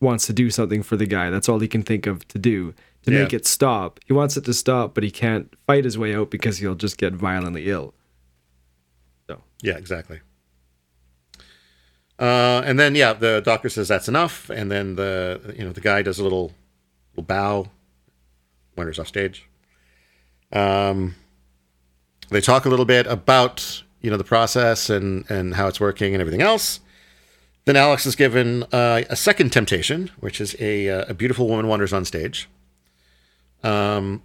wants 0.00 0.26
to 0.26 0.32
do 0.32 0.50
something 0.50 0.82
for 0.82 0.96
the 0.96 1.06
guy. 1.06 1.28
That's 1.30 1.48
all 1.48 1.58
he 1.60 1.68
can 1.68 1.82
think 1.82 2.06
of 2.06 2.26
to 2.28 2.38
do 2.38 2.72
to 3.02 3.12
Yeah. 3.12 3.22
make 3.24 3.32
it 3.34 3.46
stop. 3.46 4.00
He 4.06 4.12
wants 4.12 4.36
it 4.36 4.44
to 4.46 4.54
stop, 4.54 4.94
but 4.94 5.04
he 5.04 5.10
can't 5.10 5.52
fight 5.66 5.84
his 5.84 5.98
way 5.98 6.14
out 6.14 6.30
because 6.30 6.58
he'll 6.58 6.74
just 6.74 6.96
get 6.98 7.12
violently 7.12 7.68
ill. 7.68 7.94
So 9.28 9.42
Yeah, 9.62 9.76
exactly. 9.76 10.20
Uh, 12.20 12.60
and 12.66 12.78
then 12.78 12.94
yeah, 12.94 13.14
the 13.14 13.40
doctor 13.40 13.70
says 13.70 13.88
that's 13.88 14.06
enough, 14.06 14.50
and 14.50 14.70
then 14.70 14.96
the 14.96 15.54
you 15.56 15.64
know 15.64 15.72
the 15.72 15.80
guy 15.80 16.02
does 16.02 16.18
a 16.18 16.22
little 16.22 16.52
little 17.12 17.24
bow, 17.24 17.68
wanders 18.76 18.98
off 18.98 19.08
stage. 19.08 19.48
Um, 20.52 21.14
they 22.28 22.42
talk 22.42 22.66
a 22.66 22.68
little 22.68 22.84
bit 22.84 23.06
about 23.06 23.82
you 24.02 24.10
know 24.10 24.18
the 24.18 24.24
process 24.24 24.90
and 24.90 25.24
and 25.30 25.54
how 25.54 25.66
it's 25.66 25.80
working 25.80 26.14
and 26.14 26.20
everything 26.20 26.42
else. 26.42 26.80
Then 27.64 27.76
Alex 27.76 28.04
is 28.04 28.16
given 28.16 28.64
uh, 28.64 29.02
a 29.08 29.16
second 29.16 29.50
temptation, 29.50 30.10
which 30.20 30.42
is 30.42 30.54
a 30.60 30.90
uh, 30.90 31.04
a 31.08 31.14
beautiful 31.14 31.48
woman 31.48 31.68
wanders 31.68 31.92
on 31.92 32.04
stage. 32.04 32.50
Um, 33.62 34.22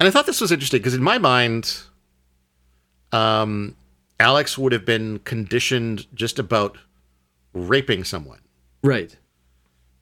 and 0.00 0.06
I 0.06 0.10
thought 0.10 0.24
this 0.24 0.40
was 0.40 0.52
interesting 0.52 0.80
because 0.80 0.94
in 0.94 1.02
my 1.02 1.18
mind, 1.18 1.80
um, 3.12 3.76
Alex 4.18 4.56
would 4.56 4.72
have 4.72 4.84
been 4.84 5.18
conditioned 5.20 6.06
just 6.14 6.38
about 6.38 6.78
raping 7.52 8.04
someone. 8.04 8.40
right. 8.82 9.16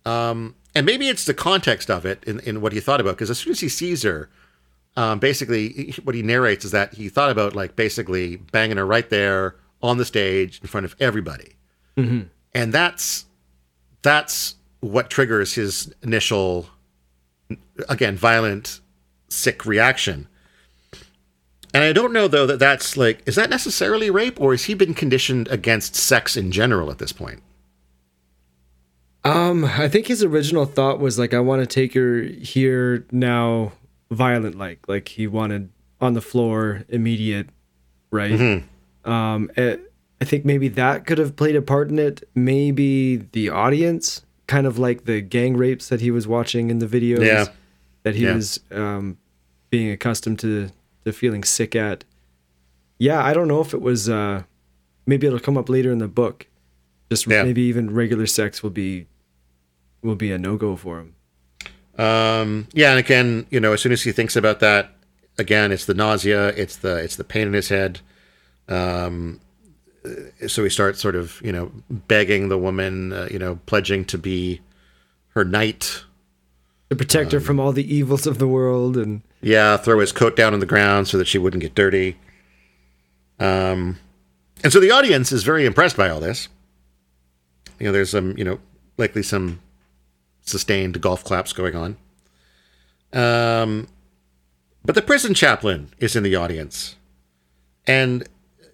Um, 0.07 0.55
and 0.75 0.85
maybe 0.85 1.09
it's 1.09 1.25
the 1.25 1.33
context 1.35 1.89
of 1.89 2.05
it 2.05 2.23
in, 2.25 2.41
in 2.41 2.61
what 2.61 2.73
he 2.73 2.81
thought 2.81 3.01
about. 3.01 3.13
Because 3.13 3.31
as 3.31 3.39
soon 3.39 3.53
as 3.53 3.61
he 3.61 3.69
sees 3.69 4.03
her, 4.03 4.29
um, 4.97 5.19
basically 5.19 5.95
what 6.05 6.15
he 6.15 6.23
narrates 6.23 6.65
is 6.65 6.73
that 6.73 6.95
he 6.95 7.09
thought 7.09 7.31
about 7.31 7.55
like 7.55 7.75
basically 7.77 8.37
banging 8.37 8.77
her 8.77 8.87
right 8.87 9.09
there 9.09 9.57
on 9.83 9.99
the 9.99 10.05
stage 10.05 10.61
in 10.61 10.69
front 10.69 10.85
of 10.85 10.95
everybody, 11.01 11.55
and 12.55 12.73
that's 12.73 13.27
that's 14.03 14.57
what 14.81 15.11
triggers 15.11 15.55
his 15.55 15.93
initial, 16.03 16.69
again, 17.89 18.17
violent, 18.17 18.81
sick 19.29 19.65
reaction. 19.67 20.29
And 21.75 21.83
I 21.85 21.93
don't 21.93 22.13
know 22.13 22.29
though 22.29 22.47
that 22.47 22.59
that's 22.61 22.97
like 22.97 23.23
is 23.27 23.35
that 23.35 23.51
necessarily 23.51 24.09
rape 24.11 24.41
or 24.41 24.53
has 24.53 24.65
he 24.65 24.75
been 24.75 24.95
conditioned 24.95 25.49
against 25.49 25.97
sex 25.97 26.37
in 26.37 26.53
general 26.53 26.91
at 26.91 26.99
this 26.99 27.13
point? 27.13 27.43
Um, 29.25 29.65
I 29.65 29.89
think 29.89 30.07
his 30.07 30.23
original 30.23 30.67
thought 30.67 31.01
was 31.01 31.19
like, 31.19 31.33
I 31.33 31.41
want 31.41 31.61
to 31.63 31.67
take 31.67 31.95
her 31.95 32.23
here 32.23 33.07
now, 33.11 33.73
violent 34.11 34.57
like, 34.59 34.87
like 34.87 35.09
he 35.09 35.27
wanted 35.27 35.71
on 36.01 36.13
the 36.13 36.21
floor, 36.21 36.85
immediate, 36.91 37.49
right? 38.11 38.63
Um, 39.07 39.51
eh, 39.57 39.77
I 40.21 40.25
think 40.27 40.45
maybe 40.45 40.69
that 40.69 41.07
could 41.07 41.17
have 41.19 41.37
played 41.37 41.57
a 41.57 41.63
part 41.63 41.89
in 41.89 41.99
it. 41.99 42.29
Maybe 42.35 43.17
the 43.17 43.49
audience, 43.49 44.23
kind 44.47 44.67
of 44.67 44.79
like 44.79 45.07
the 45.07 45.23
gang 45.23 45.57
rapes 45.57 45.89
that 45.89 46.03
he 46.03 46.11
was 46.11 46.29
watching 46.29 46.69
in 46.71 46.79
the 46.81 46.87
videos, 46.87 47.25
Yeah. 47.25 47.47
that 48.03 48.15
he 48.17 48.25
Yeah. 48.25 48.35
was 48.35 48.61
um, 48.71 49.17
being 49.71 49.91
accustomed 49.91 50.39
to 50.41 50.69
to 51.05 51.13
feeling 51.13 51.45
sick 51.45 51.75
at. 51.77 52.05
Yeah, 52.99 53.23
I 53.25 53.35
don't 53.35 53.49
know 53.49 53.61
if 53.61 53.75
it 53.75 53.81
was. 53.83 54.09
Uh, 54.09 54.45
maybe 55.07 55.27
it'll 55.27 55.39
come 55.41 55.57
up 55.59 55.69
later 55.69 55.91
in 55.93 55.99
the 55.99 56.09
book. 56.09 56.47
Just 57.11 57.27
Yeah. 57.27 57.43
maybe 57.45 57.63
even 57.63 57.93
regular 57.95 58.27
sex 58.27 58.63
will 58.63 58.71
be 58.71 59.07
will 60.03 60.15
be 60.17 60.33
a 60.33 60.39
no 60.39 60.57
go 60.57 60.77
for 60.77 60.99
him. 61.01 61.15
Um, 61.99 62.67
yeah, 62.73 62.91
and 62.91 62.99
again, 62.99 63.47
you 63.51 63.61
know, 63.61 63.73
as 63.73 63.81
soon 63.81 63.93
as 63.93 64.03
he 64.03 64.13
thinks 64.13 64.37
about 64.37 64.61
that, 64.61 64.97
again, 65.39 65.73
it's 65.73 65.85
the 65.87 65.95
nausea, 65.95 66.49
it's 66.49 66.77
the 66.77 66.97
it's 66.97 67.17
the 67.17 67.25
pain 67.25 67.47
in 67.47 67.53
his 67.53 67.69
head. 67.69 68.01
Um, 68.69 69.41
so 70.47 70.63
he 70.65 70.71
starts 70.71 71.01
sort 71.01 71.17
of, 71.17 71.41
you 71.43 71.53
know, 71.53 71.71
begging 71.91 72.49
the 72.49 72.59
woman, 72.59 73.13
uh, 73.13 73.29
you 73.31 73.39
know, 73.39 73.59
pledging 73.67 74.05
to 74.07 74.19
be 74.19 74.61
her 75.31 75.45
knight. 75.45 76.05
to 76.91 76.97
protect 76.97 77.33
her 77.33 77.41
from 77.41 77.59
all 77.59 77.73
the 77.73 77.95
evils 77.95 78.27
of 78.27 78.39
the 78.39 78.47
world 78.47 78.97
and 78.97 79.23
Yeah, 79.45 79.77
throw 79.77 79.99
his 79.99 80.11
coat 80.11 80.37
down 80.37 80.55
on 80.55 80.61
the 80.61 80.67
ground 80.67 81.07
so 81.07 81.19
that 81.19 81.27
she 81.27 81.37
wouldn't 81.37 81.61
get 81.61 81.75
dirty. 81.75 82.17
Um, 83.39 83.99
and 84.63 84.73
so 84.73 84.81
the 84.81 84.91
audience 84.91 85.33
is 85.33 85.43
very 85.43 85.67
impressed 85.67 85.99
by 85.99 86.09
all 86.09 86.19
this. 86.19 86.49
You 87.79 87.87
know, 87.87 87.93
there's 87.93 88.09
some, 88.09 88.39
you 88.39 88.45
know, 88.45 88.59
likely 88.97 89.23
some 89.23 89.61
sustained 90.41 90.99
golf 91.03 91.23
claps 91.25 91.53
going 91.53 91.77
on. 91.77 91.99
Um, 93.13 93.89
but 94.83 94.95
the 94.95 95.03
prison 95.03 95.35
chaplain 95.35 95.91
is 95.99 96.17
in 96.17 96.23
the 96.23 96.37
audience, 96.37 96.97
and 97.87 98.27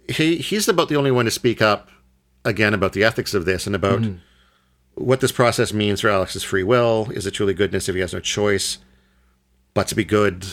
he 0.09 0.37
he's 0.37 0.69
about 0.69 0.89
the 0.89 0.97
only 0.97 1.11
one 1.11 1.25
to 1.25 1.33
speak 1.33 1.61
up 1.61 1.89
again 2.45 2.75
about 2.75 2.93
the 2.93 3.03
ethics 3.03 3.35
of 3.35 3.45
this 3.45 3.67
and 3.67 3.75
about 3.75 4.03
what 4.95 5.21
this 5.21 5.33
process 5.33 5.73
means 5.73 6.01
for 6.01 6.11
Alex's 6.11 6.45
free 6.45 6.63
will. 6.63 7.11
Is 7.13 7.27
it 7.27 7.33
truly 7.33 7.55
goodness 7.55 7.89
if 7.89 7.97
he 7.97 8.01
has 8.01 8.15
no 8.15 8.21
choice 8.21 8.79
but 9.75 9.89
to 9.89 9.95
be 9.95 10.05
good? 10.05 10.47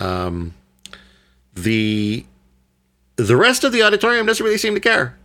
Um, 0.00 0.54
the 1.54 2.24
the 3.16 3.36
rest 3.36 3.64
of 3.64 3.72
the 3.72 3.82
auditorium 3.82 4.26
doesn't 4.26 4.44
really 4.44 4.58
seem 4.58 4.74
to 4.74 4.80
care. 4.80 5.16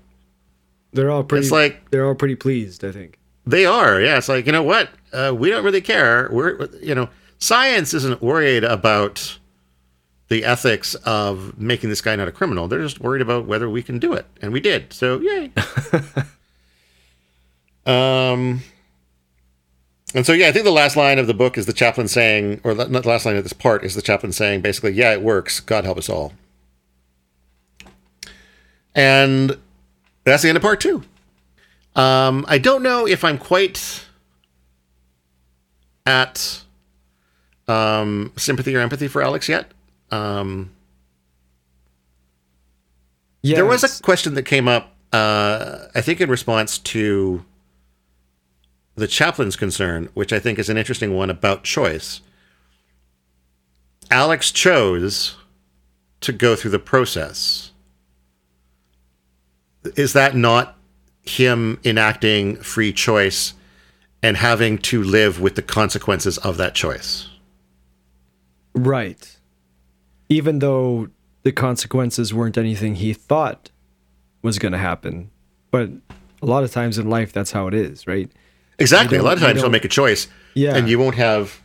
they're 0.94 1.12
all 1.12 1.24
pretty 1.24 1.46
It's 1.46 1.52
like- 1.52 1.90
they're 1.92 2.06
all 2.06 2.16
pretty 2.16 2.36
pleased, 2.36 2.84
I 2.84 2.92
think. 2.92 3.20
They 3.46 3.66
are, 3.66 4.00
yeah. 4.02 4.18
It's 4.18 4.30
like 4.30 4.46
you 4.46 4.52
know 4.52 4.64
what? 4.64 4.90
Uh, 5.12 5.34
we 5.38 5.50
don't 5.50 5.64
really 5.66 5.82
care. 5.82 6.30
We're 6.32 6.68
you 6.82 6.96
know, 6.96 7.10
science 7.40 7.94
isn't 7.94 8.22
worried 8.22 8.64
about 8.64 9.38
the 10.30 10.46
ethics 10.46 10.96
of 10.96 11.60
making 11.60 11.90
this 11.90 12.00
guy 12.02 12.16
not 12.16 12.28
a 12.30 12.32
criminal. 12.32 12.68
They're 12.68 12.82
just 12.82 13.00
worried 13.02 13.22
about 13.22 13.46
whether 13.46 13.70
we 13.70 13.84
can 13.84 14.00
do 14.00 14.14
it, 14.14 14.26
and 14.42 14.54
we 14.54 14.60
did. 14.62 14.94
So 14.94 15.20
yay. 15.20 15.52
um. 17.86 18.62
And 20.16 20.26
so, 20.26 20.34
yeah, 20.34 20.48
I 20.48 20.52
think 20.52 20.66
the 20.66 20.72
last 20.72 20.96
line 20.96 21.18
of 21.18 21.26
the 21.28 21.34
book 21.34 21.58
is 21.58 21.66
the 21.66 21.74
chaplain 21.74 22.08
saying, 22.08 22.62
or 22.64 22.76
not 22.76 22.92
the 22.92 23.10
last 23.10 23.26
line 23.26 23.36
of 23.36 23.44
this 23.44 23.54
part 23.54 23.84
is 23.84 23.96
the 23.96 24.02
chaplain 24.02 24.32
saying, 24.32 24.62
basically, 24.62 24.92
yeah, 24.92 25.12
it 25.12 25.22
works. 25.22 25.60
God 25.60 25.86
help 25.86 25.98
us 25.98 26.10
all. 26.10 26.34
And 28.94 29.58
that's 30.24 30.44
the 30.44 30.50
end 30.50 30.56
of 30.58 30.62
part 30.62 30.80
two. 30.80 31.04
Um, 31.96 32.46
I 32.48 32.60
don't 32.60 32.84
know 32.84 33.08
if 33.08 33.24
I'm 33.24 33.38
quite 33.40 34.06
at 36.06 36.62
um, 37.68 38.32
sympathy 38.38 38.76
or 38.76 38.80
empathy 38.82 39.08
for 39.08 39.22
Alex 39.24 39.50
yet. 39.50 39.72
Um, 40.12 40.70
Yeah. 43.42 43.56
there 43.56 43.66
was 43.66 43.84
a 43.84 44.04
question 44.04 44.36
that 44.36 44.44
came 44.44 44.68
up, 44.68 44.94
uh, 45.12 45.88
I 45.96 46.02
think, 46.02 46.22
in 46.22 46.30
response 46.30 46.78
to 46.80 47.44
the 48.96 49.08
chaplain's 49.08 49.56
concern, 49.56 50.10
which 50.14 50.32
I 50.32 50.40
think 50.40 50.60
is 50.60 50.70
an 50.70 50.78
interesting 50.78 51.16
one 51.16 51.30
about 51.30 51.64
choice. 51.64 52.22
Alex 54.12 54.52
chose 54.52 55.36
to 56.22 56.32
go 56.32 56.56
through 56.56 56.72
the 56.72 56.80
process. 56.80 57.72
Is 59.96 60.14
that 60.14 60.36
not 60.36 60.78
him 61.24 61.80
enacting 61.84 62.58
free 62.58 62.94
choice 62.94 63.54
and 64.22 64.38
having 64.38 64.78
to 64.78 65.04
live 65.04 65.42
with 65.42 65.56
the 65.56 65.62
consequences 65.62 66.38
of 66.40 66.58
that 66.58 66.76
choice? 66.76 67.28
Right. 68.74 69.38
Even 70.30 70.60
though 70.60 71.10
the 71.44 71.52
consequences 71.52 72.34
weren't 72.34 72.58
anything 72.58 72.96
he 72.96 73.14
thought 73.14 73.70
was 74.42 74.60
going 74.60 74.72
to 74.72 74.78
happen. 74.78 75.30
But 75.72 75.90
a 76.42 76.46
lot 76.46 76.64
of 76.64 76.72
times 76.72 76.98
in 76.98 77.10
life, 77.10 77.34
that's 77.34 77.52
how 77.52 77.68
it 77.68 77.74
is, 77.74 78.08
right? 78.08 78.32
Exactly. 78.80 79.18
A 79.18 79.24
lot 79.24 79.34
of 79.34 79.40
times 79.40 79.62
you'll 79.62 79.70
make 79.70 79.86
a 79.86 79.90
choice, 79.90 80.28
Yeah. 80.56 80.76
and 80.76 80.90
you 80.90 80.98
won't 81.00 81.16
have 81.16 81.62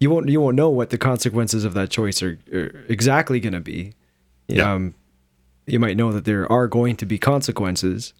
You 0.00 0.10
won't 0.10 0.28
you 0.28 0.40
won't 0.40 0.56
know 0.56 0.70
what 0.70 0.90
the 0.90 0.98
consequences 0.98 1.64
of 1.64 1.74
that 1.74 1.90
choice 1.90 2.22
are, 2.22 2.38
are 2.52 2.84
exactly 2.88 3.40
going 3.40 3.52
to 3.52 3.60
be. 3.60 3.92
Yeah. 4.48 4.72
Um, 4.72 4.94
you 5.66 5.78
might 5.78 5.96
know 5.96 6.12
that 6.12 6.24
there 6.24 6.50
are 6.50 6.66
going 6.68 6.96
to 6.96 7.04
be 7.06 7.18
consequences, 7.18 8.14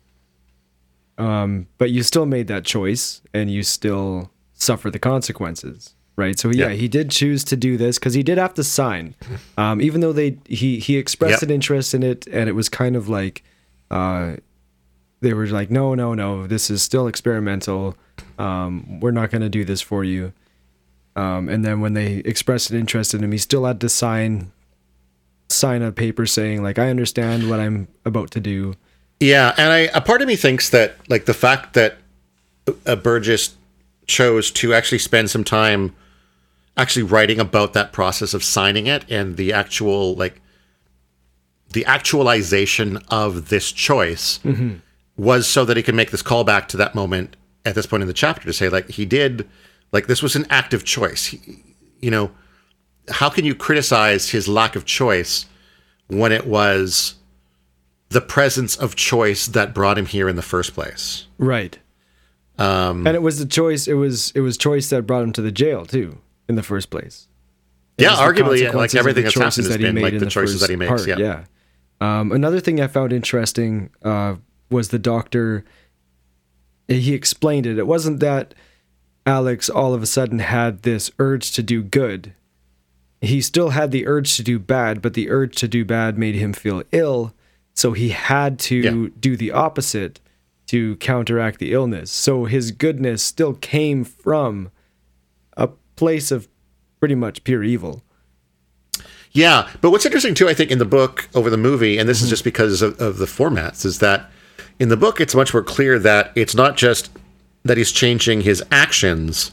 um, 1.17 1.67
but 1.79 1.91
you 1.91 2.03
still 2.03 2.27
made 2.27 2.47
that 2.49 2.65
choice, 2.65 3.23
and 3.35 3.51
you 3.51 3.63
still 3.63 4.31
suffer 4.55 4.91
the 4.91 4.99
consequences, 4.99 5.95
right? 6.17 6.39
So 6.39 6.51
yeah, 6.51 6.69
Yeah. 6.69 6.75
he 6.75 6.89
did 6.89 7.11
choose 7.11 7.43
to 7.45 7.57
do 7.57 7.77
this 7.77 7.99
because 7.99 8.15
he 8.15 8.23
did 8.23 8.39
have 8.39 8.55
to 8.55 8.65
sign, 8.65 9.15
um, 9.59 9.81
even 9.81 10.01
though 10.01 10.13
they 10.13 10.37
he 10.47 10.79
he 10.79 10.97
expressed 10.97 11.43
Yep. 11.43 11.49
an 11.49 11.51
interest 11.55 11.95
in 11.95 12.03
it, 12.03 12.27
and 12.31 12.49
it 12.49 12.53
was 12.53 12.69
kind 12.69 12.97
of 12.97 13.09
like. 13.09 13.43
Uh, 13.91 14.37
they 15.21 15.35
were 15.35 15.47
like, 15.47 15.71
no, 15.71 15.95
no, 15.95 16.15
no, 16.15 16.47
this 16.47 16.71
is 16.71 16.83
still 16.83 17.07
experimental. 17.07 17.97
Um, 18.39 19.01
we're 19.01 19.11
not 19.11 19.31
going 19.31 19.43
to 19.43 19.49
do 19.49 19.65
this 19.65 19.81
for 19.81 20.05
you. 20.05 20.33
Um, 21.17 21.49
and 21.49 21.65
then 21.65 21.81
when 21.81 21.95
they 21.95 22.17
expressed 22.19 22.71
an 22.71 22.79
interest 22.79 23.15
in 23.15 23.25
him, 23.25 23.33
he 23.33 23.39
still 23.39 23.65
had 23.65 23.81
to 23.81 23.89
sign 23.89 24.53
sign 25.51 25.81
a 25.83 25.91
paper 25.91 26.27
saying 26.27 26.63
like, 26.63 26.79
I 26.79 26.91
understand 26.91 27.49
what 27.49 27.59
I'm 27.59 27.89
about 28.05 28.31
to 28.33 28.41
do. 28.41 28.75
Yeah, 29.19 29.55
and 29.57 29.73
I 29.73 29.79
a 29.95 30.01
part 30.01 30.23
of 30.23 30.29
me 30.29 30.37
thinks 30.37 30.71
that 30.71 30.97
like 31.09 31.25
the 31.25 31.35
fact 31.35 31.75
that 31.75 31.99
uh, 32.87 32.97
Burgess 32.97 33.57
chose 34.07 34.51
to 34.53 34.73
actually 34.75 34.99
spend 34.99 35.31
some 35.31 35.45
time 35.45 35.95
actually 36.77 37.03
writing 37.03 37.41
about 37.41 37.73
that 37.73 37.93
process 37.93 38.33
of 38.33 38.45
signing 38.45 38.87
it 38.87 39.05
and 39.11 39.37
the 39.37 39.53
actual 39.53 40.15
like 40.15 40.41
the 41.73 41.85
actualization 41.85 42.99
of 43.09 43.49
this 43.49 43.73
choice 43.73 44.39
was 45.19 45.47
so 45.47 45.67
that 45.67 45.77
he 45.77 45.83
could 45.83 45.95
make 45.95 46.11
this 46.11 46.23
callback 46.23 46.69
to 46.69 46.77
that 46.79 46.95
moment 46.95 47.37
at 47.67 47.75
this 47.75 47.85
point 47.85 48.03
in 48.03 48.07
the 48.07 48.15
chapter 48.15 48.45
to 48.45 48.53
say 48.53 48.71
like 48.71 48.89
he 48.89 49.05
did 49.05 49.47
like 49.93 50.07
this 50.07 50.23
was 50.23 50.35
an 50.35 50.47
active 50.49 50.85
choice. 50.85 51.27
He, 51.27 51.41
you 52.01 52.11
know, 52.11 52.31
how 53.11 53.29
can 53.29 53.45
you 53.45 53.55
criticize 53.55 54.31
his 54.31 54.49
lack 54.49 54.77
of 54.77 54.87
choice 54.87 55.45
when 56.07 56.33
it 56.33 56.47
was 56.47 57.17
the 58.09 58.21
presence 58.21 58.77
of 58.77 58.97
choice 58.97 59.47
that 59.47 59.75
brought 59.75 59.99
him 59.99 60.07
here 60.07 60.29
in 60.29 60.37
the 60.37 60.43
first 60.43 60.75
place. 60.75 61.27
Right. 61.39 61.79
Um, 62.59 63.07
and 63.07 63.15
it 63.15 63.23
was 63.23 63.39
the 63.39 63.47
choice. 63.47 63.87
It 63.87 63.95
was 63.95 64.33
it 64.33 64.41
was 64.41 64.57
choice 64.57 64.91
that 64.91 65.03
brought 65.03 65.23
him 65.23 65.33
to 65.35 65.43
the 65.43 65.53
jail 65.53 65.87
too 65.87 66.19
in 66.49 66.57
the 66.57 66.63
first 66.63 66.91
place. 66.91 67.29
It 67.97 68.05
Yeah, 68.05 68.17
arguably, 68.17 68.63
yeah, 68.63 68.71
like 68.71 68.95
everything 68.95 69.25
that's 69.25 69.35
happened 69.35 69.67
has 69.67 69.77
been 69.77 69.97
like 69.97 70.19
the 70.19 70.27
choices 70.27 70.61
that 70.61 70.71
he 70.71 70.77
makes, 70.77 70.89
part, 70.89 71.07
yeah. 71.07 71.19
yeah. 71.19 71.45
Um, 72.01 72.33
another 72.33 72.61
thing 72.61 72.81
I 72.81 72.87
found 72.87 73.13
interesting 73.13 73.91
uh, 74.03 74.37
was 74.71 74.89
the 74.89 74.99
doctor. 74.99 75.65
He 76.87 77.15
explained 77.15 77.67
it. 77.67 77.79
It 77.79 77.87
wasn't 77.87 78.21
that 78.21 78.55
Alex 79.27 79.69
all 79.69 79.95
of 79.95 80.03
a 80.03 80.07
sudden 80.07 80.39
had 80.39 80.83
this 80.83 81.11
urge 81.19 81.53
to 81.53 81.63
do 81.63 81.83
good. 81.83 82.33
He 83.21 83.41
still 83.41 83.71
had 83.71 83.91
the 83.91 84.07
urge 84.07 84.37
to 84.37 84.43
do 84.43 84.59
bad, 84.59 85.03
but 85.03 85.15
the 85.15 85.29
urge 85.31 85.57
to 85.57 85.69
do 85.69 85.85
bad 85.85 86.17
made 86.17 86.37
him 86.37 86.53
feel 86.53 86.83
ill, 86.93 87.35
so 87.75 87.93
he 87.93 88.11
had 88.11 88.59
to 88.61 88.77
Yeah. 88.77 89.09
do 89.19 89.37
the 89.37 89.51
opposite 89.51 90.21
to 90.69 90.97
counteract 90.97 91.59
the 91.59 91.73
illness. 91.73 92.11
So 92.11 92.45
his 92.45 92.71
goodness 92.71 93.23
still 93.23 93.55
came 93.55 94.05
from 94.05 94.71
a 95.57 95.69
place 95.97 96.31
of 96.31 96.49
pretty 97.01 97.15
much 97.15 97.43
pure 97.45 97.65
evil. 97.65 98.03
Yeah, 99.33 99.69
but 99.81 99.91
what's 99.91 100.07
interesting 100.07 100.35
too, 100.35 100.49
I 100.49 100.55
think, 100.55 100.71
in 100.71 100.79
the 100.79 100.85
book 100.85 101.29
over 101.35 101.51
the 101.51 101.57
movie, 101.57 101.99
and 101.99 102.09
this 102.09 102.19
is 102.19 102.25
mm-hmm. 102.25 102.31
just 102.31 102.45
because 102.45 102.83
of, 102.83 103.01
of 103.01 103.19
the 103.19 103.27
formats, 103.27 103.85
is 103.85 103.99
that 103.99 104.31
in 104.79 104.89
the 104.89 104.97
book 104.97 105.21
it's 105.21 105.35
much 105.35 105.53
more 105.55 105.63
clear 105.63 105.99
that 105.99 106.33
it's 106.35 106.55
not 106.55 106.77
just 106.77 107.11
that 107.65 107.77
he's 107.77 107.93
changing 107.93 108.43
his 108.43 108.63
actions 108.71 109.51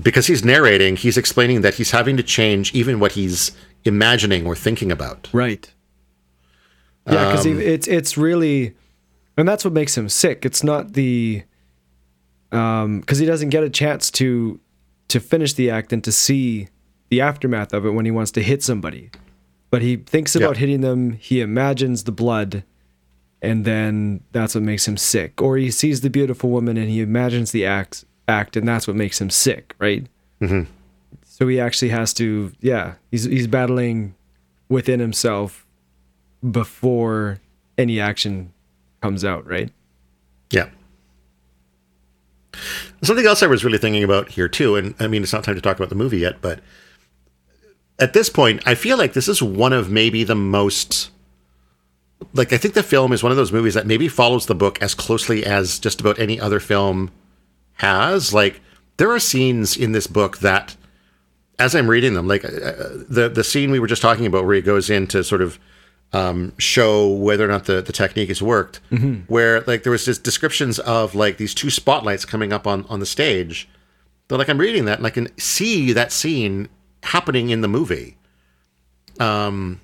because 0.00 0.26
he's 0.26 0.44
narrating, 0.44 0.96
he's 0.96 1.16
explaining 1.16 1.62
that 1.62 1.74
he's 1.74 1.90
having 1.90 2.16
to 2.16 2.22
change 2.22 2.72
even 2.74 3.00
what 3.00 3.12
he's 3.12 3.52
imagining 3.84 4.46
or 4.46 4.54
thinking 4.54 4.92
about. 4.92 5.28
Right. 5.32 5.70
Yeah, 7.06 7.30
because 7.30 7.46
it's 7.46 7.88
it's 7.88 8.18
really, 8.18 8.74
and 9.36 9.48
that's 9.48 9.64
what 9.64 9.72
makes 9.72 9.96
him 9.96 10.08
sick. 10.10 10.44
It's 10.44 10.62
not 10.62 10.92
the, 10.92 11.42
um, 12.52 13.00
because 13.00 13.18
he 13.18 13.24
doesn't 13.26 13.48
get 13.48 13.62
a 13.64 13.70
chance 13.70 14.10
to 14.12 14.60
to 15.08 15.20
finish 15.20 15.54
the 15.54 15.70
act 15.70 15.92
and 15.92 16.04
to 16.04 16.12
see 16.12 16.68
the 17.08 17.22
aftermath 17.22 17.72
of 17.72 17.86
it 17.86 17.90
when 17.92 18.04
he 18.04 18.10
wants 18.10 18.30
to 18.32 18.42
hit 18.42 18.62
somebody, 18.62 19.10
but 19.70 19.80
he 19.80 19.96
thinks 19.96 20.36
about 20.36 20.56
Yeah. 20.56 20.60
hitting 20.60 20.80
them. 20.82 21.12
He 21.12 21.40
imagines 21.40 22.04
the 22.04 22.12
blood, 22.12 22.62
and 23.42 23.64
then 23.64 24.20
that's 24.32 24.54
what 24.54 24.64
makes 24.64 24.86
him 24.86 24.96
sick. 24.96 25.40
Or 25.40 25.56
he 25.56 25.70
sees 25.70 26.00
the 26.00 26.10
beautiful 26.10 26.50
woman 26.50 26.76
and 26.76 26.88
he 26.88 27.00
imagines 27.00 27.52
the 27.52 27.64
act 27.64 28.04
act, 28.26 28.56
and 28.56 28.66
that's 28.68 28.86
what 28.86 28.96
makes 28.96 29.20
him 29.20 29.30
sick. 29.30 29.74
Right. 29.78 30.06
Mm-hmm. 30.40 30.70
So 31.24 31.48
he 31.48 31.60
actually 31.60 31.90
has 31.90 32.12
to, 32.14 32.52
yeah, 32.60 32.94
he's 33.10 33.24
he's 33.24 33.46
battling 33.46 34.14
within 34.68 35.00
himself 35.00 35.66
before 36.48 37.40
any 37.76 38.00
action 38.00 38.52
comes 39.00 39.24
out, 39.24 39.46
right? 39.46 39.70
Yeah. 40.50 40.68
Something 43.02 43.26
else 43.26 43.42
I 43.42 43.46
was 43.46 43.64
really 43.64 43.78
thinking 43.78 44.02
about 44.02 44.30
here 44.30 44.48
too, 44.48 44.76
and 44.76 44.94
I 44.98 45.06
mean 45.06 45.22
it's 45.22 45.32
not 45.32 45.44
time 45.44 45.54
to 45.54 45.60
talk 45.60 45.76
about 45.76 45.90
the 45.90 45.94
movie 45.94 46.18
yet, 46.18 46.40
but 46.40 46.60
at 47.98 48.12
this 48.12 48.28
point, 48.28 48.62
I 48.66 48.74
feel 48.74 48.96
like 48.96 49.12
this 49.12 49.28
is 49.28 49.42
one 49.42 49.72
of 49.72 49.90
maybe 49.90 50.24
the 50.24 50.34
most 50.34 51.10
like 52.32 52.52
I 52.52 52.58
think 52.58 52.74
the 52.74 52.82
film 52.82 53.12
is 53.12 53.22
one 53.22 53.32
of 53.32 53.36
those 53.36 53.52
movies 53.52 53.74
that 53.74 53.86
maybe 53.86 54.08
follows 54.08 54.46
the 54.46 54.54
book 54.54 54.80
as 54.82 54.94
closely 54.94 55.44
as 55.44 55.78
just 55.78 56.00
about 56.00 56.18
any 56.18 56.40
other 56.40 56.60
film 56.60 57.10
has. 57.74 58.34
Like 58.34 58.60
there 58.96 59.10
are 59.10 59.18
scenes 59.18 59.76
in 59.76 59.92
this 59.92 60.06
book 60.06 60.38
that, 60.38 60.76
as 61.58 61.74
I'm 61.74 61.88
reading 61.88 62.14
them, 62.14 62.28
like 62.28 62.44
uh, 62.44 62.48
the 63.08 63.30
the 63.32 63.44
scene 63.44 63.70
we 63.70 63.78
were 63.78 63.86
just 63.86 64.02
talking 64.02 64.26
about, 64.26 64.44
where 64.44 64.56
he 64.56 64.62
goes 64.62 64.90
in 64.90 65.06
to 65.08 65.22
sort 65.24 65.42
of 65.42 65.58
um, 66.12 66.52
show 66.58 67.06
whether 67.08 67.44
or 67.44 67.48
not 67.48 67.66
the, 67.66 67.82
the 67.82 67.92
technique 67.92 68.28
has 68.28 68.42
worked, 68.42 68.80
where 69.28 69.60
like 69.62 69.82
there 69.82 69.92
was 69.92 70.04
just 70.04 70.22
descriptions 70.24 70.78
of 70.80 71.14
like 71.14 71.36
these 71.36 71.54
two 71.54 71.70
spotlights 71.70 72.24
coming 72.24 72.52
up 72.52 72.66
on 72.66 72.84
on 72.88 73.00
the 73.00 73.06
stage. 73.06 73.68
But 74.26 74.38
like 74.38 74.48
I'm 74.48 74.58
reading 74.58 74.84
that 74.86 74.98
and 74.98 75.06
I 75.06 75.10
can 75.10 75.36
see 75.38 75.92
that 75.92 76.12
scene 76.12 76.68
happening 77.02 77.50
in 77.50 77.60
the 77.62 77.68
movie. 77.68 78.16
Um, 79.20 79.80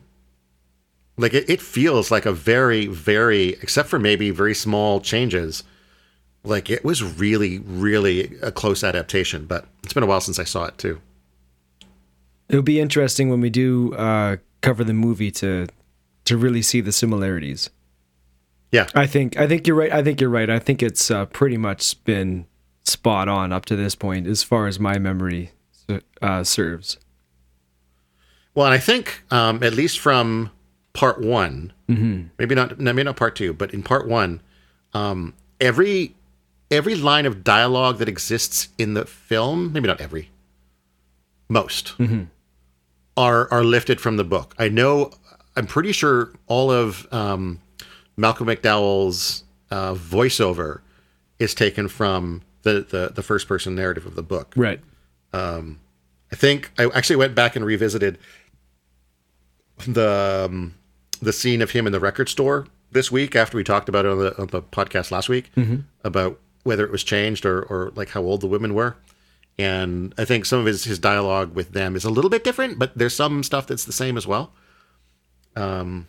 like 1.16 1.34
it, 1.34 1.48
it 1.48 1.60
feels 1.60 2.10
like 2.10 2.26
a 2.26 2.32
very 2.32 2.86
very 2.86 3.50
except 3.62 3.88
for 3.88 3.98
maybe 3.98 4.30
very 4.30 4.54
small 4.54 5.00
changes 5.00 5.62
like 6.42 6.68
it 6.70 6.84
was 6.84 7.02
really 7.02 7.58
really 7.60 8.36
a 8.42 8.50
close 8.52 8.82
adaptation 8.84 9.46
but 9.46 9.66
it's 9.82 9.92
been 9.92 10.02
a 10.02 10.06
while 10.06 10.20
since 10.20 10.38
i 10.38 10.44
saw 10.44 10.64
it 10.66 10.76
too 10.78 11.00
It'll 12.48 12.62
be 12.62 12.78
interesting 12.78 13.30
when 13.30 13.40
we 13.40 13.48
do 13.48 13.94
uh, 13.94 14.36
cover 14.60 14.84
the 14.84 14.92
movie 14.92 15.30
to 15.32 15.66
to 16.26 16.36
really 16.36 16.60
see 16.60 16.82
the 16.82 16.92
similarities. 16.92 17.70
yeah 18.70 18.86
I 18.94 19.06
think 19.06 19.38
I 19.38 19.46
think 19.48 19.66
you're 19.66 19.76
right. 19.76 19.90
I 19.90 20.02
think 20.02 20.20
you're 20.20 20.28
right. 20.30 20.50
I 20.50 20.58
think 20.58 20.82
it's 20.82 21.10
uh, 21.10 21.24
pretty 21.24 21.56
much 21.56 22.02
been 22.04 22.46
spot 22.84 23.28
on 23.28 23.50
up 23.50 23.64
to 23.66 23.76
this 23.76 23.94
point, 23.94 24.26
as 24.26 24.42
far 24.42 24.66
as 24.66 24.78
my 24.78 24.98
memory 24.98 25.52
uh, 26.20 26.44
serves. 26.44 26.98
well 28.54 28.66
and 28.66 28.74
i 28.74 28.78
think 28.78 29.24
um, 29.30 29.62
at 29.62 29.72
least 29.72 29.98
from 29.98 30.50
part 30.94 31.20
one 31.20 31.72
maybe 32.38 32.54
not 32.54 32.78
maybe 32.78 33.02
not 33.02 33.16
part 33.16 33.36
two 33.36 33.52
but 33.52 33.74
in 33.74 33.82
part 33.82 34.08
one 34.08 34.40
um, 34.94 35.34
every 35.60 36.14
every 36.70 36.94
line 36.94 37.26
of 37.26 37.44
dialogue 37.44 37.98
that 37.98 38.08
exists 38.08 38.68
in 38.78 38.94
the 38.94 39.04
film 39.04 39.72
maybe 39.72 39.86
not 39.86 40.00
every 40.00 40.30
most 41.48 41.94
are 43.16 43.52
are 43.52 43.64
lifted 43.64 44.00
from 44.00 44.16
the 44.16 44.24
book. 44.24 44.54
I 44.58 44.68
know. 44.68 45.10
I'm 45.56 45.66
pretty 45.66 45.92
sure 45.92 46.32
all 46.46 46.70
of 46.72 47.06
um, 47.12 47.60
Malcolm 48.16 48.48
McDowell's 48.48 49.44
uh, 49.70 49.94
voiceover 49.94 50.80
is 51.38 51.54
taken 51.54 51.88
from 51.88 52.42
the, 52.62 52.86
the 52.88 53.12
the 53.14 53.22
first 53.22 53.46
person 53.46 53.74
narrative 53.74 54.06
of 54.06 54.16
the 54.16 54.22
book. 54.22 54.52
Right. 54.56 54.80
I 56.32 56.36
think 56.36 56.72
I 56.78 56.86
actually 56.86 57.16
went 57.16 57.34
back 57.34 57.54
and 57.54 57.64
revisited 57.64 58.18
the 59.86 60.46
um, 60.50 60.74
the 61.16 61.32
scene 61.32 61.62
of 61.62 61.70
him 61.72 61.86
in 61.86 61.92
the 61.92 62.00
record 62.00 62.28
store 62.28 62.66
this 62.92 63.10
week 63.10 63.34
after 63.34 63.56
we 63.56 63.64
talked 63.64 63.88
about 63.88 64.04
it 64.04 64.10
on 64.12 64.18
the, 64.18 64.40
on 64.40 64.46
the 64.48 64.62
podcast 64.62 65.10
last 65.10 65.28
week 65.28 65.50
about 66.04 66.40
whether 66.62 66.84
it 66.84 66.90
was 66.92 67.04
changed 67.04 67.44
or, 67.44 67.62
or 67.62 67.92
like 67.94 68.10
how 68.10 68.22
old 68.22 68.40
the 68.40 68.46
women 68.46 68.74
were. 68.74 68.96
And 69.58 70.14
I 70.18 70.24
think 70.24 70.46
some 70.46 70.58
of 70.60 70.66
his, 70.66 70.84
his 70.84 70.98
dialogue 70.98 71.54
with 71.54 71.72
them 71.72 71.94
is 71.94 72.04
a 72.04 72.10
little 72.10 72.30
bit 72.30 72.42
different, 72.42 72.78
but 72.78 72.96
there's 72.96 73.14
some 73.14 73.42
stuff 73.42 73.66
that's 73.66 73.84
the 73.84 73.92
same 73.92 74.16
as 74.16 74.26
well. 74.26 74.52
Um, 75.56 76.08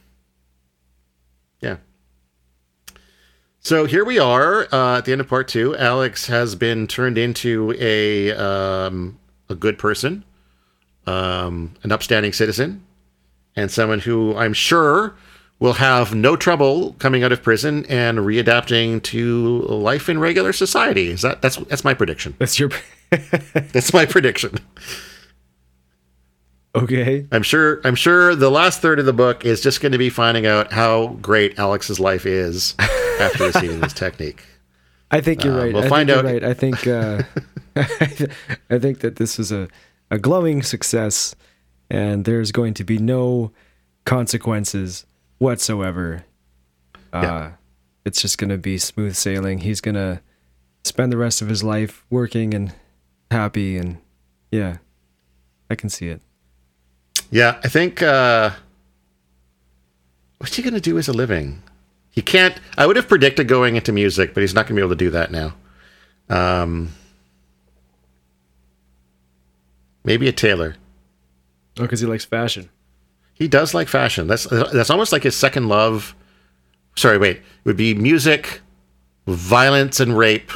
yeah. 1.60 1.78
So 3.60 3.86
here 3.86 4.06
we 4.06 4.20
are 4.20 4.68
uh, 4.72 5.00
at 5.00 5.06
the 5.06 5.12
end 5.12 5.22
of 5.22 5.28
part 5.28 5.48
two. 5.48 5.76
Alex 5.76 6.28
has 6.28 6.54
been 6.56 6.86
turned 6.86 7.18
into 7.18 7.76
a 7.80 8.32
um, 8.32 9.20
a 9.50 9.56
good 9.56 9.80
person, 9.80 10.24
um, 11.08 11.74
an 11.82 11.92
upstanding 11.92 12.32
citizen, 12.32 12.85
and 13.56 13.72
someone 13.72 14.00
who 14.00 14.36
I'm 14.36 14.54
sure 14.54 15.16
will 15.60 15.74
have 15.74 16.14
no 16.14 16.36
trouble 16.36 16.94
coming 17.00 17.24
out 17.24 17.32
of 17.32 17.42
prison 17.42 17.86
and 17.88 18.18
readapting 18.20 19.02
to 19.04 19.60
life 19.62 20.10
in 20.10 20.20
regular 20.20 20.52
society. 20.54 21.08
Is 21.10 21.22
that 21.22 21.42
that's 21.42 21.56
that's 21.58 21.84
my 21.84 21.94
prediction. 21.94 22.36
That's 22.40 22.60
your. 22.60 22.70
That's 23.12 23.94
my 23.94 24.06
prediction. 24.06 24.58
okay. 26.76 27.26
I'm 27.32 27.44
sure 27.44 27.80
I'm 27.84 27.96
sure 27.96 28.36
the 28.36 28.50
last 28.50 28.82
third 28.82 29.00
of 29.00 29.06
the 29.06 29.14
book 29.14 29.46
is 29.46 29.62
just 29.62 29.80
going 29.82 29.92
to 29.94 29.98
be 29.98 30.10
finding 30.10 30.46
out 30.46 30.74
how 30.74 31.08
great 31.22 31.58
Alex's 31.60 32.00
life 32.00 32.26
is 32.26 32.76
after 33.20 33.46
receiving 33.46 33.80
this 33.80 33.94
technique. 33.94 34.44
I 35.12 35.22
think 35.22 35.44
you're 35.44 35.54
Uh, 35.58 35.64
right. 35.66 35.74
we'll 35.74 35.84
I 35.86 35.88
find 35.90 36.10
think 36.10 36.20
out- 36.20 36.26
right. 36.26 36.44
I 36.44 36.54
think. 36.54 36.88
Uh, 36.88 37.24
I 38.70 38.80
think 38.80 39.00
that 39.00 39.18
this 39.18 39.38
is 39.40 39.52
a 39.52 39.68
a 40.12 40.18
glowing 40.18 40.64
success, 40.64 41.36
and 41.90 42.26
there's 42.26 42.52
going 42.52 42.74
to 42.76 42.84
be 42.84 42.98
no 42.98 43.52
consequences 44.06 45.06
whatsoever. 45.38 46.26
Uh, 47.14 47.22
Yeah. 47.24 47.52
It's 48.06 48.22
just 48.22 48.38
going 48.38 48.52
to 48.52 48.58
be 48.58 48.78
smooth 48.78 49.16
sailing. 49.16 49.60
He's 49.60 49.82
going 49.82 49.96
to 49.96 50.22
spend 50.84 51.12
the 51.12 51.18
rest 51.18 51.42
of 51.42 51.50
his 51.50 51.64
life 51.64 52.06
working 52.12 52.54
and 52.54 52.72
happy, 53.32 53.78
and 53.78 53.98
yeah, 54.52 54.78
I 55.72 55.76
can 55.76 55.90
see 55.90 56.10
it. 56.10 56.22
Yeah, 57.32 57.60
I 57.64 57.68
think 57.70 58.04
uh 58.04 58.52
what's 60.38 60.56
he 60.56 60.62
gonna 60.62 60.80
do 60.80 61.00
as 61.00 61.08
a 61.08 61.14
living? 61.14 61.64
He 62.12 62.22
can't 62.22 62.56
I 62.78 62.86
would 62.86 62.96
have 62.98 63.08
predicted 63.08 63.48
going 63.48 63.76
into 63.76 63.92
music, 63.92 64.36
but 64.36 64.42
he's 64.42 64.54
not 64.54 64.68
gonna 64.68 64.76
be 64.76 64.82
able 64.82 64.92
to 64.92 64.96
do 64.96 65.10
that 65.10 65.32
now. 65.32 65.56
Um 66.30 66.92
maybe 70.04 70.28
a 70.28 70.32
tailor. 70.32 70.76
Oh, 71.78 71.84
because 71.84 72.00
he 72.00 72.06
likes 72.06 72.26
fashion. 72.26 72.70
He 73.34 73.48
does 73.48 73.74
like 73.74 73.88
fashion. 73.88 74.28
That's 74.28 74.46
that's 74.46 74.90
almost 74.90 75.12
like 75.12 75.24
his 75.24 75.36
second 75.36 75.68
love. 75.68 76.16
Sorry, 76.96 77.18
wait. 77.18 77.38
It 77.38 77.44
would 77.66 77.76
be 77.76 77.94
music, 77.94 78.62
violence 79.28 80.00
and 80.00 80.18
rape, 80.18 80.52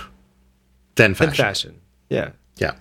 then 0.96 1.14
fashion. 1.14 1.30
And 1.30 1.38
fashion. 1.38 1.82
Yeah. 2.10 2.32
Yeah. 2.58 2.76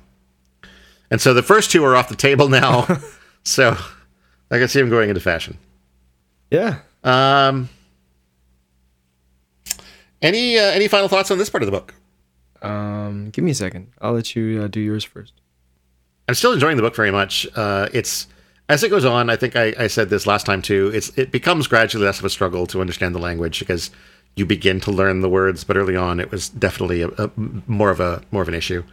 And 1.11 1.21
so 1.21 1.35
the 1.35 1.43
first 1.43 1.71
two 1.73 1.85
are 1.85 1.97
off 1.97 2.09
the 2.09 2.17
table 2.17 2.49
now. 2.49 2.87
so 3.45 3.77
I 4.51 4.59
can 4.59 4.69
see 4.69 4.81
him 4.81 4.89
going 4.89 5.09
into 5.09 5.21
fashion. 5.21 5.59
Yeah. 6.51 6.81
Um, 7.03 7.69
any 10.23 10.59
uh, 10.59 10.63
any 10.63 10.89
final 10.89 11.09
thoughts 11.09 11.31
on 11.31 11.39
this 11.39 11.51
part 11.51 11.63
of 11.63 11.67
the 11.67 11.73
book? 11.73 11.95
Um, 12.63 13.31
give 13.31 13.45
me 13.45 13.53
a 13.53 13.55
second. 13.55 13.93
I'll 14.01 14.13
let 14.13 14.35
you 14.35 14.63
uh, 14.63 14.69
do 14.69 14.81
yours 14.81 15.05
first. 15.05 15.33
I'm 16.29 16.35
still 16.35 16.53
enjoying 16.53 16.77
the 16.77 16.83
book 16.83 16.95
very 16.95 17.11
much. 17.11 17.47
Uh, 17.57 17.89
it's 17.93 18.27
as 18.69 18.83
it 18.83 18.91
goes 18.91 19.07
on. 19.07 19.31
I 19.31 19.37
think 19.37 19.57
I, 19.57 19.75
I 19.79 19.87
said 19.87 20.11
this 20.11 20.27
last 20.27 20.45
time 20.45 20.61
too. 20.61 20.91
It's 20.95 21.09
it 21.19 21.33
becomes 21.33 21.67
gradually 21.67 22.05
less 22.05 22.19
of 22.19 22.25
a 22.27 22.31
struggle 22.31 22.67
to 22.69 22.81
understand 22.81 23.15
the 23.15 23.19
language 23.19 23.59
because 23.59 23.91
you 24.37 24.45
begin 24.45 24.79
to 24.81 24.91
learn 24.91 25.21
the 25.21 25.29
words. 25.29 25.65
But 25.65 25.77
early 25.77 25.97
on, 25.97 26.21
it 26.21 26.31
was 26.31 26.51
definitely 26.51 27.03
a, 27.03 27.09
a 27.09 27.31
more 27.67 27.91
of 27.91 27.99
a 28.01 28.23
more 28.31 28.43
of 28.43 28.49
an 28.49 28.55
issue. 28.55 28.85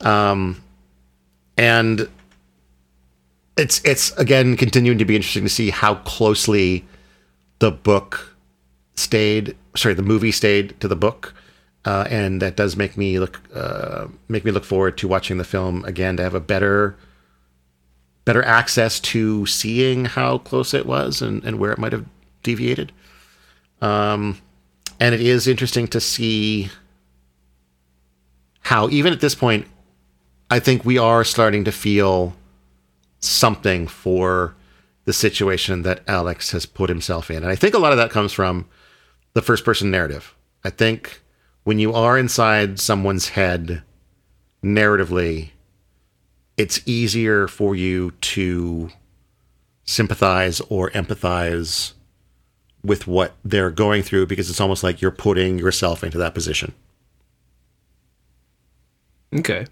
Um, 0.00 0.62
and 1.56 2.08
it's 3.56 3.80
it's 3.84 4.10
again 4.18 4.56
continuing 4.56 4.98
to 4.98 5.04
be 5.04 5.14
interesting 5.14 5.44
to 5.44 5.48
see 5.48 5.70
how 5.70 5.94
closely 5.94 6.84
the 7.60 7.70
book 7.70 8.36
stayed. 8.96 9.56
Sorry, 9.76 9.94
the 9.94 10.02
movie 10.02 10.32
stayed 10.32 10.78
to 10.80 10.88
the 10.88 10.96
book. 10.96 11.32
Uh, 11.86 12.04
and 12.10 12.42
that 12.42 12.56
does 12.56 12.76
make 12.76 12.96
me 12.96 13.20
look 13.20 13.40
uh, 13.54 14.08
make 14.28 14.44
me 14.44 14.50
look 14.50 14.64
forward 14.64 14.98
to 14.98 15.06
watching 15.06 15.38
the 15.38 15.44
film 15.44 15.84
again 15.84 16.16
to 16.16 16.22
have 16.22 16.34
a 16.34 16.40
better 16.40 16.96
better 18.24 18.42
access 18.42 18.98
to 18.98 19.46
seeing 19.46 20.04
how 20.04 20.38
close 20.38 20.74
it 20.74 20.84
was 20.84 21.22
and, 21.22 21.44
and 21.44 21.60
where 21.60 21.70
it 21.70 21.78
might 21.78 21.92
have 21.92 22.04
deviated. 22.42 22.90
Um, 23.80 24.38
and 24.98 25.14
it 25.14 25.20
is 25.20 25.46
interesting 25.46 25.86
to 25.88 26.00
see 26.00 26.70
how 28.62 28.88
even 28.88 29.12
at 29.12 29.20
this 29.20 29.36
point, 29.36 29.68
I 30.50 30.58
think 30.58 30.84
we 30.84 30.98
are 30.98 31.22
starting 31.22 31.62
to 31.64 31.72
feel 31.72 32.34
something 33.20 33.86
for 33.86 34.56
the 35.04 35.12
situation 35.12 35.82
that 35.82 36.02
Alex 36.08 36.50
has 36.50 36.66
put 36.66 36.88
himself 36.88 37.30
in, 37.30 37.44
and 37.44 37.52
I 37.52 37.54
think 37.54 37.74
a 37.74 37.78
lot 37.78 37.92
of 37.92 37.98
that 37.98 38.10
comes 38.10 38.32
from 38.32 38.66
the 39.34 39.42
first 39.42 39.64
person 39.64 39.88
narrative. 39.92 40.34
I 40.64 40.70
think 40.70 41.22
when 41.66 41.80
you 41.80 41.92
are 41.92 42.16
inside 42.16 42.78
someone's 42.78 43.30
head 43.30 43.82
narratively, 44.62 45.48
it's 46.56 46.80
easier 46.86 47.48
for 47.48 47.74
you 47.74 48.12
to 48.20 48.88
sympathize 49.84 50.60
or 50.68 50.90
empathize 50.90 51.94
with 52.84 53.08
what 53.08 53.34
they're 53.44 53.72
going 53.72 54.04
through 54.04 54.28
because 54.28 54.48
it's 54.48 54.60
almost 54.60 54.84
like 54.84 55.02
you're 55.02 55.10
putting 55.10 55.58
yourself 55.58 56.04
into 56.04 56.16
that 56.16 56.34
position. 56.34 56.72
Okay. 59.34 59.66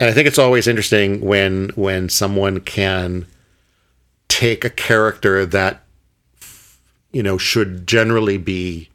And 0.00 0.10
I 0.10 0.12
think 0.12 0.26
it's 0.26 0.40
always 0.40 0.66
interesting 0.66 1.20
when 1.20 1.68
when 1.76 2.08
someone 2.08 2.58
can 2.62 3.28
take 4.26 4.64
a 4.64 4.70
character 4.70 5.46
that 5.46 5.84
you 7.12 7.22
know 7.22 7.38
should 7.38 7.86
generally 7.86 8.36
be 8.36 8.89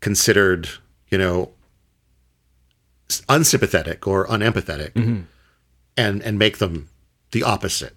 considered, 0.00 0.68
you 1.10 1.18
know, 1.18 1.50
unsympathetic 3.28 4.06
or 4.06 4.26
unempathetic 4.26 4.92
mm-hmm. 4.92 5.20
and 5.96 6.22
and 6.22 6.38
make 6.38 6.58
them 6.58 6.88
the 7.32 7.42
opposite. 7.42 7.94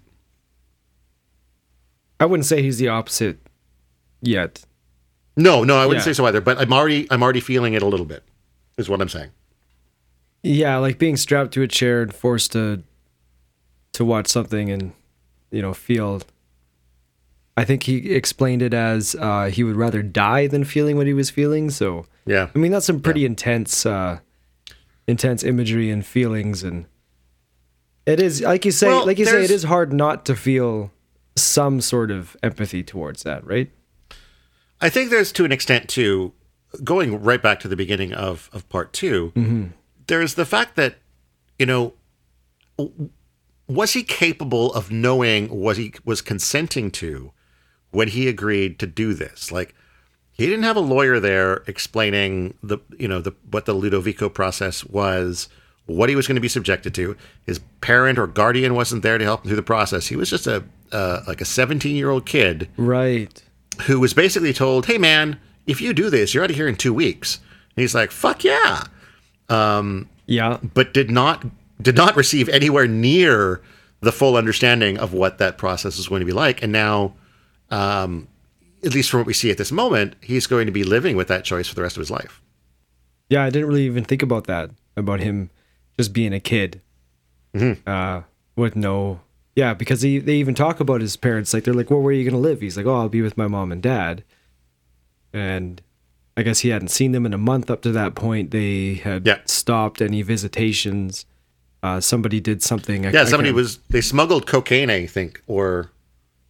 I 2.20 2.26
wouldn't 2.26 2.46
say 2.46 2.62
he's 2.62 2.78
the 2.78 2.88
opposite 2.88 3.38
yet. 4.20 4.64
No, 5.36 5.64
no, 5.64 5.76
I 5.76 5.86
wouldn't 5.86 6.06
Yeah. 6.06 6.12
say 6.12 6.16
so 6.16 6.26
either, 6.26 6.40
but 6.40 6.58
I'm 6.58 6.72
already 6.72 7.06
I'm 7.10 7.22
already 7.22 7.40
feeling 7.40 7.74
it 7.74 7.82
a 7.82 7.86
little 7.86 8.06
bit. 8.06 8.22
Is 8.76 8.88
what 8.88 9.00
I'm 9.00 9.08
saying. 9.08 9.30
Yeah, 10.42 10.76
like 10.78 10.98
being 10.98 11.16
strapped 11.16 11.54
to 11.54 11.62
a 11.62 11.68
chair 11.68 12.02
and 12.02 12.14
forced 12.14 12.52
to 12.52 12.82
to 13.92 14.04
watch 14.04 14.28
something 14.28 14.70
and 14.70 14.92
you 15.50 15.62
know 15.62 15.74
feel. 15.74 16.22
I 17.56 17.64
think 17.64 17.84
he 17.84 18.12
explained 18.14 18.62
it 18.62 18.74
as 18.74 19.14
uh, 19.14 19.46
he 19.46 19.62
would 19.62 19.76
rather 19.76 20.02
die 20.02 20.46
than 20.48 20.64
feeling 20.64 20.96
what 20.96 21.06
he 21.06 21.12
was 21.14 21.30
feeling. 21.30 21.70
So 21.70 22.06
Yeah. 22.26 22.48
I 22.54 22.58
mean 22.58 22.72
that's 22.72 22.86
some 22.86 23.00
pretty 23.00 23.24
intense, 23.24 23.86
uh, 23.86 24.18
intense 25.06 25.44
imagery 25.44 25.90
and 25.90 26.04
feelings, 26.04 26.62
and 26.62 26.86
it 28.06 28.20
is 28.20 28.40
like 28.40 28.64
you 28.64 28.72
say, 28.72 28.88
Well, 28.88 29.06
like 29.06 29.18
you 29.18 29.26
say, 29.26 29.44
it 29.44 29.50
is 29.50 29.64
hard 29.64 29.92
not 29.92 30.24
to 30.26 30.34
feel 30.34 30.90
some 31.36 31.80
sort 31.80 32.10
of 32.10 32.36
empathy 32.42 32.82
towards 32.82 33.22
that, 33.22 33.44
right? 33.46 33.70
I 34.80 34.88
think 34.88 35.10
there's 35.10 35.32
to 35.32 35.44
an 35.44 35.52
extent 35.52 35.88
too, 35.88 36.32
going 36.82 37.22
right 37.22 37.40
back 37.42 37.60
to 37.60 37.68
the 37.68 37.76
beginning 37.76 38.12
of, 38.12 38.50
of 38.52 38.68
part 38.68 38.92
2 38.92 39.70
there's 40.06 40.34
the 40.34 40.44
fact 40.44 40.76
that, 40.76 40.96
you 41.58 41.64
know, 41.64 41.94
was 43.66 43.92
he 43.94 44.02
capable 44.02 44.72
of 44.74 44.90
knowing 44.90 45.48
what 45.48 45.76
he 45.78 45.94
was 46.04 46.20
consenting 46.20 46.90
to 46.90 47.32
when 47.94 48.08
he 48.08 48.28
agreed 48.28 48.78
to 48.80 48.86
do 48.86 49.14
this? 49.14 49.50
Like, 49.52 49.74
he 50.32 50.46
didn't 50.46 50.64
have 50.64 50.76
a 50.76 50.80
lawyer 50.80 51.20
there 51.20 51.62
explaining 51.66 52.54
the, 52.62 52.78
you 52.98 53.06
know, 53.08 53.20
the 53.20 53.32
what 53.50 53.66
the 53.66 53.74
Ludovico 53.74 54.28
process 54.32 54.84
was, 54.84 55.48
what 55.86 56.08
he 56.08 56.16
was 56.16 56.26
going 56.26 56.34
to 56.34 56.40
be 56.40 56.48
subjected 56.48 56.94
to. 56.96 57.16
His 57.46 57.60
parent 57.80 58.18
or 58.18 58.26
guardian 58.26 58.74
wasn't 58.74 59.02
there 59.02 59.16
to 59.18 59.24
help 59.24 59.44
him 59.44 59.48
through 59.50 59.56
the 59.56 59.62
process. 59.62 60.08
He 60.08 60.16
was 60.16 60.28
just 60.30 60.46
a 60.46 60.64
uh, 60.92 61.22
like 61.26 61.40
a 61.40 61.44
17 61.44 61.94
year 61.96 62.10
old 62.10 62.26
kid 62.26 62.68
Right. 62.76 63.42
who 63.82 64.00
was 64.00 64.12
basically 64.14 64.52
told, 64.52 64.86
"Hey, 64.86 64.98
man, 64.98 65.38
if 65.66 65.80
you 65.80 65.92
do 65.92 66.10
this, 66.10 66.34
you're 66.34 66.42
out 66.44 66.50
of 66.50 66.56
here 66.56 66.68
in 66.68 66.76
two 66.76 66.92
weeks." 66.94 67.38
And 67.76 67.82
he's 67.82 67.94
like, 67.94 68.10
"Fuck 68.10 68.42
yeah!" 68.44 68.84
Yeah. 70.26 70.58
But 70.74 70.92
did 70.94 71.10
not 71.10 71.44
did 71.80 71.96
not 71.96 72.16
receive 72.16 72.48
anywhere 72.48 72.86
near 72.86 73.60
the 74.00 74.12
full 74.12 74.36
understanding 74.36 74.98
of 74.98 75.12
what 75.12 75.38
that 75.38 75.58
process 75.58 75.98
is 75.98 76.08
going 76.08 76.20
to 76.20 76.26
be 76.26 76.32
like. 76.32 76.62
And 76.62 76.72
now, 76.72 77.14
um, 77.70 78.28
at 78.84 78.92
least 78.94 79.10
from 79.10 79.20
what 79.20 79.26
we 79.26 79.32
see 79.32 79.50
at 79.50 79.58
this 79.58 79.72
moment, 79.72 80.14
he's 80.20 80.46
going 80.46 80.66
to 80.66 80.72
be 80.72 80.84
living 80.84 81.16
with 81.16 81.28
that 81.28 81.44
choice 81.44 81.68
for 81.68 81.74
the 81.74 81.82
rest 81.82 81.96
of 81.96 82.00
his 82.00 82.10
life. 82.10 82.40
Yeah, 83.30 83.42
I 83.44 83.50
didn't 83.50 83.68
really 83.68 83.86
even 83.86 84.04
think 84.04 84.22
about 84.22 84.46
that 84.46 84.70
about 84.96 85.20
him 85.20 85.50
just 85.98 86.12
being 86.12 86.32
a 86.32 86.40
kid 86.40 86.80
Mm-hmm. 87.54 87.88
uh, 87.88 88.22
with 88.56 88.74
no. 88.76 89.20
Yeah, 89.56 89.74
because 89.74 90.02
he, 90.02 90.18
they 90.18 90.34
even 90.34 90.54
talk 90.56 90.80
about 90.80 91.00
his 91.00 91.16
parents. 91.16 91.54
Like 91.54 91.62
they're 91.64 91.72
like, 91.74 91.88
"Well, 91.88 92.00
where 92.00 92.10
are 92.10 92.16
you 92.16 92.28
gonna 92.28 92.42
live?" 92.42 92.60
He's 92.60 92.76
like, 92.76 92.84
"Oh, 92.86 92.96
I'll 92.96 93.08
be 93.08 93.22
with 93.22 93.36
my 93.38 93.46
mom 93.46 93.70
and 93.70 93.80
dad." 93.80 94.24
And 95.32 95.80
I 96.36 96.42
guess 96.42 96.60
he 96.60 96.70
hadn't 96.70 96.88
seen 96.88 97.12
them 97.12 97.24
in 97.26 97.32
a 97.32 97.38
month 97.38 97.70
up 97.70 97.80
to 97.82 97.92
that 97.92 98.14
point. 98.16 98.50
They 98.50 98.94
had 98.94 99.26
Yeah. 99.26 99.38
stopped 99.46 100.02
any 100.02 100.22
visitations. 100.22 101.26
Uh, 101.82 102.00
somebody 102.00 102.40
did 102.40 102.62
something. 102.62 103.06
I- 103.06 103.12
Yeah, 103.12 103.24
somebody 103.24 103.52
was 103.52 103.78
they 103.90 104.00
smuggled 104.00 104.46
cocaine, 104.46 104.90
I 104.90 105.06
think, 105.06 105.40
or 105.46 105.90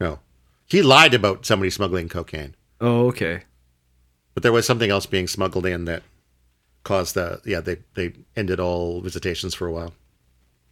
no, 0.00 0.20
he 0.66 0.82
lied 0.82 1.14
about 1.14 1.46
somebody 1.46 1.70
smuggling 1.70 2.08
cocaine, 2.08 2.54
Oh, 2.80 3.06
okay. 3.08 3.42
but 4.34 4.42
there 4.42 4.52
was 4.52 4.66
something 4.66 4.90
else 4.90 5.06
being 5.06 5.26
smuggled 5.28 5.66
in 5.66 5.84
that 5.86 6.02
caused 6.82 7.14
the 7.14 7.40
yeah 7.46 7.60
they 7.60 7.78
they 7.94 8.12
ended 8.36 8.60
all 8.60 9.00
visitations 9.00 9.54
for 9.54 9.66
a 9.66 9.72
while. 9.72 9.92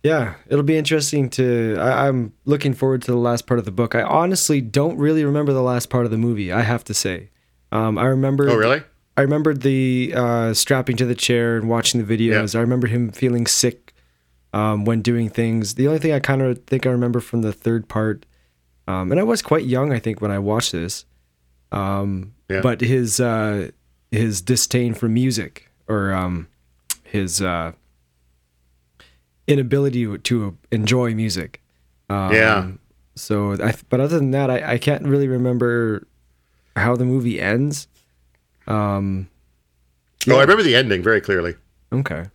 Yeah, 0.03 0.35
it'll 0.49 0.65
be 0.65 0.77
interesting 0.77 1.31
to. 1.31 1.77
I, 1.79 2.09
I'm 2.09 2.33
looking 2.45 2.75
forward 2.75 3.03
to 3.03 3.13
the 3.13 3.17
last 3.19 3.47
part 3.47 3.59
of 3.61 3.65
the 3.65 3.71
book. 3.71 3.95
I 3.95 4.03
honestly 4.03 4.61
don't 4.61 4.99
really 4.99 5.25
remember 5.25 5.53
the 5.53 5.63
last 5.63 5.91
part 5.91 6.05
of 6.05 6.11
the 6.11 6.19
movie. 6.19 6.51
I 6.53 6.63
have 6.63 6.83
to 6.85 6.95
say, 6.95 7.31
um, 7.71 7.97
I 7.99 8.07
remember. 8.07 8.51
Oh, 8.51 8.57
really? 8.57 8.83
I 9.17 9.21
remembered 9.21 9.61
the 9.63 10.13
uh, 10.17 10.55
strapping 10.55 10.97
to 10.97 11.05
the 11.07 11.15
chair 11.15 11.57
and 11.57 11.69
watching 11.69 12.05
the 12.05 12.17
videos. 12.19 12.55
Yeah. 12.55 12.59
I 12.59 12.63
remember 12.63 12.89
him 12.89 13.13
feeling 13.13 13.47
sick 13.47 13.95
um, 14.53 14.85
when 14.85 15.03
doing 15.03 15.29
things. 15.29 15.75
The 15.77 15.87
only 15.87 16.01
thing 16.01 16.13
I 16.13 16.19
kind 16.19 16.43
of 16.43 16.65
think 16.67 16.85
I 16.87 16.91
remember 16.91 17.21
from 17.21 17.43
the 17.43 17.53
third 17.53 17.89
part, 17.89 18.27
um, 18.89 19.11
and 19.13 19.21
I 19.21 19.23
was 19.23 19.43
quite 19.43 19.65
young, 19.65 19.93
I 19.93 19.99
think, 19.99 20.21
when 20.21 20.31
I 20.31 20.39
watched 20.39 20.73
this. 20.73 21.05
Um, 21.71 22.35
Yeah. 22.49 22.61
But 22.61 22.81
his 22.81 23.19
uh, 23.21 23.71
his 24.11 24.43
disdain 24.43 24.93
for 24.95 25.09
music 25.09 25.71
or 25.89 26.13
um, 26.13 26.49
his 27.05 27.41
uh, 27.41 27.73
inability 29.47 30.05
to- 30.05 30.19
to 30.19 30.57
enjoy 30.71 31.15
music. 31.15 31.61
Um, 32.09 32.33
Yeah. 32.33 32.71
So, 33.15 33.53
I, 33.63 33.75
but 33.91 34.01
other 34.01 34.19
than 34.19 34.31
that, 34.31 34.51
I, 34.51 34.73
I 34.75 34.79
can't 34.79 35.05
really 35.05 35.29
remember 35.29 36.07
how 36.77 36.97
the 36.97 37.05
movie 37.05 37.41
ends. 37.41 37.89
Um, 38.67 39.29
Oh, 40.29 40.37
I 40.37 40.43
remember 40.43 40.63
the 40.63 40.77
ending 40.77 41.03
very 41.03 41.21
clearly. 41.21 41.57
Okay. 41.93 42.27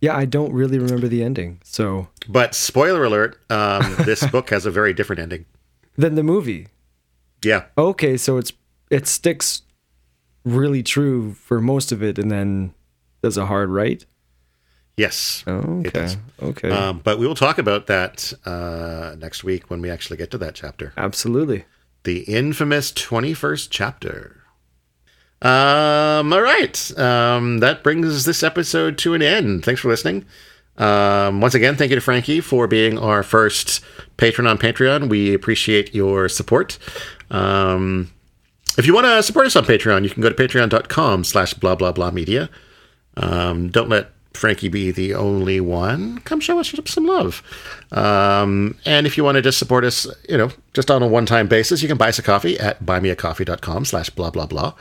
Yeah, 0.00 0.16
I 0.16 0.26
don't 0.26 0.52
really 0.52 0.78
remember 0.78 1.08
the 1.08 1.24
ending. 1.24 1.58
So 1.64 2.06
But 2.28 2.54
spoiler 2.54 3.02
alert: 3.04 3.40
um, 3.50 3.96
this 4.04 4.24
book 4.30 4.50
has 4.50 4.64
a 4.64 4.70
very 4.70 4.92
different 4.94 5.20
ending. 5.20 5.44
Then 5.96 6.14
the 6.14 6.22
movie. 6.22 6.68
Yeah, 7.44 7.64
Okay, 7.76 8.16
so 8.16 8.38
it's 8.38 8.52
it 8.90 9.06
sticks 9.06 9.62
really 10.44 10.82
true 10.82 11.34
for 11.34 11.60
most 11.60 11.92
of 11.92 12.02
it, 12.02 12.18
and 12.18 12.30
then 12.30 12.74
does 13.22 13.36
a 13.36 13.46
hard 13.46 13.68
right. 13.70 14.04
yes. 14.96 15.44
Oh, 15.46 15.82
okay. 15.86 16.08
Okay. 16.42 16.70
Um, 16.70 17.00
but 17.04 17.18
we 17.18 17.26
will 17.26 17.34
talk 17.34 17.58
about 17.58 17.86
that 17.88 18.32
uh, 18.46 19.14
next 19.18 19.44
week 19.44 19.70
when 19.70 19.80
we 19.82 19.90
actually 19.90 20.16
get 20.16 20.30
to 20.30 20.38
that 20.38 20.54
chapter. 20.54 20.92
Absolutely. 20.96 21.64
The 22.04 22.20
infamous 22.20 22.92
21st 22.92 23.68
chapter. 23.70 24.42
Um, 25.42 26.32
all 26.32 26.40
right. 26.40 26.98
Um, 26.98 27.58
that 27.58 27.82
brings 27.82 28.24
this 28.24 28.42
episode 28.42 28.96
to 28.98 29.14
an 29.14 29.22
end. 29.22 29.64
Thanks 29.64 29.80
for 29.82 29.88
listening. 29.88 30.24
Um, 30.78 31.40
once 31.40 31.54
again, 31.54 31.76
thank 31.76 31.90
you 31.90 31.96
to 31.96 32.00
Frankie 32.00 32.40
for 32.40 32.66
being 32.66 32.98
our 32.98 33.22
first 33.22 33.82
patron 34.16 34.46
on 34.46 34.58
Patreon. 34.58 35.08
We 35.08 35.34
appreciate 35.34 35.94
your 35.94 36.28
support. 36.28 36.78
Um, 37.30 38.12
if 38.78 38.86
you 38.86 38.94
want 38.94 39.06
to 39.06 39.22
support 39.22 39.46
us 39.46 39.56
on 39.56 39.64
Patreon, 39.64 40.04
you 40.04 40.10
can 40.10 40.22
go 40.22 40.28
to 40.28 40.34
patreon.com 40.34 41.24
slash 41.24 41.54
blah 41.54 41.74
blah 41.74 41.92
blah 41.92 42.10
media. 42.10 42.50
Um, 43.16 43.70
don't 43.70 43.88
let 43.88 44.10
Frankie 44.36 44.68
be 44.68 44.90
the 44.90 45.14
only 45.14 45.60
one. 45.60 46.18
Come 46.20 46.40
show 46.40 46.58
us 46.58 46.74
some 46.86 47.06
love. 47.06 47.42
Um, 47.92 48.76
and 48.84 49.06
if 49.06 49.16
you 49.16 49.24
want 49.24 49.36
to 49.36 49.42
just 49.42 49.58
support 49.58 49.84
us, 49.84 50.06
you 50.28 50.36
know, 50.36 50.50
just 50.72 50.90
on 50.90 51.02
a 51.02 51.06
one-time 51.06 51.48
basis, 51.48 51.82
you 51.82 51.88
can 51.88 51.96
buy 51.96 52.08
us 52.08 52.18
a 52.18 52.22
coffee 52.22 52.58
at 52.58 52.84
buymeacoffee.com 52.84 53.84
slash 53.84 54.10
blah 54.10 54.30
blah 54.30 54.46
blah. 54.46 54.74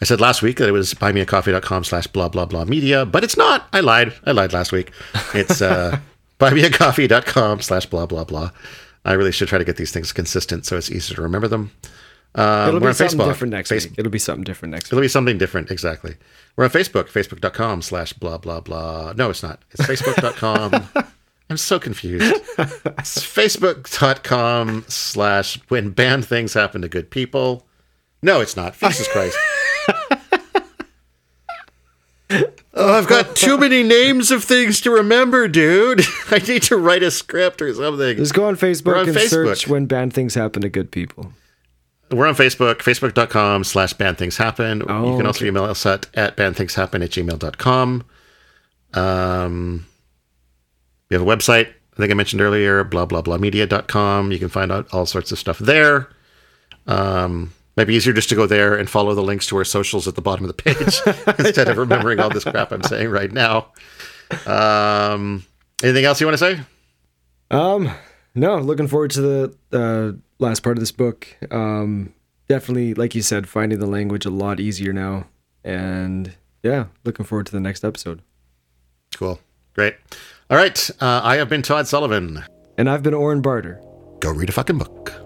I 0.00 0.04
said 0.04 0.20
last 0.20 0.42
week 0.42 0.58
that 0.58 0.68
it 0.68 0.72
was 0.72 0.94
buymeacoffee.com 0.94 1.84
slash 1.84 2.06
blah 2.08 2.28
blah 2.28 2.46
blah 2.46 2.64
media, 2.64 3.04
but 3.04 3.24
it's 3.24 3.36
not. 3.36 3.68
I 3.72 3.80
lied. 3.80 4.12
I 4.24 4.32
lied 4.32 4.52
last 4.52 4.72
week. 4.72 4.92
It's 5.34 5.60
uh, 5.62 5.98
buymeacoffee.com 6.40 7.60
slash 7.60 7.86
blah 7.86 8.06
blah 8.06 8.24
blah. 8.24 8.50
I 9.04 9.12
really 9.12 9.32
should 9.32 9.48
try 9.48 9.58
to 9.58 9.64
get 9.64 9.76
these 9.76 9.92
things 9.92 10.12
consistent 10.12 10.66
so 10.66 10.76
it's 10.76 10.90
easier 10.90 11.16
to 11.16 11.22
remember 11.22 11.46
them. 11.46 11.70
Um, 12.34 12.68
It'll 12.68 12.80
be 12.80 12.92
something 12.92 13.18
Facebook. 13.18 13.28
different 13.28 13.52
next 13.52 13.68
Face- 13.70 13.84
week. 13.86 13.94
It'll 13.98 14.10
be 14.12 14.18
something 14.18 14.44
different 14.44 14.72
next 14.72 14.86
week. 14.86 14.92
It'll 14.92 15.00
week. 15.00 15.04
be 15.04 15.08
something 15.08 15.38
different, 15.38 15.70
exactly. 15.70 16.16
We're 16.56 16.64
on 16.64 16.70
Facebook, 16.70 17.08
facebook.com 17.08 17.80
slash 17.82 18.12
blah, 18.12 18.36
blah, 18.38 18.60
blah. 18.60 19.12
No, 19.16 19.30
it's 19.30 19.42
not. 19.42 19.62
It's 19.72 19.82
facebook.com. 19.86 20.88
I'm 21.50 21.56
so 21.56 21.78
confused. 21.78 22.34
It's 22.58 23.18
facebook.com 23.24 24.84
slash 24.88 25.60
when 25.68 25.90
bad 25.90 26.24
things 26.24 26.54
happen 26.54 26.82
to 26.82 26.88
good 26.88 27.10
people. 27.10 27.66
No, 28.22 28.40
it's 28.40 28.56
not. 28.56 28.76
Jesus 28.78 29.06
Christ. 29.08 29.36
Oh, 32.78 32.92
I've 32.98 33.06
got 33.06 33.34
too 33.36 33.56
many 33.56 33.82
names 33.82 34.30
of 34.30 34.44
things 34.44 34.82
to 34.82 34.90
remember, 34.90 35.48
dude. 35.48 36.02
I 36.30 36.38
need 36.46 36.62
to 36.64 36.76
write 36.76 37.02
a 37.02 37.10
script 37.10 37.62
or 37.62 37.72
something. 37.72 38.18
Just 38.18 38.34
go 38.34 38.46
on 38.46 38.56
Facebook 38.56 38.84
We're 38.86 38.98
on 38.98 39.08
and 39.08 39.16
Facebook. 39.16 39.30
search 39.30 39.66
when 39.68 39.86
bad 39.86 40.12
things 40.12 40.34
happen 40.34 40.60
to 40.60 40.68
good 40.68 40.90
people. 40.90 41.32
We're 42.10 42.26
on 42.26 42.34
Facebook, 42.34 42.76
facebook.com 42.76 43.64
slash 43.64 43.92
bad 43.94 44.16
things 44.16 44.36
happen. 44.36 44.82
Oh, 44.88 45.10
you 45.10 45.16
can 45.16 45.26
also 45.26 45.40
okay. 45.40 45.48
email 45.48 45.64
us 45.64 45.84
at, 45.86 46.06
at 46.14 46.38
at 46.38 46.54
gmail.com. 46.54 48.04
Um, 48.94 49.86
we 51.10 51.14
have 51.14 51.22
a 51.22 51.26
website, 51.26 51.68
I 51.68 51.96
think 51.96 52.10
I 52.10 52.14
mentioned 52.14 52.42
earlier, 52.42 52.84
blah, 52.84 53.06
blah, 53.06 53.22
blah 53.22 53.38
media.com. 53.38 54.30
You 54.30 54.38
can 54.38 54.48
find 54.48 54.70
out 54.70 54.86
all 54.92 55.06
sorts 55.06 55.32
of 55.32 55.38
stuff 55.38 55.58
there. 55.58 56.08
Um, 56.86 57.52
might 57.76 57.86
be 57.86 57.94
easier 57.94 58.12
just 58.12 58.28
to 58.28 58.34
go 58.34 58.46
there 58.46 58.74
and 58.74 58.88
follow 58.88 59.14
the 59.14 59.22
links 59.22 59.46
to 59.48 59.56
our 59.56 59.64
socials 59.64 60.06
at 60.06 60.14
the 60.14 60.22
bottom 60.22 60.44
of 60.44 60.54
the 60.54 60.62
page 60.62 61.38
instead 61.38 61.68
of 61.68 61.78
remembering 61.78 62.20
all 62.20 62.30
this 62.30 62.44
crap 62.44 62.70
I'm 62.70 62.82
saying 62.82 63.10
right 63.10 63.32
now. 63.32 63.68
Um, 64.46 65.44
anything 65.82 66.04
else 66.04 66.20
you 66.20 66.26
want 66.26 66.38
to 66.38 66.56
say? 66.56 66.60
Um, 67.50 67.90
no, 68.34 68.58
looking 68.58 68.88
forward 68.88 69.10
to 69.12 69.20
the 69.20 69.56
uh, 69.72 70.12
last 70.38 70.62
part 70.62 70.76
of 70.76 70.80
this 70.80 70.92
book. 70.92 71.28
Um, 71.50 72.12
definitely, 72.48 72.94
like 72.94 73.14
you 73.14 73.22
said, 73.22 73.48
finding 73.48 73.78
the 73.78 73.86
language 73.86 74.26
a 74.26 74.30
lot 74.30 74.60
easier 74.60 74.92
now, 74.92 75.26
and 75.64 76.34
yeah, 76.62 76.86
looking 77.04 77.24
forward 77.26 77.46
to 77.46 77.52
the 77.52 77.60
next 77.60 77.84
episode. 77.84 78.22
Cool. 79.16 79.40
Great. 79.74 79.96
All 80.50 80.56
right. 80.56 80.90
Uh, 81.00 81.20
I 81.22 81.36
have 81.36 81.48
been 81.48 81.62
Todd 81.62 81.86
Sullivan. 81.86 82.44
And 82.78 82.88
I've 82.90 83.02
been 83.02 83.14
Oren 83.14 83.40
Barter. 83.40 83.80
Go 84.20 84.30
read 84.30 84.48
a 84.48 84.52
fucking 84.52 84.78
book. 84.78 85.25